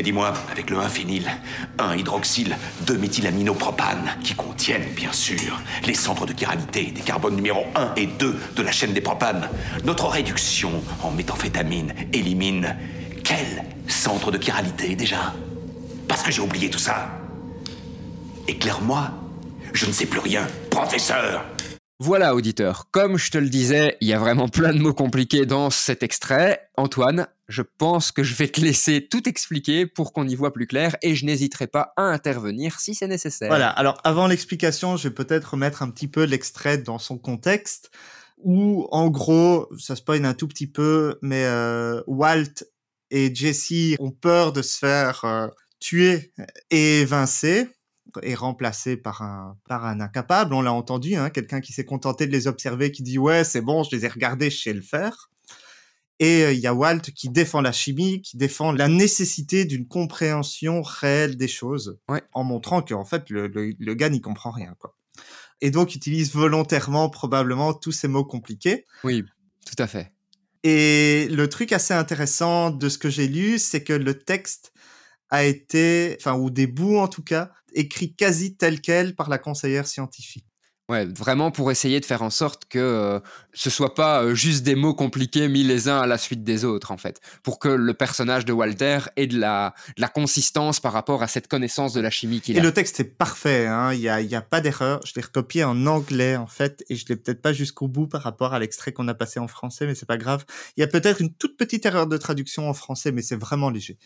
Mais 0.00 0.04
dis-moi, 0.04 0.32
avec 0.50 0.70
le 0.70 0.78
1-phényl, 0.78 1.30
1-hydroxyle, 1.76 2.56
2-méthylaminopropane, 2.86 4.18
qui 4.24 4.32
contiennent, 4.32 4.88
bien 4.96 5.12
sûr, 5.12 5.60
les 5.84 5.92
centres 5.92 6.24
de 6.24 6.32
chiralité 6.32 6.84
des 6.86 7.02
carbones 7.02 7.36
numéro 7.36 7.66
1 7.74 7.96
et 7.96 8.06
2 8.06 8.34
de 8.56 8.62
la 8.62 8.72
chaîne 8.72 8.94
des 8.94 9.02
propanes, 9.02 9.50
notre 9.84 10.06
réduction 10.06 10.82
en 11.02 11.10
méthamphétamine 11.10 11.92
élimine 12.14 12.74
quel 13.22 13.62
centre 13.88 14.30
de 14.30 14.42
chiralité 14.42 14.96
déjà? 14.96 15.34
Parce 16.08 16.22
que 16.22 16.32
j'ai 16.32 16.40
oublié 16.40 16.70
tout 16.70 16.78
ça. 16.78 17.10
Éclaire-moi. 18.48 19.10
Je 19.74 19.84
ne 19.84 19.92
sais 19.92 20.06
plus 20.06 20.20
rien, 20.20 20.46
professeur. 20.70 21.44
Voilà, 22.02 22.34
auditeur. 22.34 22.86
Comme 22.90 23.18
je 23.18 23.30
te 23.30 23.36
le 23.36 23.50
disais, 23.50 23.98
il 24.00 24.08
y 24.08 24.14
a 24.14 24.18
vraiment 24.18 24.48
plein 24.48 24.72
de 24.72 24.78
mots 24.78 24.94
compliqués 24.94 25.44
dans 25.44 25.68
cet 25.68 26.02
extrait. 26.02 26.70
Antoine, 26.78 27.26
je 27.50 27.62
pense 27.62 28.12
que 28.12 28.22
je 28.22 28.34
vais 28.34 28.48
te 28.48 28.60
laisser 28.60 29.06
tout 29.06 29.28
expliquer 29.28 29.86
pour 29.86 30.12
qu'on 30.12 30.26
y 30.26 30.34
voit 30.34 30.52
plus 30.52 30.66
clair 30.66 30.96
et 31.02 31.14
je 31.14 31.26
n'hésiterai 31.26 31.66
pas 31.66 31.92
à 31.96 32.02
intervenir 32.02 32.80
si 32.80 32.94
c'est 32.94 33.08
nécessaire. 33.08 33.48
Voilà, 33.48 33.68
alors 33.68 33.98
avant 34.04 34.26
l'explication, 34.26 34.96
je 34.96 35.08
vais 35.08 35.14
peut-être 35.14 35.52
remettre 35.52 35.82
un 35.82 35.90
petit 35.90 36.08
peu 36.08 36.24
l'extrait 36.24 36.78
dans 36.78 36.98
son 36.98 37.18
contexte 37.18 37.90
où, 38.38 38.86
en 38.90 39.10
gros, 39.10 39.68
ça 39.78 39.96
spoil 39.96 40.24
un 40.24 40.34
tout 40.34 40.48
petit 40.48 40.66
peu, 40.66 41.18
mais 41.20 41.44
euh, 41.44 42.02
Walt 42.06 42.64
et 43.10 43.34
Jesse 43.34 43.96
ont 43.98 44.12
peur 44.12 44.52
de 44.52 44.62
se 44.62 44.78
faire 44.78 45.24
euh, 45.24 45.48
tuer 45.80 46.32
et 46.70 47.00
évincer 47.00 47.68
est 48.22 48.34
remplacé 48.34 48.96
par 48.96 49.22
un, 49.22 49.56
par 49.68 49.86
un 49.86 50.00
incapable, 50.00 50.54
on 50.54 50.62
l'a 50.62 50.72
entendu, 50.72 51.14
hein, 51.14 51.30
quelqu'un 51.30 51.60
qui 51.60 51.72
s'est 51.72 51.84
contenté 51.84 52.26
de 52.26 52.32
les 52.32 52.48
observer, 52.48 52.90
qui 52.90 53.02
dit 53.02 53.18
ouais 53.18 53.44
c'est 53.44 53.60
bon, 53.60 53.84
je 53.84 53.94
les 53.94 54.04
ai 54.04 54.08
regardés, 54.08 54.50
je 54.50 54.60
sais 54.60 54.72
le 54.72 54.82
faire. 54.82 55.30
Et 56.20 56.44
euh, 56.44 56.52
il 56.52 56.60
y 56.60 56.66
a 56.66 56.74
Walt 56.74 57.00
qui 57.00 57.30
défend 57.30 57.62
la 57.62 57.72
chimie, 57.72 58.20
qui 58.22 58.36
défend 58.36 58.70
la 58.72 58.86
nécessité 58.88 59.64
d'une 59.64 59.88
compréhension 59.88 60.82
réelle 60.82 61.36
des 61.36 61.48
choses, 61.48 61.98
en 62.32 62.44
montrant 62.44 62.82
qu'en 62.82 63.04
fait 63.04 63.28
le, 63.30 63.48
le, 63.48 63.72
le 63.76 63.94
gars 63.94 64.10
n'y 64.10 64.20
comprend 64.20 64.50
rien. 64.52 64.76
Quoi. 64.78 64.94
Et 65.62 65.70
donc 65.70 65.94
utilise 65.94 66.32
volontairement 66.32 67.08
probablement 67.08 67.72
tous 67.72 67.92
ces 67.92 68.06
mots 68.06 68.24
compliqués. 68.24 68.84
Oui, 69.02 69.24
tout 69.66 69.82
à 69.82 69.86
fait. 69.86 70.12
Et 70.62 71.26
le 71.30 71.48
truc 71.48 71.72
assez 71.72 71.94
intéressant 71.94 72.70
de 72.70 72.88
ce 72.90 72.98
que 72.98 73.08
j'ai 73.08 73.26
lu, 73.26 73.58
c'est 73.58 73.82
que 73.82 73.94
le 73.94 74.18
texte 74.18 74.72
a 75.30 75.44
été, 75.44 76.16
enfin, 76.20 76.34
ou 76.34 76.50
des 76.50 76.66
bouts 76.66 76.98
en 76.98 77.08
tout 77.08 77.22
cas, 77.22 77.50
écrits 77.72 78.14
quasi 78.14 78.56
tel 78.56 78.82
quel 78.82 79.14
par 79.14 79.30
la 79.30 79.38
conseillère 79.38 79.86
scientifique. 79.86 80.49
Ouais, 80.90 81.04
vraiment 81.04 81.52
pour 81.52 81.70
essayer 81.70 82.00
de 82.00 82.04
faire 82.04 82.22
en 82.22 82.30
sorte 82.30 82.64
que 82.64 82.80
euh, 82.80 83.20
ce 83.52 83.70
soit 83.70 83.94
pas 83.94 84.24
euh, 84.24 84.34
juste 84.34 84.64
des 84.64 84.74
mots 84.74 84.92
compliqués 84.92 85.46
mis 85.46 85.62
les 85.62 85.88
uns 85.88 86.00
à 86.00 86.06
la 86.08 86.18
suite 86.18 86.42
des 86.42 86.64
autres, 86.64 86.90
en 86.90 86.96
fait. 86.96 87.20
Pour 87.44 87.60
que 87.60 87.68
le 87.68 87.94
personnage 87.94 88.44
de 88.44 88.52
Walter 88.52 88.98
ait 89.14 89.28
de 89.28 89.38
la, 89.38 89.72
de 89.96 90.00
la 90.00 90.08
consistance 90.08 90.80
par 90.80 90.92
rapport 90.92 91.22
à 91.22 91.28
cette 91.28 91.46
connaissance 91.46 91.92
de 91.92 92.00
la 92.00 92.10
chimie 92.10 92.40
qu'il 92.40 92.56
a. 92.56 92.58
Et 92.58 92.60
le 92.60 92.74
texte 92.74 92.98
est 92.98 93.04
parfait, 93.04 93.68
hein. 93.68 93.92
il 93.92 94.00
n'y 94.00 94.08
a, 94.08 94.20
y 94.20 94.34
a 94.34 94.40
pas 94.40 94.60
d'erreur. 94.60 95.00
Je 95.06 95.12
l'ai 95.14 95.22
recopié 95.22 95.62
en 95.62 95.86
anglais, 95.86 96.34
en 96.34 96.48
fait, 96.48 96.84
et 96.88 96.96
je 96.96 97.04
l'ai 97.08 97.14
peut-être 97.14 97.40
pas 97.40 97.52
jusqu'au 97.52 97.86
bout 97.86 98.08
par 98.08 98.22
rapport 98.22 98.52
à 98.52 98.58
l'extrait 98.58 98.90
qu'on 98.90 99.06
a 99.06 99.14
passé 99.14 99.38
en 99.38 99.46
français, 99.46 99.86
mais 99.86 99.94
c'est 99.94 100.08
pas 100.08 100.18
grave. 100.18 100.44
Il 100.76 100.80
y 100.80 100.82
a 100.82 100.88
peut-être 100.88 101.20
une 101.20 101.32
toute 101.32 101.56
petite 101.56 101.86
erreur 101.86 102.08
de 102.08 102.16
traduction 102.16 102.68
en 102.68 102.74
français, 102.74 103.12
mais 103.12 103.22
c'est 103.22 103.38
vraiment 103.38 103.70
léger. 103.70 103.96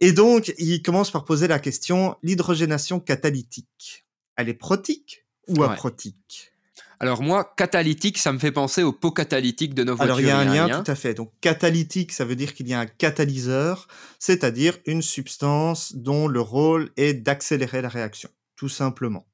Et 0.00 0.10
donc, 0.10 0.52
il 0.58 0.82
commence 0.82 1.12
par 1.12 1.24
poser 1.24 1.46
la 1.46 1.60
question, 1.60 2.16
l'hydrogénation 2.24 2.98
catalytique, 2.98 4.04
elle 4.34 4.48
est 4.48 4.54
protique? 4.54 5.23
Ou 5.48 5.60
Ouais. 5.60 5.66
aprotique 5.66 6.52
Alors 7.00 7.22
moi, 7.22 7.52
catalytique, 7.56 8.18
ça 8.18 8.32
me 8.32 8.38
fait 8.38 8.52
penser 8.52 8.82
au 8.82 8.92
pot 8.92 9.10
catalytique 9.10 9.74
de 9.74 9.84
nos 9.84 9.94
voitures. 9.94 10.16
Alors, 10.16 10.20
il 10.20 10.26
y 10.26 10.30
a 10.30 10.38
un 10.38 10.44
lien, 10.44 10.82
tout 10.82 10.90
à 10.90 10.94
fait. 10.94 11.14
Donc, 11.14 11.32
catalytique, 11.40 12.12
ça 12.12 12.24
veut 12.24 12.36
dire 12.36 12.54
qu'il 12.54 12.68
y 12.68 12.74
a 12.74 12.80
un 12.80 12.86
catalyseur, 12.86 13.88
c'est-à-dire 14.18 14.78
une 14.86 15.02
substance 15.02 15.94
dont 15.94 16.28
le 16.28 16.40
rôle 16.40 16.90
est 16.96 17.14
d'accélérer 17.14 17.82
la 17.82 17.88
réaction, 17.88 18.30
tout 18.56 18.68
simplement. 18.68 19.26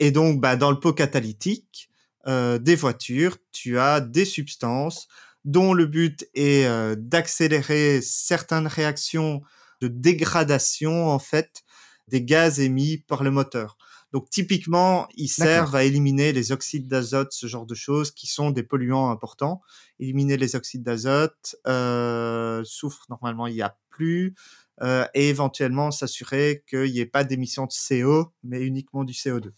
Et 0.00 0.10
donc, 0.10 0.40
bah, 0.40 0.56
dans 0.56 0.70
le 0.70 0.80
pot 0.80 0.92
catalytique 0.92 1.88
euh, 2.26 2.58
des 2.58 2.74
voitures, 2.74 3.38
tu 3.52 3.78
as 3.78 4.00
des 4.00 4.24
substances 4.24 5.08
dont 5.44 5.74
le 5.74 5.86
but 5.86 6.28
est 6.34 6.66
euh, 6.66 6.96
d'accélérer 6.98 8.00
certaines 8.02 8.66
réactions 8.66 9.42
de 9.80 9.88
dégradation, 9.88 11.08
en 11.08 11.18
fait, 11.18 11.62
des 12.08 12.22
gaz 12.22 12.60
émis 12.60 12.98
par 12.98 13.22
le 13.22 13.30
moteur. 13.30 13.76
Donc, 14.14 14.30
typiquement, 14.30 15.08
ils 15.16 15.26
servent 15.26 15.74
à 15.74 15.82
éliminer 15.82 16.32
les 16.32 16.52
oxydes 16.52 16.86
d'azote, 16.86 17.32
ce 17.32 17.48
genre 17.48 17.66
de 17.66 17.74
choses, 17.74 18.12
qui 18.12 18.28
sont 18.28 18.52
des 18.52 18.62
polluants 18.62 19.10
importants. 19.10 19.60
Éliminer 19.98 20.36
les 20.36 20.54
oxydes 20.54 20.84
d'azote, 20.84 21.56
euh, 21.66 22.62
soufre, 22.62 23.06
normalement, 23.10 23.48
il 23.48 23.54
n'y 23.54 23.62
a 23.62 23.76
plus, 23.90 24.36
euh, 24.82 25.04
et 25.14 25.30
éventuellement 25.30 25.90
s'assurer 25.90 26.62
qu'il 26.70 26.92
n'y 26.92 27.00
ait 27.00 27.06
pas 27.06 27.24
d'émission 27.24 27.66
de 27.66 27.72
CO, 27.72 28.32
mais 28.44 28.60
uniquement 28.60 29.02
du 29.02 29.14
CO2. 29.14 29.50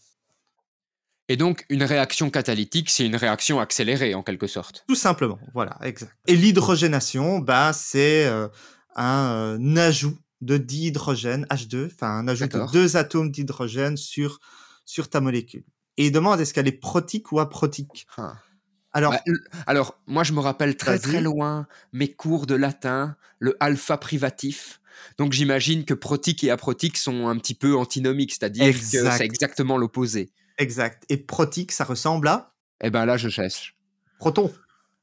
Et 1.29 1.37
donc, 1.37 1.63
une 1.69 1.83
réaction 1.83 2.31
catalytique, 2.31 2.89
c'est 2.89 3.05
une 3.05 3.15
réaction 3.15 3.59
accélérée, 3.59 4.15
en 4.15 4.23
quelque 4.23 4.47
sorte. 4.47 4.85
Tout 4.87 4.95
simplement, 4.95 5.37
voilà, 5.53 5.77
exact. 5.83 6.13
Et 6.25 6.35
l'hydrogénation, 6.35 7.37
bah, 7.37 7.73
c'est 7.73 8.25
euh, 8.25 8.47
un 8.95 9.77
ajout 9.77 10.17
de 10.41 10.57
dihydrogène, 10.57 11.45
H2, 11.49 11.87
enfin 11.87 12.19
un 12.19 12.27
ajout 12.27 12.47
de 12.47 12.71
deux 12.71 12.97
atomes 12.97 13.31
d'hydrogène 13.31 13.97
sur, 13.97 14.39
sur 14.85 15.09
ta 15.09 15.19
molécule. 15.21 15.63
Et 15.97 16.07
il 16.07 16.11
demande 16.11 16.39
est-ce 16.39 16.53
qu'elle 16.53 16.67
est 16.67 16.71
protique 16.71 17.31
ou 17.31 17.39
aprotique? 17.39 18.07
Ah. 18.17 18.35
Alors, 18.93 19.11
Bah, 19.11 19.21
alors, 19.67 19.99
moi, 20.07 20.23
je 20.23 20.33
me 20.33 20.39
rappelle 20.39 20.75
très 20.77 20.97
très 20.97 21.21
loin 21.21 21.67
mes 21.91 22.11
cours 22.11 22.47
de 22.47 22.55
latin, 22.55 23.15
le 23.39 23.55
alpha 23.59 23.97
privatif. 23.97 24.79
Donc, 25.17 25.33
j'imagine 25.33 25.85
que 25.85 25.93
protique 25.93 26.43
et 26.43 26.49
aprotique 26.49 26.97
sont 26.97 27.27
un 27.27 27.37
petit 27.37 27.53
peu 27.53 27.75
antinomiques, 27.75 28.31
c'est-à-dire 28.31 28.73
que 28.73 28.79
c'est 28.79 29.25
exactement 29.25 29.77
l'opposé. 29.77 30.31
exact. 30.57 31.03
Et 31.09 31.17
protique, 31.17 31.71
ça 31.71 31.83
ressemble 31.83 32.27
à? 32.27 32.53
Eh 32.81 32.89
ben 32.89 33.05
là, 33.05 33.17
je 33.17 33.29
cherche. 33.29 33.75
proton. 34.17 34.51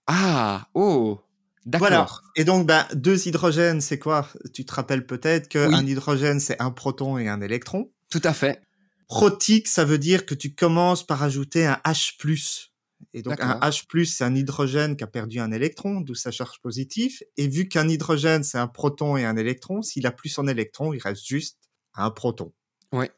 Ah, 0.07 0.69
oh, 0.75 1.21
d'accord. 1.67 1.89
Voilà. 1.89 2.07
Et 2.37 2.45
donc, 2.45 2.67
bah, 2.67 2.89
deux 2.95 3.27
hydrogènes, 3.27 3.81
c'est 3.81 3.99
quoi? 3.99 4.29
Tu 4.53 4.65
te 4.65 4.75
rappelles 4.75 5.07
peut-être 5.07 5.49
qu'un 5.49 5.83
Oui. 5.83 5.91
hydrogène, 5.93 6.41
c'est 6.41 6.61
un 6.61 6.71
proton 6.71 7.19
et 7.19 7.29
un 7.29 7.41
électron? 7.41 7.91
Tout 8.11 8.21
à 8.25 8.33
fait. 8.33 8.63
Protique, 9.09 9.69
ça 9.69 9.85
veut 9.85 9.99
dire 9.99 10.27
que 10.27 10.35
tu 10.35 10.55
commences 10.55 11.07
par 11.07 11.23
ajouter 11.23 11.67
un 11.67 11.81
H+. 11.85 12.69
Et 13.13 13.23
donc, 13.23 13.39
un. 13.41 13.59
H+, 13.61 14.05
c'est 14.07 14.25
un 14.25 14.35
hydrogène 14.35 14.97
qui 14.97 15.05
a 15.05 15.07
perdu 15.07 15.39
un 15.41 15.53
électron, 15.53 16.01
d'où 16.01 16.15
sa 16.15 16.31
charge 16.31 16.59
positive. 16.63 17.21
Et 17.37 17.49
vu 17.49 17.69
qu'un 17.69 17.89
hydrogène, 17.89 18.43
c'est 18.45 18.59
un 18.59 18.67
proton 18.67 19.17
et 19.17 19.25
un 19.25 19.37
électron, 19.37 19.83
s'il 19.83 20.07
a 20.07 20.11
plus 20.13 20.39
un 20.39 20.47
électron, 20.47 20.93
il 20.95 21.01
reste 21.01 21.27
juste 21.27 21.59
un 21.95 22.11
proton. 22.11 22.53
Ouais. 22.93 23.11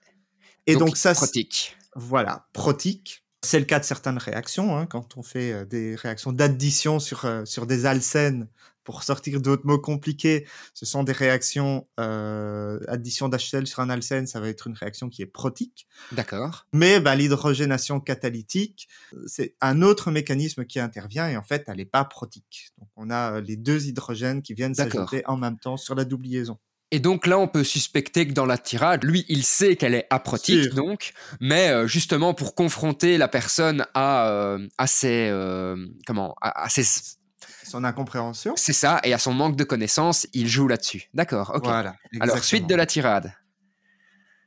Et 0.66 0.74
donc, 0.76 0.96
ça, 0.96 1.14
c'est- 1.14 1.20
protique. 1.20 1.76
voilà, 1.94 2.46
protique. 2.52 3.22
C'est 3.46 3.60
le 3.60 3.64
cas 3.64 3.78
de 3.78 3.84
certaines 3.84 4.18
réactions, 4.18 4.76
hein, 4.76 4.86
quand 4.86 5.16
on 5.16 5.22
fait 5.22 5.52
euh, 5.52 5.64
des 5.64 5.94
réactions 5.94 6.32
d'addition 6.32 6.98
sur, 6.98 7.24
euh, 7.24 7.44
sur 7.44 7.66
des 7.66 7.86
alcènes 7.86 8.48
pour 8.86 9.02
sortir 9.02 9.40
d'autres 9.40 9.66
mots 9.66 9.80
compliqués. 9.80 10.46
Ce 10.72 10.86
sont 10.86 11.02
des 11.02 11.12
réactions, 11.12 11.86
euh, 12.00 12.78
addition 12.86 13.28
d'HCl 13.28 13.66
sur 13.66 13.80
un 13.80 13.90
alcène, 13.90 14.26
ça 14.26 14.40
va 14.40 14.48
être 14.48 14.68
une 14.68 14.74
réaction 14.74 15.10
qui 15.10 15.22
est 15.22 15.26
protique. 15.26 15.88
D'accord. 16.12 16.66
Mais 16.72 17.00
bah, 17.00 17.16
l'hydrogénation 17.16 18.00
catalytique, 18.00 18.88
euh, 19.12 19.24
c'est 19.26 19.56
un 19.60 19.82
autre 19.82 20.10
mécanisme 20.10 20.64
qui 20.64 20.78
intervient 20.78 21.28
et 21.28 21.36
en 21.36 21.42
fait, 21.42 21.64
elle 21.66 21.78
n'est 21.78 21.84
pas 21.84 22.04
protique. 22.04 22.70
Donc, 22.78 22.88
on 22.96 23.10
a 23.10 23.40
les 23.40 23.56
deux 23.56 23.86
hydrogènes 23.86 24.40
qui 24.40 24.54
viennent 24.54 24.74
s'ajouter 24.74 25.22
en 25.26 25.36
même 25.36 25.58
temps 25.58 25.76
sur 25.76 25.94
la 25.96 26.04
double 26.04 26.26
liaison. 26.26 26.58
Et 26.92 27.00
donc 27.00 27.26
là, 27.26 27.38
on 27.38 27.48
peut 27.48 27.64
suspecter 27.64 28.28
que 28.28 28.32
dans 28.32 28.46
la 28.46 28.58
tirade, 28.58 29.02
lui, 29.02 29.24
il 29.28 29.42
sait 29.42 29.74
qu'elle 29.74 29.94
est 29.94 30.06
aprotique, 30.10 30.72
donc, 30.72 31.12
mais 31.40 31.70
euh, 31.70 31.86
justement 31.88 32.32
pour 32.32 32.54
confronter 32.54 33.18
la 33.18 33.26
personne 33.26 33.86
à, 33.94 34.28
euh, 34.28 34.66
à 34.78 34.86
ses, 34.86 35.28
euh, 35.28 35.76
comment, 36.06 36.36
à, 36.40 36.64
à 36.64 36.68
ses, 36.68 36.84
Son 37.64 37.82
incompréhension. 37.82 38.54
c'est 38.56 38.72
ça, 38.72 39.00
et 39.02 39.12
à 39.12 39.18
son 39.18 39.34
manque 39.34 39.56
de 39.56 39.64
connaissances, 39.64 40.28
il 40.32 40.46
joue 40.46 40.68
là-dessus. 40.68 41.08
D'accord, 41.12 41.52
ok. 41.56 41.64
Voilà. 41.64 41.96
Alors 42.20 42.38
suite 42.38 42.68
de 42.68 42.74
la 42.76 42.86
tirade. 42.86 43.32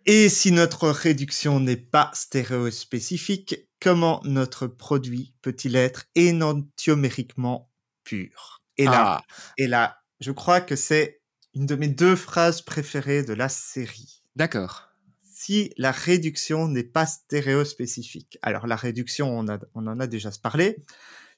Et 0.05 0.29
si 0.29 0.53
notre 0.53 0.89
réduction 0.89 1.59
n'est 1.59 1.75
pas 1.75 2.09
stéréospécifique, 2.13 3.67
comment 3.81 4.21
notre 4.23 4.65
produit 4.65 5.33
peut-il 5.41 5.75
être 5.75 6.05
énantiomériquement 6.15 7.69
pur? 8.05 8.61
Et 8.77 8.85
là, 8.85 9.19
Ah, 9.19 9.21
et 9.57 9.67
là, 9.67 9.97
je 10.21 10.31
crois 10.31 10.61
que 10.61 10.77
c'est 10.77 11.18
une 11.55 11.65
de 11.65 11.75
mes 11.75 11.87
deux 11.87 12.15
phrases 12.15 12.61
préférées 12.61 13.23
de 13.23 13.33
la 13.33 13.49
série. 13.49 14.23
d'accord. 14.35 14.85
Si 15.23 15.73
la 15.77 15.91
réduction 15.91 16.67
n'est 16.67 16.83
pas 16.83 17.05
stéréospécifique. 17.05 18.37
Alors 18.41 18.67
la 18.67 18.75
réduction, 18.75 19.39
on, 19.39 19.47
a, 19.47 19.57
on 19.73 19.87
en 19.87 19.99
a 20.01 20.05
déjà 20.05 20.29
parlé. 20.43 20.75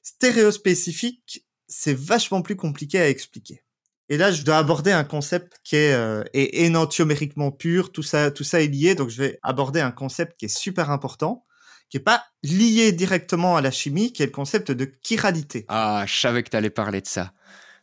Stéréospécifique, 0.02 1.46
c'est 1.68 1.94
vachement 1.94 2.42
plus 2.42 2.56
compliqué 2.56 2.98
à 2.98 3.08
expliquer. 3.08 3.62
Et 4.08 4.18
là, 4.18 4.32
je 4.32 4.42
dois 4.42 4.58
aborder 4.58 4.90
un 4.90 5.04
concept 5.04 5.60
qui 5.64 5.76
est, 5.76 5.94
euh, 5.94 6.24
est 6.34 6.64
énantiomériquement 6.64 7.52
pur. 7.52 7.92
Tout 7.92 8.02
ça, 8.02 8.30
tout 8.30 8.44
ça 8.44 8.60
est 8.60 8.66
lié. 8.66 8.94
Donc, 8.94 9.08
je 9.08 9.22
vais 9.22 9.38
aborder 9.42 9.80
un 9.80 9.92
concept 9.92 10.36
qui 10.38 10.46
est 10.46 10.54
super 10.54 10.90
important, 10.90 11.46
qui 11.88 11.98
est 11.98 12.00
pas 12.00 12.24
lié 12.42 12.92
directement 12.92 13.56
à 13.56 13.60
la 13.60 13.70
chimie, 13.70 14.12
qui 14.12 14.22
est 14.22 14.26
le 14.26 14.32
concept 14.32 14.70
de 14.72 14.92
chiralité. 15.02 15.64
Ah, 15.68 16.04
je 16.06 16.14
savais 16.14 16.42
que 16.42 16.50
tu 16.50 16.56
allais 16.56 16.70
parler 16.70 17.00
de 17.00 17.06
ça. 17.06 17.32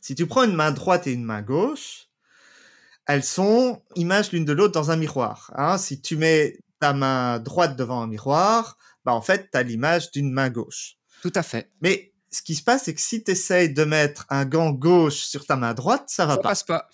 Si 0.02 0.14
tu 0.16 0.28
prends 0.28 0.44
une 0.44 0.56
main 0.56 0.72
droite 0.72 1.08
et 1.08 1.14
une 1.14 1.24
main 1.24 1.42
gauche, 1.42 2.09
elles 3.10 3.24
sont 3.24 3.82
images 3.96 4.32
l'une 4.32 4.46
de 4.46 4.54
l'autre 4.54 4.74
dans 4.74 4.92
un 4.92 4.96
miroir. 4.96 5.52
Hein. 5.56 5.78
Si 5.80 6.00
tu 6.00 6.16
mets 6.16 6.58
ta 6.80 6.94
main 6.94 7.40
droite 7.40 7.76
devant 7.76 8.02
un 8.04 8.08
miroir, 8.08 8.78
bah 9.04 9.14
en 9.14 9.22
fait, 9.22 9.50
tu 9.52 9.58
as 9.58 9.64
l'image 9.64 10.12
d'une 10.12 10.32
main 10.32 10.50
gauche. 10.50 10.96
Tout 11.24 11.32
à 11.34 11.42
fait. 11.44 11.72
Mais 11.82 12.14
ce 12.32 12.42
qui 12.44 12.54
se 12.56 12.62
passe, 12.64 12.84
c'est 12.84 12.94
que 12.94 13.02
si 13.02 13.24
tu 13.24 13.32
essayes 13.32 13.74
de 13.74 13.84
mettre 13.84 14.26
un 14.30 14.46
gant 14.46 14.72
gauche 14.72 15.16
sur 15.22 15.46
ta 15.46 15.56
main 15.56 15.74
droite, 15.74 16.04
ça 16.08 16.26
va 16.28 16.36
Ça 16.36 16.38
pas. 16.42 16.50
passe 16.50 16.64
pas. 16.64 16.88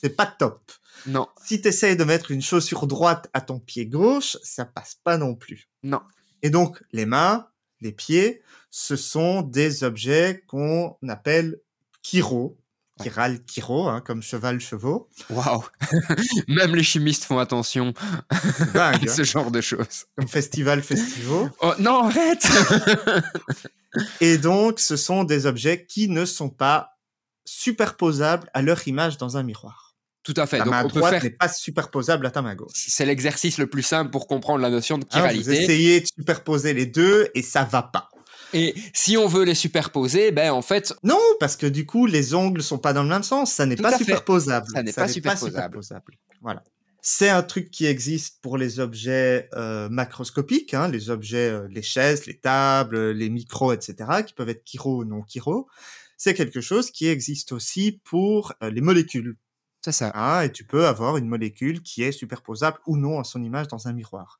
C'est 0.00 0.16
pas 0.16 0.26
top. 0.26 0.72
Non, 1.06 1.28
Si 1.42 1.62
tu 1.62 1.68
essayes 1.68 1.96
de 1.96 2.04
mettre 2.04 2.30
une 2.32 2.42
chaussure 2.42 2.86
droite 2.86 3.28
à 3.32 3.40
ton 3.40 3.58
pied 3.60 3.86
gauche, 3.86 4.36
ça 4.42 4.64
passe 4.66 4.96
pas 5.02 5.16
non 5.16 5.34
plus. 5.34 5.68
non. 5.82 6.00
Et 6.42 6.50
donc, 6.50 6.82
les 6.92 7.04
mains, 7.06 7.48
les 7.82 7.92
pieds, 7.92 8.42
ce 8.70 8.96
sont 8.96 9.42
des 9.42 9.84
objets 9.84 10.42
qu'on 10.46 10.96
appelle 11.08 11.60
chiro, 12.02 12.58
chiral, 13.02 13.40
hein, 13.88 14.02
comme 14.04 14.22
cheval, 14.22 14.60
chevaux. 14.60 15.08
Waouh. 15.30 15.64
Même 16.48 16.74
les 16.76 16.82
chimistes 16.82 17.24
font 17.24 17.38
attention 17.38 17.92
à 18.74 18.90
hein, 18.90 18.98
ce 19.08 19.24
genre 19.24 19.50
de 19.50 19.60
choses. 19.60 20.06
comme 20.16 20.28
festival, 20.28 20.82
festival. 20.82 21.50
Oh 21.60 21.72
non, 21.78 22.04
arrête 22.08 22.46
Et 24.20 24.38
donc, 24.38 24.78
ce 24.80 24.96
sont 24.96 25.24
des 25.24 25.46
objets 25.46 25.84
qui 25.86 26.08
ne 26.08 26.24
sont 26.24 26.48
pas 26.50 26.96
superposables 27.44 28.48
à 28.54 28.62
leur 28.62 28.86
image 28.86 29.18
dans 29.18 29.36
un 29.36 29.42
miroir. 29.42 29.96
Tout 30.22 30.34
à 30.36 30.46
fait. 30.46 30.58
Ta 30.58 30.64
Donc 30.64 30.72
main 30.74 30.84
on 30.84 30.88
droite 30.88 31.10
faire. 31.14 31.22
n'est 31.24 31.30
pas 31.30 31.48
superposable 31.48 32.26
à 32.26 32.30
ta 32.30 32.42
main 32.42 32.54
gauche. 32.54 32.72
C'est 32.74 33.06
l'exercice 33.06 33.58
le 33.58 33.66
plus 33.68 33.82
simple 33.82 34.10
pour 34.10 34.26
comprendre 34.26 34.60
la 34.60 34.68
notion 34.70 34.98
de 34.98 35.04
Hein, 35.04 35.20
vous 35.22 35.28
chiralité. 35.28 35.62
essayez 35.62 36.00
de 36.02 36.06
superposer 36.06 36.74
les 36.74 36.86
deux 36.86 37.28
et 37.34 37.42
ça 37.42 37.64
va 37.64 37.82
pas. 37.82 38.10
Et 38.52 38.74
si 38.92 39.16
on 39.16 39.26
veut 39.26 39.44
les 39.44 39.54
superposer, 39.54 40.32
ben 40.32 40.52
en 40.52 40.62
fait, 40.62 40.94
Non, 41.02 41.20
parce 41.38 41.56
que 41.56 41.66
du 41.66 41.86
coup, 41.86 42.06
les 42.06 42.34
ongles 42.34 42.62
sont 42.62 42.78
pas 42.78 42.92
dans 42.92 43.02
le 43.02 43.08
même 43.08 43.22
sens. 43.22 43.52
Ça 43.52 43.66
n'est 43.66 43.76
pas 43.76 43.96
superposable. 43.96 44.66
Ça 44.72 44.82
n'est 44.82 44.92
pas 44.92 45.08
superposable. 45.08 45.80
Voilà. 46.40 46.64
C'est 47.02 47.30
un 47.30 47.42
truc 47.42 47.70
qui 47.70 47.86
existe 47.86 48.42
pour 48.42 48.58
les 48.58 48.78
objets 48.78 49.48
euh, 49.54 49.88
macroscopiques, 49.88 50.74
hein, 50.74 50.88
les 50.88 51.08
objets, 51.08 51.48
euh, 51.50 51.66
les 51.70 51.80
chaises, 51.82 52.26
les 52.26 52.38
tables, 52.38 53.12
les 53.12 53.30
micros, 53.30 53.72
etc., 53.72 53.94
qui 54.26 54.34
peuvent 54.34 54.50
être 54.50 54.62
chiro 54.66 54.98
ou 54.98 55.04
non 55.04 55.22
chiro. 55.26 55.66
C'est 56.18 56.34
quelque 56.34 56.60
chose 56.60 56.90
qui 56.90 57.06
existe 57.06 57.52
aussi 57.52 58.00
pour 58.04 58.52
euh, 58.62 58.70
les 58.70 58.82
molécules. 58.82 59.36
c'est 59.82 59.92
ça. 59.92 60.12
hein, 60.14 60.42
et 60.42 60.52
tu 60.52 60.64
peux 60.64 60.86
avoir 60.86 61.16
une 61.16 61.26
molécule 61.26 61.80
qui 61.82 62.02
est 62.02 62.12
superposable 62.12 62.78
ou 62.86 62.98
non 62.98 63.18
à 63.18 63.24
son 63.24 63.42
image 63.42 63.68
dans 63.68 63.88
un 63.88 63.94
miroir. 63.94 64.38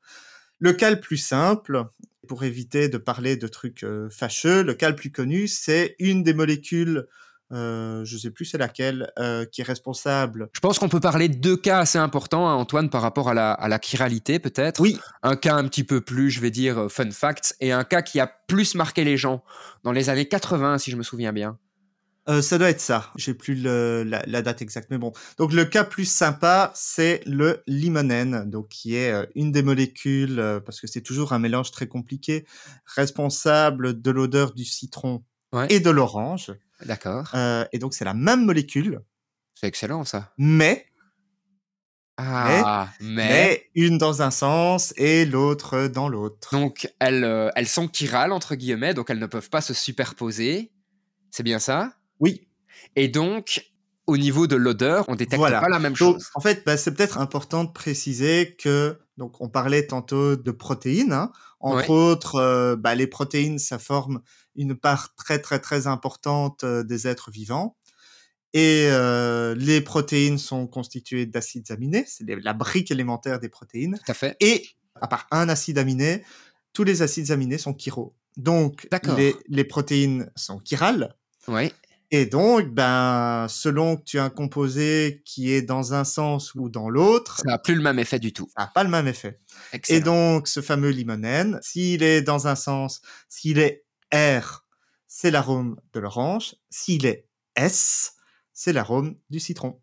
Le 0.60 0.72
cas 0.74 0.90
le 0.90 1.00
plus 1.00 1.16
simple, 1.16 1.86
pour 2.28 2.44
éviter 2.44 2.88
de 2.88 2.98
parler 2.98 3.36
de 3.36 3.48
trucs 3.48 3.82
euh, 3.82 4.08
fâcheux, 4.10 4.62
le 4.62 4.74
cas 4.74 4.90
le 4.90 4.94
plus 4.94 5.10
connu, 5.10 5.48
c'est 5.48 5.96
une 5.98 6.22
des 6.22 6.34
molécules, 6.34 7.06
euh, 7.52 8.04
je 8.04 8.16
sais 8.16 8.30
plus 8.30 8.44
c'est 8.44 8.58
laquelle, 8.58 9.10
euh, 9.18 9.44
qui 9.44 9.62
est 9.62 9.64
responsable. 9.64 10.50
Je 10.52 10.60
pense 10.60 10.78
qu'on 10.78 10.88
peut 10.88 11.00
parler 11.00 11.28
de 11.28 11.36
deux 11.36 11.56
cas 11.56 11.80
assez 11.80 11.98
importants, 11.98 12.48
hein, 12.48 12.54
Antoine, 12.54 12.90
par 12.90 13.02
rapport 13.02 13.30
à 13.30 13.34
la, 13.34 13.52
à 13.52 13.68
la 13.68 13.80
chiralité, 13.80 14.38
peut-être. 14.38 14.80
Oui, 14.80 14.98
Un 15.22 15.34
cas 15.34 15.56
un 15.56 15.66
petit 15.66 15.82
peu 15.82 16.00
plus, 16.02 16.30
je 16.30 16.40
vais 16.40 16.50
dire, 16.50 16.78
euh, 16.78 16.88
fun 16.88 17.10
fact, 17.10 17.56
et 17.60 17.72
un 17.72 17.84
cas 17.84 18.02
qui 18.02 18.20
a 18.20 18.26
plus 18.46 18.74
marqué 18.74 19.02
les 19.02 19.16
gens 19.16 19.42
dans 19.82 19.92
les 19.92 20.10
années 20.10 20.28
80, 20.28 20.78
si 20.78 20.90
je 20.90 20.96
me 20.96 21.02
souviens 21.02 21.32
bien. 21.32 21.58
Euh, 22.30 22.40
ça 22.42 22.56
doit 22.56 22.70
être 22.70 22.80
ça. 22.80 23.10
J'ai 23.16 23.34
plus 23.34 23.54
le- 23.54 24.04
la, 24.04 24.22
la 24.26 24.40
date 24.40 24.62
exacte, 24.62 24.88
mais 24.90 24.96
bon. 24.98 25.12
Donc 25.36 25.52
le 25.52 25.64
cas 25.66 25.84
plus 25.84 26.04
sympa, 26.04 26.70
c'est 26.74 27.20
le 27.26 27.62
limonène, 27.66 28.48
donc 28.48 28.68
qui 28.68 28.94
est 28.94 29.12
euh, 29.12 29.26
une 29.34 29.52
des 29.52 29.62
molécules, 29.62 30.38
euh, 30.38 30.60
parce 30.60 30.80
que 30.80 30.86
c'est 30.86 31.00
toujours 31.02 31.32
un 31.34 31.38
mélange 31.38 31.70
très 31.72 31.86
compliqué, 31.88 32.46
responsable 32.86 34.00
de 34.00 34.10
l'odeur 34.10 34.52
du 34.54 34.64
citron 34.64 35.24
Ouais. 35.52 35.66
et 35.68 35.80
de 35.80 35.90
l'orange. 35.90 36.52
D'accord. 36.86 37.28
Euh, 37.34 37.64
et 37.72 37.78
donc 37.80 37.92
c'est 37.92 38.04
la 38.04 38.14
même 38.14 38.44
molécule, 38.46 39.00
C'est 39.54 39.66
excellent, 39.66 40.04
ça. 40.04 40.32
mais, 40.38 40.86
Ah, 42.16 42.88
mais... 43.00 43.28
mais 43.28 43.70
une 43.74 43.98
dans 43.98 44.22
un 44.22 44.30
sens 44.30 44.92
et 44.96 45.24
l'autre 45.24 45.88
dans 45.88 46.08
l'autre. 46.08 46.50
Donc, 46.52 46.92
elles, 47.00 47.24
euh, 47.24 47.50
elles 47.56 47.66
sont 47.68 47.88
chirales, 47.92 48.30
entre 48.32 48.54
guillemets, 48.54 48.94
donc 48.94 49.10
elles 49.10 49.18
ne 49.18 49.26
peuvent 49.26 49.50
pas 49.50 49.60
se 49.62 49.74
superposer. 49.74 50.70
C'est 51.30 51.42
bien 51.42 51.58
ça? 51.58 51.94
Oui. 52.20 52.46
Et 52.96 53.08
donc, 53.08 53.66
au 54.06 54.16
niveau 54.16 54.46
de 54.46 54.56
l'odeur, 54.56 55.04
on 55.08 55.14
détecte 55.16 55.36
Voilà. 55.38 55.60
pas 55.60 55.68
la 55.68 55.78
même 55.78 55.92
Donc, 55.94 56.14
chose. 56.16 56.28
en 56.34 56.40
fait, 56.40 56.62
bah, 56.64 56.76
c'est 56.76 56.92
peut-être 56.94 57.18
important 57.18 57.64
de 57.64 57.70
préciser 57.72 58.56
que, 58.56 58.98
donc, 59.16 59.40
on 59.40 59.48
parlait 59.48 59.86
tantôt 59.86 60.36
de 60.36 60.50
protéines. 60.50 61.12
hein. 61.12 61.32
Entre 61.60 61.90
Ouais. 61.90 61.96
autres, 61.96 62.36
euh, 62.36 62.76
bah, 62.76 62.94
les 62.94 63.06
protéines, 63.06 63.58
ça 63.58 63.78
forme 63.78 64.22
une 64.56 64.74
part 64.74 65.14
très, 65.14 65.38
très, 65.38 65.58
très 65.58 65.86
importante 65.86 66.64
euh, 66.64 66.82
des 66.82 67.06
êtres 67.06 67.30
vivants. 67.30 67.76
Et 68.52 68.86
euh, 68.90 69.54
les 69.54 69.80
protéines 69.80 70.38
sont 70.38 70.66
constituées 70.66 71.26
d'acides 71.26 71.70
aminés. 71.70 72.04
C'est 72.08 72.24
la 72.26 72.52
brique 72.52 72.90
élémentaire 72.90 73.38
des 73.38 73.48
protéines. 73.48 73.96
Tout 74.04 74.10
à 74.10 74.14
fait. 74.14 74.36
Et 74.40 74.66
à 75.00 75.06
part 75.06 75.28
un 75.30 75.48
acide 75.48 75.78
aminé, 75.78 76.24
tous 76.72 76.82
les 76.82 77.02
acides 77.02 77.30
aminés 77.30 77.58
sont 77.58 77.74
chiro. 77.74 78.14
Donc, 78.36 78.88
les, 79.16 79.36
les 79.48 79.64
protéines 79.64 80.30
sont 80.34 80.60
chirales. 80.64 81.14
Oui. 81.46 81.72
Et 82.12 82.26
donc, 82.26 82.66
ben, 82.68 83.46
selon 83.48 83.96
que 83.96 84.02
tu 84.04 84.18
as 84.18 84.24
un 84.24 84.30
composé 84.30 85.22
qui 85.24 85.52
est 85.52 85.62
dans 85.62 85.94
un 85.94 86.04
sens 86.04 86.54
ou 86.56 86.68
dans 86.68 86.88
l'autre, 86.88 87.36
Ça 87.38 87.44
n'a 87.44 87.58
plus 87.58 87.74
le 87.76 87.82
même 87.82 87.98
effet 88.00 88.18
du 88.18 88.32
tout. 88.32 88.48
ça 88.56 88.64
n'a 88.64 88.66
pas 88.68 88.82
le 88.82 88.90
même 88.90 89.06
effet. 89.06 89.38
Excellent. 89.72 89.96
Et 89.98 90.00
donc, 90.00 90.48
ce 90.48 90.60
fameux 90.60 90.90
limonène, 90.90 91.58
s'il 91.62 92.02
est 92.02 92.22
dans 92.22 92.48
un 92.48 92.56
sens, 92.56 93.00
s'il 93.28 93.58
est 93.60 93.84
R, 94.12 94.64
c'est 95.06 95.30
l'arôme 95.30 95.76
de 95.92 96.00
l'orange. 96.00 96.56
S'il 96.68 97.06
est 97.06 97.28
S, 97.54 98.14
c'est 98.52 98.72
l'arôme 98.72 99.16
du 99.30 99.38
citron. 99.38 99.80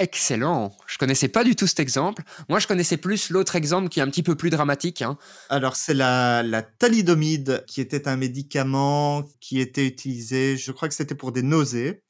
Excellent. 0.00 0.76
Je 0.86 0.98
connaissais 0.98 1.28
pas 1.28 1.44
du 1.44 1.54
tout 1.54 1.68
cet 1.68 1.78
exemple. 1.78 2.24
Moi, 2.48 2.58
je 2.58 2.66
connaissais 2.66 2.96
plus 2.96 3.30
l'autre 3.30 3.54
exemple 3.54 3.88
qui 3.88 4.00
est 4.00 4.02
un 4.02 4.08
petit 4.08 4.24
peu 4.24 4.34
plus 4.34 4.50
dramatique. 4.50 5.02
hein. 5.02 5.16
Alors, 5.50 5.76
c'est 5.76 5.94
la, 5.94 6.42
la 6.42 6.62
thalidomide 6.62 7.64
qui 7.68 7.80
était 7.80 8.08
un 8.08 8.16
médicament 8.16 9.24
qui 9.40 9.60
était 9.60 9.86
utilisé, 9.86 10.56
je 10.56 10.72
crois 10.72 10.88
que 10.88 10.94
c'était 10.94 11.14
pour 11.14 11.30
des 11.30 11.42
nausées. 11.42 12.02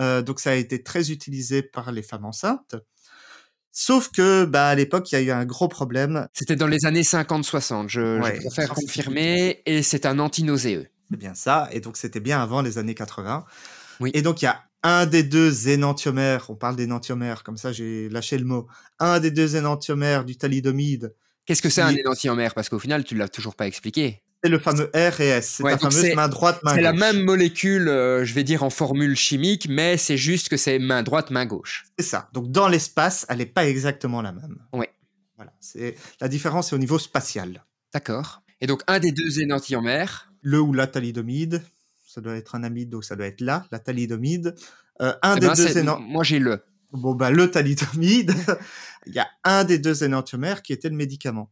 Euh, 0.00 0.22
donc, 0.22 0.40
ça 0.40 0.50
a 0.50 0.54
été 0.54 0.82
très 0.82 1.12
utilisé 1.12 1.62
par 1.62 1.92
les 1.92 2.02
femmes 2.02 2.24
enceintes. 2.24 2.74
Sauf 3.70 4.10
que, 4.10 4.44
bah, 4.44 4.68
à 4.68 4.74
l'époque, 4.74 5.12
il 5.12 5.14
y 5.14 5.18
a 5.18 5.22
eu 5.22 5.30
un 5.30 5.44
gros 5.44 5.68
problème. 5.68 6.26
C'était 6.32 6.56
dans 6.56 6.66
les 6.66 6.84
années 6.86 7.02
50-60. 7.02 7.88
Je, 7.88 8.18
préfère 8.18 8.74
confirmer. 8.74 9.62
Et 9.64 9.82
c'est 9.82 10.06
un 10.06 10.18
antinauséeux. 10.18 10.88
C'est 11.10 11.16
bien 11.16 11.34
ça. 11.34 11.68
Et 11.70 11.80
donc, 11.80 11.96
c'était 11.96 12.20
bien 12.20 12.42
avant 12.42 12.62
les 12.62 12.78
années 12.78 12.94
80. 12.94 13.44
Oui. 14.00 14.10
Et 14.12 14.22
donc, 14.22 14.42
il 14.42 14.46
y 14.46 14.48
a 14.48 14.64
un 14.82 15.06
des 15.06 15.22
deux 15.22 15.68
énantiomères, 15.68 16.50
on 16.50 16.54
parle 16.56 16.76
d'énantiomères, 16.76 17.42
comme 17.44 17.56
ça 17.56 17.72
j'ai 17.72 18.08
lâché 18.08 18.38
le 18.38 18.44
mot, 18.44 18.66
un 18.98 19.20
des 19.20 19.30
deux 19.30 19.56
énantiomères 19.56 20.24
du 20.24 20.36
thalidomide, 20.36 21.14
Qu'est-ce 21.44 21.60
que 21.60 21.70
c'est 21.70 21.82
un 21.82 21.90
énantiomère? 21.94 22.54
Parce 22.54 22.68
qu'au 22.68 22.78
final, 22.78 23.02
tu 23.02 23.16
l'as 23.16 23.28
toujours 23.28 23.56
pas 23.56 23.66
expliqué. 23.66 24.22
c'est 24.44 24.48
le 24.48 24.60
fameux 24.60 24.90
R 24.94 25.20
et 25.20 25.26
S. 25.28 25.54
C'est 25.56 25.62
Ouais, 25.64 25.72
ta 25.72 25.78
donc 25.78 25.90
fameuse 25.92 26.08
c'est- 26.10 26.14
main 26.14 26.28
droite, 26.28 26.60
main 26.62 26.74
C'est 26.74 26.80
la 26.80 26.92
même 26.92 27.24
molécule, 27.24 27.88
euh, 27.88 28.24
je 28.24 28.32
vais 28.32 28.44
dire 28.44 28.62
en 28.62 28.70
formule 28.70 29.16
chimique, 29.16 29.66
mais 29.68 29.96
c'est 29.96 30.16
juste 30.16 30.48
que 30.48 30.56
c'est 30.56 30.78
main 30.78 31.02
droite, 31.02 31.30
main 31.32 31.44
gauche. 31.44 31.84
C'est 31.98 32.04
ça. 32.06 32.28
Donc, 32.32 32.52
dans 32.52 32.68
l'espace, 32.68 33.26
elle 33.28 33.38
n'est 33.38 33.46
pas 33.46 33.66
exactement 33.66 34.22
la 34.22 34.30
même. 34.30 34.56
Ouais. 34.72 34.90
Voilà. 35.36 35.52
C'est, 35.58 35.96
la 36.20 36.28
différence 36.28 36.72
est 36.72 36.76
au 36.76 36.78
niveau 36.78 36.98
spatial. 37.00 37.64
D'accord. 37.92 38.42
Et 38.60 38.68
donc, 38.68 38.82
un 38.86 39.00
des 39.00 39.10
deux 39.10 39.40
énantiomères, 39.40 40.32
Le 40.42 40.60
ou 40.60 40.72
la 40.72 40.86
thalidomide, 40.86 41.60
ça 42.12 42.20
doit 42.20 42.36
être 42.36 42.54
un 42.54 42.62
amide, 42.62 42.90
donc 42.90 43.04
ça 43.04 43.16
doit 43.16 43.26
être 43.26 43.40
là, 43.40 43.66
la 43.72 43.78
thalidomide. 43.78 44.54
Euh, 45.00 45.14
un 45.22 45.36
eh 45.36 45.40
des 45.40 45.46
ben, 45.46 45.54
deux 45.54 45.78
énan- 45.78 45.98
moi 45.98 46.24
j'ai 46.24 46.38
le. 46.38 46.62
Bon, 46.92 47.14
bah, 47.14 47.30
le 47.30 47.50
thalidomide, 47.50 48.34
il 49.06 49.14
y 49.14 49.18
a 49.18 49.26
un 49.44 49.64
des 49.64 49.78
deux 49.78 50.04
énantiomères 50.04 50.60
qui 50.60 50.74
était 50.74 50.90
le 50.90 50.96
médicament. 50.96 51.50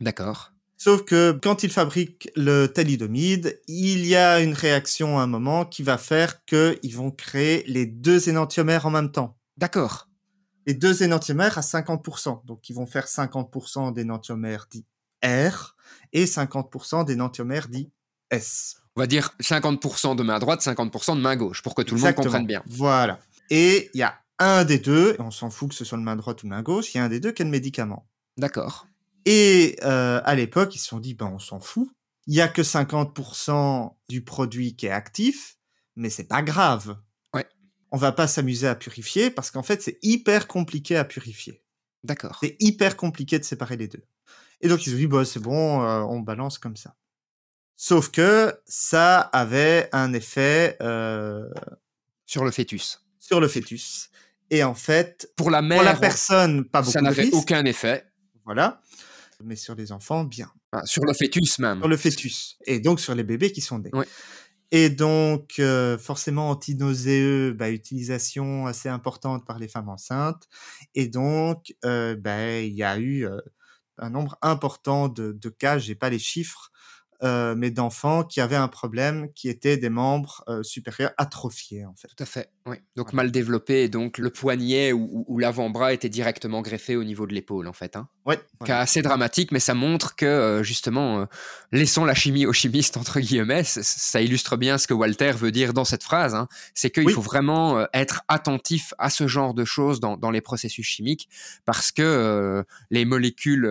D'accord. 0.00 0.52
Sauf 0.78 1.04
que 1.04 1.38
quand 1.42 1.62
ils 1.62 1.70
fabriquent 1.70 2.30
le 2.34 2.66
thalidomide, 2.66 3.60
il 3.68 4.06
y 4.06 4.16
a 4.16 4.40
une 4.40 4.54
réaction 4.54 5.18
à 5.18 5.22
un 5.22 5.26
moment 5.26 5.66
qui 5.66 5.82
va 5.82 5.98
faire 5.98 6.42
qu'ils 6.46 6.96
vont 6.96 7.10
créer 7.10 7.62
les 7.66 7.84
deux 7.84 8.30
énantiomères 8.30 8.86
en 8.86 8.90
même 8.90 9.12
temps. 9.12 9.36
D'accord. 9.58 10.08
Les 10.66 10.72
deux 10.72 11.02
énantiomères 11.02 11.58
à 11.58 11.60
50%. 11.60 12.46
Donc, 12.46 12.70
ils 12.70 12.74
vont 12.74 12.86
faire 12.86 13.06
50% 13.06 13.92
d'énantiomères 13.92 14.66
dits 14.70 14.86
R 15.22 15.76
et 16.14 16.24
50% 16.24 17.04
d'énantiomères 17.04 17.68
dits 17.68 17.90
S. 18.30 18.79
On 18.96 19.00
va 19.00 19.06
dire 19.06 19.34
50% 19.40 20.16
de 20.16 20.22
main 20.22 20.38
droite, 20.38 20.62
50% 20.62 21.16
de 21.16 21.20
main 21.20 21.36
gauche, 21.36 21.62
pour 21.62 21.74
que 21.74 21.82
tout 21.82 21.94
le 21.94 22.00
monde 22.00 22.14
comprenne 22.14 22.46
bien. 22.46 22.62
Voilà. 22.66 23.20
Et 23.50 23.90
il 23.94 23.98
y 23.98 24.02
a 24.02 24.20
un 24.38 24.64
des 24.64 24.78
deux, 24.78 25.14
et 25.18 25.20
on 25.20 25.30
s'en 25.30 25.50
fout 25.50 25.68
que 25.68 25.74
ce 25.74 25.84
soit 25.84 25.98
le 25.98 26.04
main 26.04 26.16
droite 26.16 26.42
ou 26.42 26.48
main 26.48 26.62
gauche, 26.62 26.94
il 26.94 26.98
y 26.98 27.00
a 27.00 27.04
un 27.04 27.08
des 27.08 27.20
deux 27.20 27.30
qui 27.32 27.42
est 27.42 27.44
le 27.44 27.50
médicament. 27.50 28.08
D'accord. 28.36 28.86
Et 29.26 29.76
euh, 29.84 30.20
à 30.24 30.34
l'époque, 30.34 30.74
ils 30.74 30.78
se 30.78 30.88
sont 30.88 30.98
dit, 30.98 31.14
ben, 31.14 31.30
on 31.32 31.38
s'en 31.38 31.60
fout. 31.60 31.88
Il 32.26 32.34
y 32.34 32.40
a 32.40 32.48
que 32.48 32.62
50% 32.62 33.94
du 34.08 34.22
produit 34.22 34.76
qui 34.76 34.86
est 34.86 34.90
actif, 34.90 35.56
mais 35.96 36.10
c'est 36.10 36.24
pas 36.24 36.42
grave. 36.42 36.96
Ouais. 37.34 37.46
On 37.90 37.96
va 37.96 38.12
pas 38.12 38.26
s'amuser 38.26 38.66
à 38.66 38.74
purifier 38.74 39.30
parce 39.30 39.50
qu'en 39.50 39.62
fait, 39.62 39.82
c'est 39.82 39.98
hyper 40.02 40.46
compliqué 40.46 40.96
à 40.96 41.04
purifier. 41.04 41.62
D'accord. 42.02 42.38
C'est 42.40 42.56
hyper 42.60 42.96
compliqué 42.96 43.38
de 43.38 43.44
séparer 43.44 43.76
les 43.76 43.88
deux. 43.88 44.04
Et 44.62 44.68
donc, 44.68 44.86
ils 44.86 44.94
ont 44.94 44.96
dit, 44.96 45.06
bah, 45.06 45.24
c'est 45.24 45.40
bon, 45.40 45.82
euh, 45.82 46.00
on 46.02 46.20
balance 46.20 46.58
comme 46.58 46.76
ça. 46.76 46.94
Sauf 47.82 48.10
que 48.10 48.54
ça 48.66 49.20
avait 49.20 49.88
un 49.92 50.12
effet 50.12 50.76
euh, 50.82 51.48
Sur 52.26 52.44
le 52.44 52.50
fœtus. 52.50 53.02
sur 53.18 53.40
le 53.40 53.48
fœtus. 53.48 54.10
Et 54.50 54.62
en 54.62 54.74
fait, 54.74 55.32
Pour 55.34 55.50
la 55.50 55.62
mère, 55.62 55.78
pour 55.78 55.86
la 55.86 55.96
personne, 55.96 56.66
pas 56.66 56.82
beaucoup 56.82 56.92
ça 56.92 57.00
n'avait 57.00 57.30
aucun 57.32 57.64
effet. 57.64 58.04
Voilà. 58.44 58.82
Mais 59.42 59.56
sur 59.56 59.74
les 59.74 59.92
enfants, 59.92 60.24
bien. 60.24 60.52
Sur 60.84 61.06
le 61.06 61.14
fœtus 61.14 61.58
même. 61.58 61.78
Sur 61.78 61.88
le 61.88 61.96
fœtus. 61.96 62.58
Et 62.66 62.80
donc 62.80 63.00
sur 63.00 63.14
les 63.14 63.24
bébés 63.24 63.50
qui 63.50 63.62
sont 63.62 63.78
nés. 63.78 63.90
Et 64.72 64.90
donc, 64.90 65.54
euh, 65.58 65.96
forcément, 65.96 66.50
antinauséeux, 66.50 67.54
bah, 67.54 67.70
utilisation 67.70 68.66
assez 68.66 68.90
importante 68.90 69.46
par 69.46 69.58
les 69.58 69.68
femmes 69.68 69.88
enceintes. 69.88 70.48
Et 70.94 71.08
donc, 71.08 71.72
euh, 71.86 72.14
bah, 72.14 72.58
il 72.58 72.74
y 72.74 72.82
a 72.82 72.98
eu 72.98 73.26
un 73.96 74.10
nombre 74.10 74.36
important 74.42 75.08
de, 75.08 75.32
de 75.32 75.48
cas, 75.48 75.78
j'ai 75.78 75.94
pas 75.94 76.10
les 76.10 76.18
chiffres, 76.18 76.70
euh, 77.22 77.54
mais 77.56 77.70
d'enfants 77.70 78.24
qui 78.24 78.40
avaient 78.40 78.56
un 78.56 78.68
problème 78.68 79.32
qui 79.34 79.48
était 79.48 79.76
des 79.76 79.90
membres 79.90 80.42
euh, 80.48 80.62
supérieurs 80.62 81.12
atrophiés, 81.18 81.84
en 81.84 81.94
fait. 81.94 82.08
Tout 82.08 82.22
à 82.22 82.26
fait, 82.26 82.50
oui. 82.66 82.76
Donc 82.96 83.12
mal 83.12 83.30
développé, 83.30 83.82
et 83.84 83.88
donc 83.88 84.18
le 84.18 84.30
poignet 84.30 84.92
ou, 84.92 85.38
l'avant-bras 85.38 85.92
était 85.92 86.08
directement 86.08 86.62
greffé 86.62 86.96
au 86.96 87.04
niveau 87.04 87.26
de 87.26 87.34
l'épaule, 87.34 87.68
en 87.68 87.72
fait. 87.72 87.96
Hein. 87.96 88.08
Ouais. 88.26 88.36
Cas 88.36 88.42
voilà. 88.60 88.80
assez 88.80 89.02
dramatique, 89.02 89.52
mais 89.52 89.60
ça 89.60 89.74
montre 89.74 90.16
que, 90.16 90.24
euh, 90.26 90.62
justement, 90.62 91.26
laissons 91.72 92.04
la 92.04 92.14
chimie 92.14 92.46
aux 92.46 92.52
chimistes, 92.52 92.96
entre 92.96 93.20
guillemets. 93.20 93.64
Ça 93.64 94.20
illustre 94.20 94.56
bien 94.56 94.78
ce 94.78 94.86
que 94.86 94.94
Walter 94.94 95.32
veut 95.32 95.52
dire 95.52 95.72
dans 95.72 95.84
cette 95.84 96.02
phrase. 96.02 96.34
hein. 96.34 96.48
C'est 96.74 96.90
qu'il 96.90 97.04
Oui. 97.06 97.12
faut 97.12 97.20
vraiment 97.20 97.86
être 97.92 98.22
attentif 98.28 98.94
à 98.98 99.10
ce 99.10 99.26
genre 99.26 99.54
de 99.54 99.64
choses 99.64 100.00
dans, 100.00 100.16
dans 100.16 100.30
les 100.30 100.40
processus 100.40 100.86
chimiques, 100.86 101.28
parce 101.64 101.92
que 101.92 102.64
les 102.90 103.04
molécules 103.04 103.68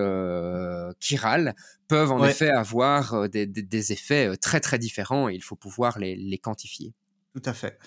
chirales 0.99 1.55
peuvent 1.89 2.11
en 2.13 2.21
Ouais. 2.21 2.29
effet 2.31 2.49
avoir 2.49 3.13
euh, 3.15 3.27
des, 3.27 3.45
des- 3.45 3.61
des 3.63 3.91
effets 3.91 4.29
euh, 4.29 4.35
très 4.37 4.61
très 4.61 4.79
différents 4.79 5.27
et 5.27 5.33
il 5.35 5.43
faut 5.43 5.57
pouvoir 5.57 5.99
les, 5.99 6.15
les 6.15 6.37
quantifier. 6.37 6.93
Tout 7.35 7.41
à 7.43 7.53
fait. 7.53 7.77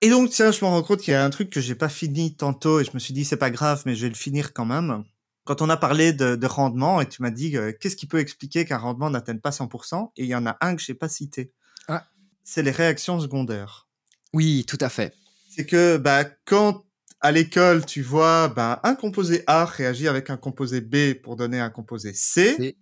Et 0.00 0.08
donc, 0.08 0.30
tiens, 0.30 0.50
je 0.50 0.64
me 0.64 0.70
rends 0.70 0.82
compte 0.82 1.00
qu'il 1.00 1.12
y 1.12 1.14
a 1.14 1.24
un 1.24 1.30
truc 1.30 1.50
que 1.50 1.60
j'ai 1.60 1.74
pas 1.74 1.88
fini 1.88 2.34
tantôt 2.36 2.80
et 2.80 2.84
je 2.84 2.90
me 2.94 2.98
suis 2.98 3.12
dit, 3.14 3.24
c'est 3.24 3.36
pas 3.36 3.50
grave, 3.50 3.82
mais 3.86 3.94
je 3.94 4.02
vais 4.02 4.08
le 4.08 4.14
finir 4.14 4.52
quand 4.52 4.64
même. 4.64 5.04
Quand 5.44 5.60
on 5.62 5.68
a 5.68 5.76
parlé 5.76 6.12
de, 6.12 6.36
de 6.36 6.46
rendement 6.46 7.00
et 7.00 7.08
tu 7.08 7.20
m'as 7.22 7.30
dit, 7.30 7.56
euh, 7.56 7.72
qu'est-ce 7.78 7.96
qui 7.96 8.06
peut 8.06 8.18
expliquer 8.18 8.64
qu'un 8.64 8.78
rendement 8.78 9.10
n'atteigne 9.10 9.40
pas 9.40 9.50
100% 9.50 10.12
Et 10.16 10.22
il 10.24 10.28
y 10.28 10.34
en 10.34 10.46
a 10.46 10.56
un 10.60 10.74
que 10.76 10.82
j'ai 10.82 10.94
pas 10.94 11.08
cité. 11.08 11.52
Ah. 11.88 12.06
C'est 12.44 12.62
les 12.62 12.70
réactions 12.70 13.20
secondaires. 13.20 13.88
Oui, 14.32 14.64
tout 14.66 14.78
à 14.80 14.88
fait. 14.88 15.14
C'est 15.48 15.66
que, 15.66 15.96
bah, 15.96 16.24
quand 16.44 16.84
à 17.20 17.30
l'école, 17.32 17.86
tu 17.86 18.02
vois, 18.02 18.48
bah, 18.48 18.80
un 18.84 18.94
composé 18.94 19.44
A 19.46 19.64
réagit 19.64 20.08
avec 20.08 20.28
un 20.28 20.36
composé 20.36 20.80
B 20.82 21.14
pour 21.22 21.36
donner 21.36 21.60
un 21.60 21.70
composé 21.70 22.12
C, 22.12 22.76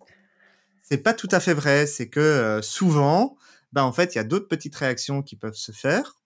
c'est 0.83 0.97
pas 0.97 1.13
tout 1.13 1.29
à 1.31 1.39
fait 1.39 1.53
vrai. 1.53 1.87
C'est 1.87 2.09
que 2.09 2.19
euh, 2.19 2.61
souvent, 2.61 3.35
bah, 3.71 3.83
en 3.85 3.91
fait, 3.91 4.13
il 4.13 4.17
y 4.17 4.21
a 4.21 4.23
d'autres 4.23 4.47
petites 4.47 4.75
réactions 4.75 5.23
qui 5.23 5.35
peuvent 5.35 5.55
se 5.55 5.71
faire. 5.71 6.19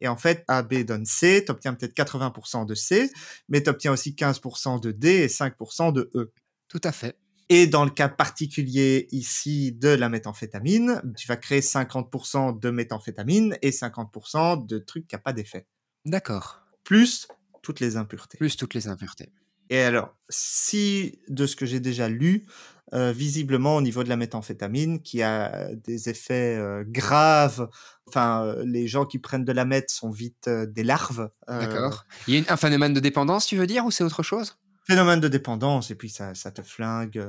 Et 0.00 0.08
en 0.08 0.16
fait, 0.16 0.44
AB 0.48 0.84
donne 0.84 1.06
C, 1.06 1.44
tu 1.44 1.52
obtiens 1.52 1.74
peut-être 1.74 1.94
80% 1.94 2.66
de 2.66 2.74
C, 2.74 3.10
mais 3.48 3.62
tu 3.62 3.70
obtiens 3.70 3.92
aussi 3.92 4.12
15% 4.12 4.80
de 4.80 4.90
D 4.90 5.08
et 5.08 5.28
5% 5.28 5.92
de 5.92 6.10
E. 6.14 6.32
Tout 6.68 6.80
à 6.82 6.92
fait. 6.92 7.16
Et 7.48 7.66
dans 7.66 7.84
le 7.84 7.90
cas 7.90 8.08
particulier 8.08 9.08
ici 9.12 9.72
de 9.72 9.88
la 9.88 10.08
méthamphétamine, 10.08 11.02
tu 11.16 11.28
vas 11.28 11.36
créer 11.36 11.60
50% 11.60 12.58
de 12.58 12.70
méthamphétamine 12.70 13.56
et 13.62 13.70
50% 13.70 14.66
de 14.66 14.78
trucs 14.78 15.06
qui 15.06 15.14
n'ont 15.14 15.22
pas 15.22 15.32
d'effet. 15.32 15.66
D'accord. 16.04 16.62
Plus 16.82 17.28
toutes 17.62 17.78
les 17.78 17.96
impuretés. 17.96 18.38
Plus 18.38 18.56
toutes 18.56 18.74
les 18.74 18.88
impuretés. 18.88 19.30
Et 19.70 19.80
alors, 19.80 20.14
si 20.28 21.18
de 21.28 21.46
ce 21.46 21.56
que 21.56 21.66
j'ai 21.66 21.80
déjà 21.80 22.08
lu, 22.08 22.46
euh, 22.94 23.10
visiblement 23.12 23.76
au 23.76 23.80
niveau 23.80 24.04
de 24.04 24.08
la 24.10 24.16
méthamphétamine, 24.16 25.00
qui 25.00 25.22
a 25.22 25.74
des 25.74 26.10
effets 26.10 26.56
euh, 26.58 26.84
graves, 26.86 27.68
enfin, 28.06 28.44
euh, 28.44 28.62
les 28.66 28.86
gens 28.86 29.06
qui 29.06 29.18
prennent 29.18 29.44
de 29.46 29.52
la 29.52 29.64
meth 29.64 29.88
sont 29.90 30.10
vite 30.10 30.48
des 30.50 30.82
larves. 30.84 31.30
D'accord. 31.48 32.04
Il 32.28 32.34
y 32.34 32.36
a 32.36 32.40
une- 32.40 32.50
un 32.50 32.56
phénomène 32.58 32.92
de 32.92 33.00
dépendance, 33.00 33.46
tu 33.46 33.56
veux 33.56 33.66
dire, 33.66 33.86
ou 33.86 33.90
c'est 33.90 34.04
autre 34.04 34.22
chose? 34.22 34.58
Phénomène 34.86 35.20
de 35.20 35.28
dépendance, 35.28 35.90
et 35.90 35.94
puis 35.94 36.10
ça, 36.10 36.34
ça 36.34 36.50
te 36.50 36.60
flingue. 36.60 37.24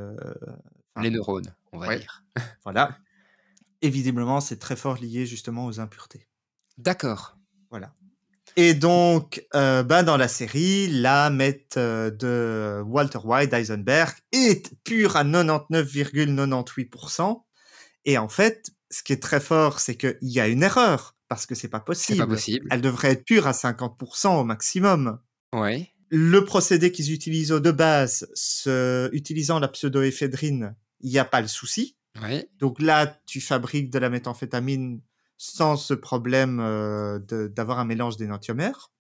Les 1.01 1.09
neurones, 1.11 1.53
on 1.71 1.77
va 1.79 1.87
Ouais. 1.87 1.99
dire. 1.99 2.23
Voilà. 2.65 2.97
Et 3.81 3.89
visiblement, 3.89 4.41
c'est 4.41 4.57
très 4.59 4.75
fort 4.75 4.95
lié 4.97 5.25
justement 5.25 5.65
aux 5.65 5.79
impuretés. 5.79 6.27
D'accord. 6.77 7.37
Voilà. 7.69 7.93
Et 8.55 8.73
donc, 8.75 9.43
euh, 9.55 9.81
bah, 9.83 10.03
dans 10.03 10.17
la 10.17 10.27
série, 10.27 10.87
la 10.87 11.29
meth 11.31 11.75
euh, 11.77 12.11
de 12.11 12.81
Walter 12.85 13.17
White 13.23 13.49
d'Eisenberg 13.49 14.13
est 14.31 14.71
pure 14.83 15.15
à 15.15 15.23
99,98%. 15.23 17.43
Et 18.05 18.17
en 18.17 18.29
fait, 18.29 18.67
ce 18.91 19.03
qui 19.03 19.13
est 19.13 19.21
très 19.21 19.39
fort, 19.39 19.79
c'est 19.79 19.95
qu'il 19.95 20.17
y 20.21 20.39
a 20.39 20.47
une 20.47 20.63
erreur, 20.63 21.15
parce 21.29 21.45
que 21.45 21.55
c'est 21.55 21.67
pas 21.69 21.79
C'est 21.79 21.85
possible. 21.85 22.17
pas 22.19 22.27
possible. 22.27 22.67
Elle 22.71 22.81
devrait 22.81 23.11
être 23.11 23.25
pure 23.25 23.47
à 23.47 23.53
50% 23.53 24.39
au 24.39 24.43
maximum. 24.43 25.19
Ouais. 25.53 25.89
Le 26.09 26.43
procédé 26.45 26.91
qu'ils 26.91 27.11
utilisent 27.11 27.49
de 27.49 27.71
base, 27.71 28.27
ce- 28.35 29.09
utilisant 29.13 29.59
la 29.59 29.67
pseudoéphédrine, 29.67 30.75
il 31.01 31.09
n'y 31.11 31.17
a 31.17 31.25
pas 31.25 31.41
le 31.41 31.47
souci. 31.47 31.97
Ouais. 32.21 32.47
Donc 32.59 32.79
là, 32.79 33.19
tu 33.25 33.41
fabriques 33.41 33.89
de 33.89 33.97
la 33.97 34.11
méthamphétamine 34.11 35.01
sans 35.43 35.75
ce 35.75 35.93
problème 35.93 36.61
euh, 36.61 37.19
d'avoir 37.49 37.77
un 37.77 37.83
mélange 37.83 38.15
d'énantiomères. 38.15 38.91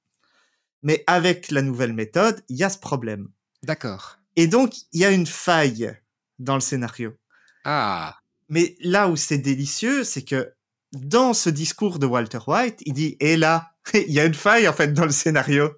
Mais 0.81 1.05
avec 1.07 1.51
la 1.51 1.61
nouvelle 1.61 1.93
méthode, 1.93 2.43
il 2.49 2.57
y 2.57 2.65
a 2.65 2.69
ce 2.69 2.77
problème. 2.77 3.29
D'accord. 3.63 4.17
Et 4.35 4.47
donc, 4.47 4.73
il 4.91 4.99
y 4.99 5.05
a 5.05 5.11
une 5.11 5.25
faille 5.25 5.97
dans 6.39 6.55
le 6.55 6.59
scénario. 6.59 7.13
Ah. 7.63 8.17
Mais 8.49 8.75
là 8.81 9.07
où 9.07 9.15
c'est 9.15 9.37
délicieux, 9.37 10.03
c'est 10.03 10.23
que 10.23 10.53
dans 10.91 11.33
ce 11.33 11.49
discours 11.49 11.97
de 11.97 12.05
Walter 12.05 12.39
White, 12.45 12.81
il 12.85 12.91
dit, 12.91 13.15
et 13.21 13.37
là, 13.37 13.71
il 13.93 14.11
y 14.11 14.19
a 14.19 14.25
une 14.25 14.33
faille 14.33 14.67
en 14.67 14.73
fait 14.73 14.91
dans 14.93 15.05
le 15.05 15.11
scénario. 15.11 15.71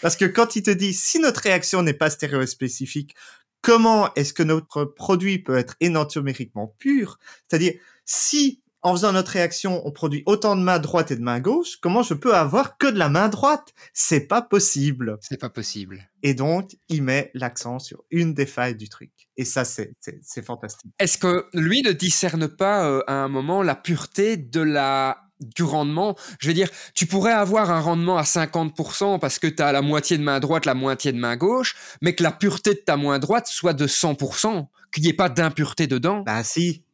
Parce 0.00 0.16
que 0.16 0.24
quand 0.24 0.56
il 0.56 0.64
te 0.64 0.70
dit, 0.70 0.94
si 0.94 1.20
notre 1.20 1.42
réaction 1.42 1.80
n'est 1.80 1.94
pas 1.94 2.10
stéréospécifique, 2.10 3.14
comment 3.60 4.12
est-ce 4.14 4.32
que 4.32 4.42
notre 4.42 4.84
produit 4.84 5.38
peut 5.38 5.58
être 5.58 5.76
énantiomériquement 5.78 6.74
pur? 6.80 7.20
C'est-à-dire, 7.46 7.74
si 8.04 8.61
en 8.82 8.92
faisant 8.92 9.12
notre 9.12 9.30
réaction, 9.32 9.80
on 9.86 9.90
produit 9.92 10.22
autant 10.26 10.56
de 10.56 10.62
main 10.62 10.78
droite 10.78 11.10
et 11.10 11.16
de 11.16 11.22
main 11.22 11.40
gauche, 11.40 11.76
comment 11.80 12.02
je 12.02 12.14
peux 12.14 12.34
avoir 12.34 12.76
que 12.78 12.86
de 12.88 12.98
la 12.98 13.08
main 13.08 13.28
droite? 13.28 13.72
C'est 13.92 14.26
pas 14.26 14.42
possible. 14.42 15.18
C'est 15.20 15.40
pas 15.40 15.50
possible. 15.50 16.08
Et 16.22 16.34
donc, 16.34 16.76
il 16.88 17.02
met 17.02 17.30
l'accent 17.34 17.78
sur 17.78 18.02
une 18.10 18.34
des 18.34 18.46
failles 18.46 18.76
du 18.76 18.88
truc. 18.88 19.10
Et 19.36 19.44
ça, 19.44 19.64
c'est 19.64 19.92
c'est- 20.00 20.18
c'est 20.22 20.44
fantastique. 20.44 20.90
Est-ce 20.98 21.18
que 21.18 21.46
lui 21.54 21.82
ne 21.82 21.92
discerne 21.92 22.48
pas 22.48 22.86
euh, 22.88 23.02
à 23.06 23.14
un 23.14 23.28
moment 23.28 23.62
la 23.62 23.74
pureté 23.74 24.36
de 24.36 24.60
la 24.60 25.18
du 25.40 25.62
rendement? 25.64 26.14
Je 26.38 26.48
veux 26.48 26.54
dire, 26.54 26.68
tu 26.94 27.06
pourrais 27.06 27.32
avoir 27.32 27.70
un 27.70 27.80
rendement 27.80 28.16
à 28.18 28.24
50% 28.24 29.18
parce 29.18 29.38
que 29.38 29.46
tu 29.48 29.62
as 29.62 29.72
la 29.72 29.82
moitié 29.82 30.16
de 30.18 30.22
main 30.22 30.38
droite, 30.40 30.66
la 30.66 30.74
moitié 30.74 31.12
de 31.12 31.18
main 31.18 31.36
gauche, 31.36 31.74
mais 32.00 32.14
que 32.14 32.22
la 32.22 32.30
pureté 32.32 32.74
de 32.74 32.80
ta 32.80 32.96
main 32.96 33.18
droite 33.18 33.46
soit 33.48 33.74
de 33.74 33.86
100%, 33.86 34.68
qu'il 34.92 35.02
n'y 35.04 35.10
ait 35.10 35.14
pas 35.14 35.28
d'impureté 35.28 35.86
dedans? 35.86 36.20
Bah 36.26 36.44
si, 36.44 36.84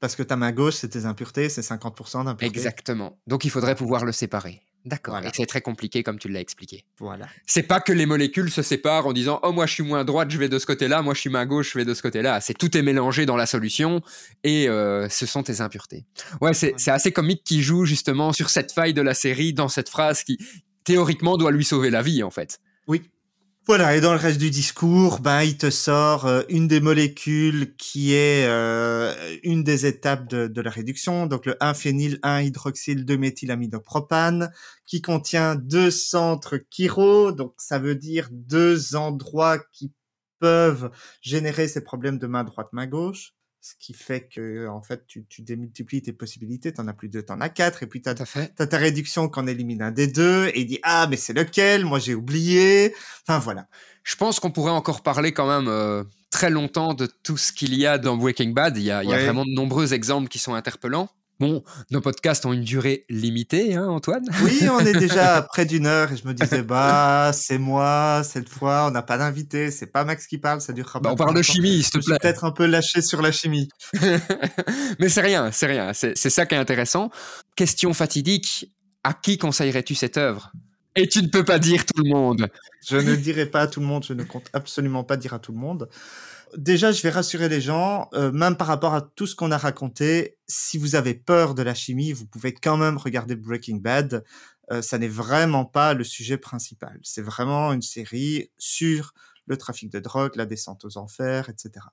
parce 0.00 0.16
que 0.16 0.22
ta 0.22 0.36
main 0.36 0.52
gauche, 0.52 0.74
c'est 0.74 0.88
tes 0.88 1.04
impuretés, 1.06 1.48
c'est 1.48 1.60
50% 1.60 2.24
d'impuretés. 2.24 2.46
Exactement. 2.46 3.18
Donc 3.26 3.44
il 3.44 3.50
faudrait 3.50 3.74
pouvoir 3.74 4.04
le 4.04 4.12
séparer. 4.12 4.62
D'accord. 4.84 5.14
Voilà. 5.14 5.28
Et 5.28 5.32
c'est 5.34 5.46
très 5.46 5.60
compliqué 5.60 6.02
comme 6.02 6.18
tu 6.18 6.28
l'as 6.28 6.40
expliqué. 6.40 6.84
Voilà. 6.98 7.26
C'est 7.46 7.64
pas 7.64 7.80
que 7.80 7.92
les 7.92 8.06
molécules 8.06 8.50
se 8.50 8.62
séparent 8.62 9.06
en 9.06 9.12
disant 9.12 9.40
oh 9.42 9.52
moi 9.52 9.66
je 9.66 9.74
suis 9.74 9.82
main 9.82 10.04
droite 10.04 10.30
je 10.30 10.38
vais 10.38 10.48
de 10.48 10.58
ce 10.58 10.66
côté-là, 10.66 11.02
moi 11.02 11.14
je 11.14 11.20
suis 11.20 11.30
main 11.30 11.46
gauche 11.46 11.72
je 11.72 11.78
vais 11.78 11.84
de 11.84 11.94
ce 11.94 12.02
côté-là. 12.02 12.40
C'est 12.40 12.54
tout 12.54 12.76
est 12.76 12.82
mélangé 12.82 13.26
dans 13.26 13.36
la 13.36 13.46
solution 13.46 14.00
et 14.44 14.68
euh, 14.68 15.08
ce 15.08 15.26
sont 15.26 15.42
tes 15.42 15.60
impuretés. 15.60 16.06
Ouais 16.40 16.54
c'est 16.54 16.74
c'est 16.76 16.92
assez 16.92 17.12
comique 17.12 17.42
qui 17.44 17.62
joue 17.62 17.84
justement 17.84 18.32
sur 18.32 18.50
cette 18.50 18.72
faille 18.72 18.94
de 18.94 19.02
la 19.02 19.14
série 19.14 19.52
dans 19.52 19.68
cette 19.68 19.88
phrase 19.88 20.22
qui 20.22 20.38
théoriquement 20.84 21.36
doit 21.36 21.50
lui 21.50 21.64
sauver 21.64 21.90
la 21.90 22.02
vie 22.02 22.22
en 22.22 22.30
fait. 22.30 22.60
Voilà, 23.68 23.94
et 23.94 24.00
dans 24.00 24.14
le 24.14 24.18
reste 24.18 24.38
du 24.38 24.48
discours, 24.48 25.20
ben, 25.20 25.42
il 25.42 25.58
te 25.58 25.68
sort 25.68 26.24
euh, 26.24 26.40
une 26.48 26.68
des 26.68 26.80
molécules 26.80 27.76
qui 27.76 28.14
est 28.14 28.46
euh, 28.48 29.14
une 29.42 29.62
des 29.62 29.84
étapes 29.84 30.26
de, 30.26 30.60
la 30.62 30.70
réduction, 30.70 31.26
donc 31.26 31.44
le 31.44 31.52
1-phényl 31.60 32.18
1-hydroxyl 32.20 33.04
2-méthylamidopropane, 33.04 34.50
qui 34.86 35.02
contient 35.02 35.54
deux 35.54 35.90
centres 35.90 36.58
chiro, 36.70 37.30
donc 37.30 37.52
ça 37.58 37.78
veut 37.78 37.94
dire 37.94 38.30
deux 38.32 38.96
endroits 38.96 39.58
qui 39.72 39.92
peuvent 40.38 40.90
générer 41.20 41.68
ces 41.68 41.84
problèmes 41.84 42.18
de 42.18 42.26
main 42.26 42.44
droite, 42.44 42.68
main 42.72 42.86
gauche. 42.86 43.34
Ce 43.68 43.74
qui 43.78 43.92
fait 43.92 44.26
que, 44.34 44.66
en 44.66 44.80
fait, 44.80 45.06
tu, 45.06 45.26
tu 45.28 45.42
démultiplies 45.42 46.00
tes 46.00 46.14
possibilités, 46.14 46.72
t'en 46.72 46.88
as 46.88 46.94
plus 46.94 47.10
deux, 47.10 47.20
t'en 47.20 47.38
as 47.42 47.50
quatre, 47.50 47.82
et 47.82 47.86
puis 47.86 48.00
t'as. 48.00 48.14
T'as 48.14 48.66
ta 48.66 48.78
réduction 48.78 49.28
qu'on 49.28 49.46
élimine 49.46 49.82
un 49.82 49.90
des 49.90 50.06
deux 50.06 50.46
et 50.54 50.60
il 50.60 50.66
dit 50.66 50.78
ah 50.82 51.06
mais 51.10 51.18
c'est 51.18 51.34
lequel? 51.34 51.84
Moi 51.84 51.98
j'ai 51.98 52.14
oublié 52.14 52.94
enfin 53.26 53.38
voilà 53.38 53.68
Je 54.04 54.16
pense 54.16 54.40
qu'on 54.40 54.50
pourrait 54.50 54.72
encore 54.72 55.02
parler 55.02 55.32
quand 55.32 55.46
même 55.46 55.68
euh, 55.68 56.02
très 56.30 56.48
longtemps 56.48 56.94
de 56.94 57.06
tout 57.22 57.36
ce 57.36 57.52
qu'il 57.52 57.74
y 57.74 57.84
a 57.84 57.98
dans 57.98 58.16
Breaking 58.16 58.50
Bad. 58.50 58.78
Il 58.78 58.84
y 58.84 58.90
a, 58.90 59.04
il 59.04 59.10
y 59.10 59.12
a 59.12 59.22
vraiment 59.22 59.44
de 59.44 59.52
nombreux 59.52 59.92
exemples 59.92 60.28
qui 60.28 60.38
sont 60.38 60.54
interpellants. 60.54 61.10
Bon, 61.40 61.62
nos 61.92 62.00
podcasts 62.00 62.44
ont 62.46 62.52
une 62.52 62.64
durée 62.64 63.04
limitée, 63.08 63.74
hein, 63.76 63.86
Antoine? 63.86 64.24
Oui 64.42 64.60
on 64.70 64.80
est 64.80 64.92
déjà 64.98 65.36
à 65.36 65.42
près 65.42 65.66
d'une 65.66 65.86
heure 65.86 66.10
et 66.12 66.16
je 66.16 66.26
me 66.26 66.34
disais 66.34 66.62
bah 66.62 67.30
c'est 67.32 67.58
moi 67.58 68.22
cette 68.24 68.48
fois 68.48 68.86
on 68.88 68.90
n'a 68.90 69.02
pas 69.02 69.18
d'invité 69.18 69.70
c'est 69.70 69.86
pas 69.86 70.04
Max 70.04 70.26
qui 70.26 70.38
parle 70.38 70.60
ça 70.60 70.72
durera 70.72 70.98
Bah, 70.98 71.10
pas 71.10 71.12
On 71.12 71.16
parle 71.16 71.36
de 71.36 71.42
chimie, 71.42 71.82
s'il 71.84 71.84
je 71.84 71.90
te 72.00 72.04
plaît. 72.06 72.18
peut-être 72.20 72.44
un 72.44 72.50
peu 72.50 72.66
lâché 72.66 73.02
sur 73.02 73.22
la 73.22 73.30
chimie 73.30 73.68
Mais 74.98 75.08
c'est 75.08 75.20
rien, 75.20 75.50
c'est 75.52 75.66
rien. 75.66 75.92
C'est 75.92 76.16
c'est 76.18 76.30
ça 76.30 76.44
qui 76.46 76.54
est 76.54 76.58
intéressant. 76.58 77.10
Question 77.56 77.92
fatidique 77.94 78.72
à 79.04 79.12
qui 79.14 79.38
conseillerais-tu 79.38 79.94
cette 79.94 80.16
œuvre? 80.16 80.50
Et 80.96 81.06
tu 81.06 81.22
ne 81.22 81.28
peux 81.28 81.44
pas 81.44 81.60
dire 81.60 81.84
tout 81.86 82.02
le 82.02 82.10
monde. 82.10 82.48
Je 82.88 82.96
ne 82.96 83.14
dirai 83.14 83.46
pas 83.46 83.60
à 83.62 83.66
tout 83.68 83.78
le 83.80 83.86
monde, 83.86 84.04
je 84.04 84.12
ne 84.14 84.24
compte 84.24 84.46
absolument 84.52 85.04
pas 85.04 85.16
dire 85.16 85.32
à 85.34 85.38
tout 85.38 85.52
le 85.52 85.58
monde. 85.58 85.88
Déjà, 86.56 86.92
je 86.92 87.02
vais 87.02 87.10
rassurer 87.10 87.48
les 87.48 87.60
gens, 87.60 88.08
euh, 88.14 88.32
même 88.32 88.56
par 88.56 88.66
rapport 88.66 88.94
à 88.94 89.02
tout 89.02 89.26
ce 89.26 89.34
qu'on 89.34 89.50
a 89.50 89.58
raconté, 89.58 90.38
si 90.46 90.78
vous 90.78 90.94
avez 90.94 91.14
peur 91.14 91.54
de 91.54 91.62
la 91.62 91.74
chimie, 91.74 92.12
vous 92.12 92.26
pouvez 92.26 92.54
quand 92.54 92.76
même 92.76 92.96
regarder 92.96 93.36
Breaking 93.36 93.76
Bad. 93.76 94.24
Euh, 94.70 94.82
ça 94.82 94.98
n'est 94.98 95.08
vraiment 95.08 95.64
pas 95.64 95.94
le 95.94 96.04
sujet 96.04 96.38
principal. 96.38 96.98
C'est 97.02 97.22
vraiment 97.22 97.72
une 97.72 97.82
série 97.82 98.50
sur 98.58 99.14
le 99.46 99.56
trafic 99.56 99.90
de 99.90 99.98
drogue, 99.98 100.36
la 100.36 100.46
descente 100.46 100.84
aux 100.84 100.98
enfers, 100.98 101.48
etc. 101.48 101.86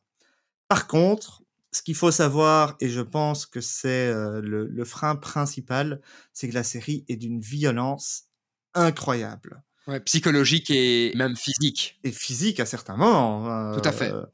Par 0.68 0.88
contre, 0.88 1.44
ce 1.72 1.82
qu'il 1.82 1.96
faut 1.96 2.12
savoir, 2.12 2.76
et 2.80 2.90
je 2.90 3.02
pense 3.02 3.46
que 3.46 3.62
c'est 3.62 4.08
euh, 4.08 4.42
le, 4.42 4.68
le 4.68 4.86
frein 4.86 5.16
principal, 5.16 6.02
c'est 6.34 6.50
que 6.50 6.54
la 6.54 6.64
série 6.64 7.06
est 7.08 7.18
d'une 7.18 7.42
violence 7.42 8.26
incroyable. 8.74 9.64
Ouais, 9.88 10.00
psychologique 10.00 10.72
et 10.72 11.14
même 11.16 11.36
physique. 11.36 12.00
Et 12.04 12.12
physique 12.12 12.60
à 12.60 12.66
certains 12.66 12.96
moments. 12.98 13.74
Tout 13.78 13.88
à 13.88 13.92
fait. 13.92 14.12
Euh, 14.12 14.26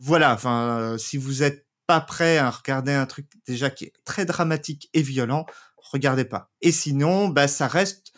voilà, 0.00 0.34
enfin, 0.34 0.78
euh, 0.78 0.98
si 0.98 1.16
vous 1.16 1.42
êtes 1.42 1.66
pas 1.86 2.00
prêt 2.00 2.38
à 2.38 2.50
regarder 2.50 2.92
un 2.92 3.06
truc 3.06 3.26
déjà 3.46 3.70
qui 3.70 3.84
est 3.84 3.92
très 4.04 4.24
dramatique 4.24 4.88
et 4.94 5.02
violent, 5.02 5.46
regardez 5.76 6.24
pas. 6.24 6.50
Et 6.60 6.72
sinon, 6.72 7.28
bah, 7.28 7.48
ça 7.48 7.66
reste, 7.68 8.12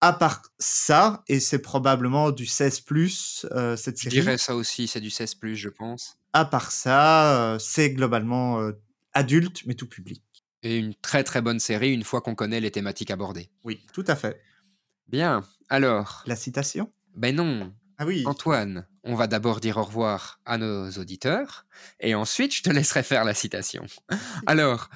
à 0.00 0.12
part 0.12 0.42
ça, 0.58 1.24
et 1.28 1.40
c'est 1.40 1.58
probablement 1.58 2.30
du 2.30 2.46
16 2.46 2.80
plus 2.80 3.46
euh, 3.52 3.76
cette 3.76 3.98
Je 3.98 4.04
série. 4.04 4.14
dirais 4.16 4.38
ça 4.38 4.54
aussi, 4.54 4.86
c'est 4.86 5.00
du 5.00 5.10
16 5.10 5.34
plus, 5.34 5.56
je 5.56 5.68
pense. 5.68 6.18
À 6.32 6.44
part 6.44 6.70
ça, 6.70 7.54
euh, 7.54 7.58
c'est 7.58 7.90
globalement 7.90 8.60
euh, 8.60 8.72
adulte, 9.12 9.62
mais 9.66 9.74
tout 9.74 9.88
public. 9.88 10.22
Et 10.62 10.76
une 10.76 10.94
très 10.94 11.24
très 11.24 11.40
bonne 11.40 11.60
série 11.60 11.92
une 11.92 12.04
fois 12.04 12.20
qu'on 12.20 12.34
connaît 12.34 12.60
les 12.60 12.70
thématiques 12.70 13.10
abordées. 13.10 13.48
Oui, 13.64 13.80
tout 13.92 14.04
à 14.06 14.16
fait. 14.16 14.40
Bien. 15.08 15.42
Alors, 15.68 16.22
La 16.26 16.36
citation? 16.36 16.92
Ben 17.14 17.34
non, 17.34 17.72
Ah 17.98 18.06
oui. 18.06 18.22
Antoine, 18.26 18.86
on 19.04 19.14
va 19.14 19.26
d'abord 19.26 19.60
dire 19.60 19.76
au 19.78 19.84
revoir 19.84 20.40
à 20.44 20.58
nos 20.58 20.90
auditeurs 20.92 21.66
et 22.00 22.14
ensuite 22.14 22.54
je 22.54 22.62
te 22.62 22.70
laisserai 22.70 23.02
faire 23.02 23.24
la 23.24 23.34
citation. 23.34 23.84
Alors, 24.46 24.88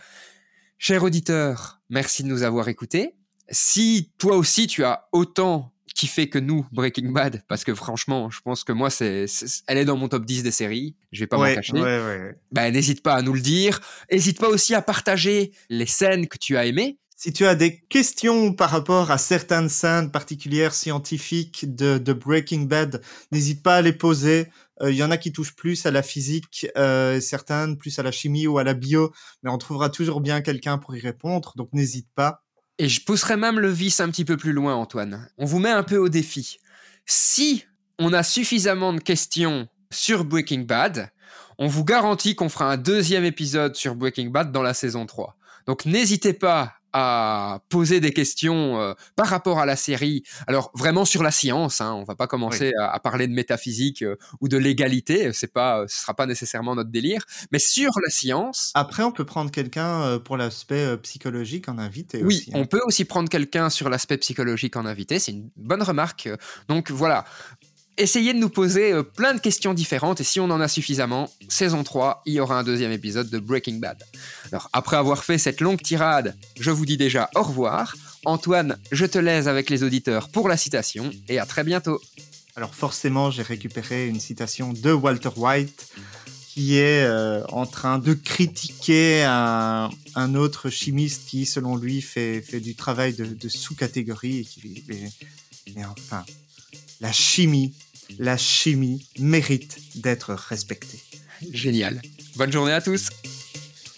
cher 0.79 1.03
auditeur, 1.03 1.81
merci 1.89 2.23
de 2.23 2.29
nous 2.29 2.43
avoir 2.43 2.69
écoutés. 2.69 3.17
Si 3.51 4.13
toi 4.19 4.37
aussi 4.37 4.67
tu 4.67 4.85
as 4.85 5.09
autant 5.13 5.73
kiffé 5.95 6.29
que 6.29 6.39
nous 6.39 6.67
Breaking 6.73 7.11
Bad, 7.11 7.43
parce 7.49 7.65
que 7.65 7.75
franchement, 7.75 8.31
je 8.31 8.41
pense 8.41 8.65
que 8.65 8.73
moi, 8.73 8.89
c'est, 8.89 9.27
elle 9.67 9.79
est 9.79 9.85
dans 9.85 9.97
mon 9.97 10.09
top 10.09 10.25
10 10.25 10.43
des 10.43 10.51
séries, 10.51 10.97
je 11.11 11.21
vais 11.21 11.27
pas 11.27 11.37
m'en 11.37 11.43
ouais, 11.43 11.55
cacher. 11.55 11.75
ouais, 11.75 11.81
ouais. 11.83 12.35
Ben, 12.51 12.73
n'hésite 12.73 13.03
pas 13.03 13.15
à 13.15 13.23
nous 13.23 13.35
le 13.35 13.41
dire. 13.41 13.81
N'hésite 14.11 14.39
pas 14.41 14.49
aussi 14.49 14.75
à 14.75 14.81
partager 14.81 15.53
les 15.69 15.87
scènes 15.87 16.29
que 16.29 16.39
tu 16.39 16.57
as 16.57 16.65
aimées. 16.65 16.99
Si 17.25 17.33
tu 17.33 17.47
as 17.47 17.55
des 17.55 17.79
questions 17.79 18.53
par 18.53 18.71
rapport 18.71 19.13
à 19.13 19.17
certaines 19.17 19.69
scènes 19.69 20.11
particulières 20.11 20.75
scientifiques 20.75 21.73
de, 21.73 22.13
Breaking 22.13 22.63
Bad, 22.63 23.01
n'hésite 23.31 23.63
pas 23.63 23.77
à 23.77 23.81
les 23.81 23.93
poser. 23.93 24.49
Euh, 24.81 24.91
Il 24.91 24.97
y 24.97 25.05
en 25.05 25.13
a 25.13 25.17
qui 25.17 25.31
touchent 25.31 25.55
plus 25.55 25.87
à 25.87 25.93
la 25.93 26.03
physique, 26.03 26.67
euh, 26.77 27.21
certaines 27.21 27.77
plus 27.77 27.97
à 28.01 28.03
la 28.03 28.11
chimie 28.11 28.49
ou 28.49 28.59
à 28.59 28.65
la 28.65 28.75
bio, 28.75 29.13
mais 29.45 29.51
on 29.51 29.59
trouvera 29.59 29.89
toujours 29.89 30.21
bien 30.21 30.41
quelqu'un 30.41 30.79
pour 30.79 30.97
y 30.97 30.99
répondre, 30.99 31.53
donc 31.55 31.69
n'hésite 31.73 32.09
pas. 32.17 32.43
Et 32.79 32.89
je 32.89 33.05
pousserai 33.05 33.37
même 33.37 33.61
le 33.61 33.71
vice 33.71 34.01
un 34.01 34.11
petit 34.11 34.25
peu 34.25 34.37
plus 34.37 34.53
loin, 34.53 34.75
Antoine. 34.75 35.29
On 35.39 35.45
vous 35.45 35.61
met 35.61 35.71
un 35.71 35.85
peu 35.85 35.99
au 35.99 36.09
défi. 36.09 36.57
Si 37.07 37.65
on 38.01 38.13
a 38.13 38.25
suffisamment 38.25 38.93
de 38.93 39.01
questions 39.01 39.69
sur 39.93 40.25
Breaking 40.25 40.63
Bad, 40.63 41.13
on 41.57 41.69
vous 41.69 41.85
garantit 41.85 42.35
qu'on 42.35 42.49
fera 42.49 42.73
un 42.73 42.79
deuxième 42.79 43.25
épisode 43.25 43.77
sur 43.77 43.95
Breaking 43.95 44.31
Bad 44.31 44.51
dans 44.51 44.63
la 44.63 44.75
saison 44.75 45.07
3. 45.07 45.37
Donc 45.69 45.87
n'hésitez 45.87 46.33
pas 46.33 46.73
à 46.93 47.61
poser 47.69 48.01
des 48.01 48.13
questions 48.13 48.81
euh, 48.81 48.95
par 49.17 49.27
rapport 49.29 49.59
à 49.59 49.67
la 49.67 49.77
série. 49.77 50.23
Alors 50.47 50.71
vraiment 50.75 51.05
sur 51.05 51.23
la 51.23 51.31
science, 51.31 51.81
hein, 51.81 51.93
on 51.95 52.05
va 52.05 52.15
pas 52.15 52.27
commencer 52.27 52.73
à, 52.79 52.91
à 52.93 53.01
parler 53.01 53.27
de 53.27 53.33
métaphysique 53.33 54.03
euh, 54.03 54.17
ou 54.41 54.49
de 54.49 54.57
légalité, 54.57 55.33
c'est 55.33 55.53
pas, 55.53 55.85
ce 55.89 56.01
sera 56.01 56.15
pas 56.15 56.27
nécessairement 56.27 56.75
notre 56.75 56.91
délire. 56.91 57.25
Mais 57.51 57.59
sur 57.59 57.91
la 58.05 58.11
science, 58.11 58.71
Après, 58.75 59.03
on 59.03 59.13
peut 59.13 59.25
prendre 59.25 59.51
quelqu'un 59.51 60.03
euh, 60.03 60.19
pour 60.19 60.37
l'aspect 60.37 60.85
euh, 60.85 60.97
psychologique 60.97 61.69
en 61.69 61.79
invité 61.79 62.19
oui, 62.23 62.37
aussi. 62.39 62.51
hein. 62.51 62.59
on 62.59 62.67
peut 62.67 62.81
aussi 62.87 63.05
prendre 63.05 63.29
quelqu'un 63.29 63.71
sur 63.71 63.89
l'aspect 63.89 64.19
psychologique 64.19 64.77
en 64.77 64.87
invité, 64.87 65.19
c'est 65.19 65.33
une 65.33 65.51
bonne 65.57 65.83
remarque. 65.83 66.29
Donc 66.69 66.91
voilà, 66.91 67.25
essayez 67.99 68.33
de 68.33 68.39
nous 68.39 68.49
poser 68.49 68.93
euh, 68.93 69.03
plein 69.03 69.35
de 69.35 69.41
questions 69.41 69.75
différentes 69.75 70.21
et 70.21 70.25
si 70.25 70.41
on 70.41 70.51
en 70.51 70.61
a 70.61 70.69
suffisamment, 70.69 71.31
saison 71.49 71.85
3, 71.85 72.23
il 72.27 72.35
y 72.35 72.41
aura 72.41 72.59
un 72.59 72.65
deuxième 72.65 72.93
épisode 72.93 73.31
de 73.31 73.39
Breaking 73.39 73.77
Bad. 73.77 74.03
Alors 74.51 74.69
après 74.73 74.97
avoir 74.97 75.25
fait 75.25 75.39
cette 75.39 75.61
longue 75.61 75.81
tirade, 75.81 76.37
je 76.59 76.71
vous 76.71 76.87
dis 76.87 76.97
déjà 76.97 77.31
au 77.35 77.43
revoir. 77.43 77.95
Antoine, 78.25 78.79
je 78.93 79.05
te 79.05 79.19
laisse 79.19 79.47
avec 79.47 79.69
les 79.69 79.83
auditeurs 79.83 80.29
pour 80.29 80.49
la 80.49 80.57
citation 80.57 81.11
et 81.29 81.39
à 81.39 81.47
très 81.47 81.65
bientôt. 81.65 82.01
Alors 82.55 82.75
forcément, 82.75 83.31
j'ai 83.31 83.43
récupéré 83.43 84.09
une 84.09 84.21
citation 84.21 84.73
de 84.73 84.93
Walter 84.93 85.31
White 85.37 85.89
qui 86.53 86.77
est 86.77 87.03
euh, 87.05 87.43
en 87.47 87.65
train 87.65 87.99
de 87.99 88.13
critiquer 88.13 89.25
un, 89.25 89.89
autre 90.35 90.69
chimiste 90.69 91.23
qui, 91.27 91.47
selon 91.47 91.77
lui, 91.77 92.03
fait, 92.03 92.43
du 92.61 92.75
travail 92.75 93.15
de, 93.15 93.49
sous-catégorie 93.49 94.41
et 94.41 94.45
qui 94.45 94.85
mais 95.75 95.85
enfin, 95.87 96.25
la 97.03 97.11
chimie, 97.11 97.75
la 98.21 98.37
chimie 98.37 99.05
mérite 99.19 99.77
d'être 99.97 100.33
respectée. 100.33 101.01
Génial. 101.53 102.01
Bonne 102.37 102.53
journée 102.53 102.73
à 102.73 102.81
tous. 102.81 103.11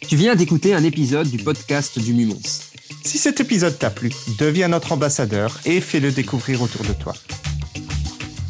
Tu 0.09 0.17
viens 0.17 0.35
d'écouter 0.35 0.75
un 0.75 0.83
épisode 0.83 1.29
du 1.29 1.37
podcast 1.37 1.99
du 1.99 2.15
Mumons. 2.15 2.41
Si 3.05 3.19
cet 3.19 3.41
épisode 3.41 3.79
t'a 3.79 3.91
plu, 3.91 4.11
deviens 4.39 4.69
notre 4.69 4.93
ambassadeur 4.93 5.61
et 5.67 5.83
fais-le 5.83 6.13
découvrir 6.13 6.63
autour 6.63 6.83
de 6.83 6.95
toi. 6.95 7.15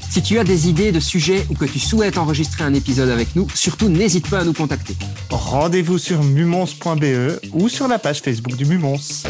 Si 0.08 0.22
tu 0.22 0.38
as 0.38 0.44
des 0.44 0.68
idées 0.68 0.92
de 0.92 1.00
sujets 1.00 1.44
ou 1.50 1.54
que 1.54 1.64
tu 1.64 1.80
souhaites 1.80 2.16
enregistrer 2.16 2.62
un 2.62 2.74
épisode 2.74 3.10
avec 3.10 3.34
nous, 3.34 3.48
surtout 3.52 3.88
n'hésite 3.88 4.30
pas 4.30 4.40
à 4.40 4.44
nous 4.44 4.52
contacter. 4.52 4.94
Rendez-vous 5.30 5.98
sur 5.98 6.22
mumons.be 6.22 7.40
ou 7.52 7.68
sur 7.68 7.88
la 7.88 7.98
page 7.98 8.20
Facebook 8.20 8.54
du 8.54 8.66
Mumons. 8.66 9.24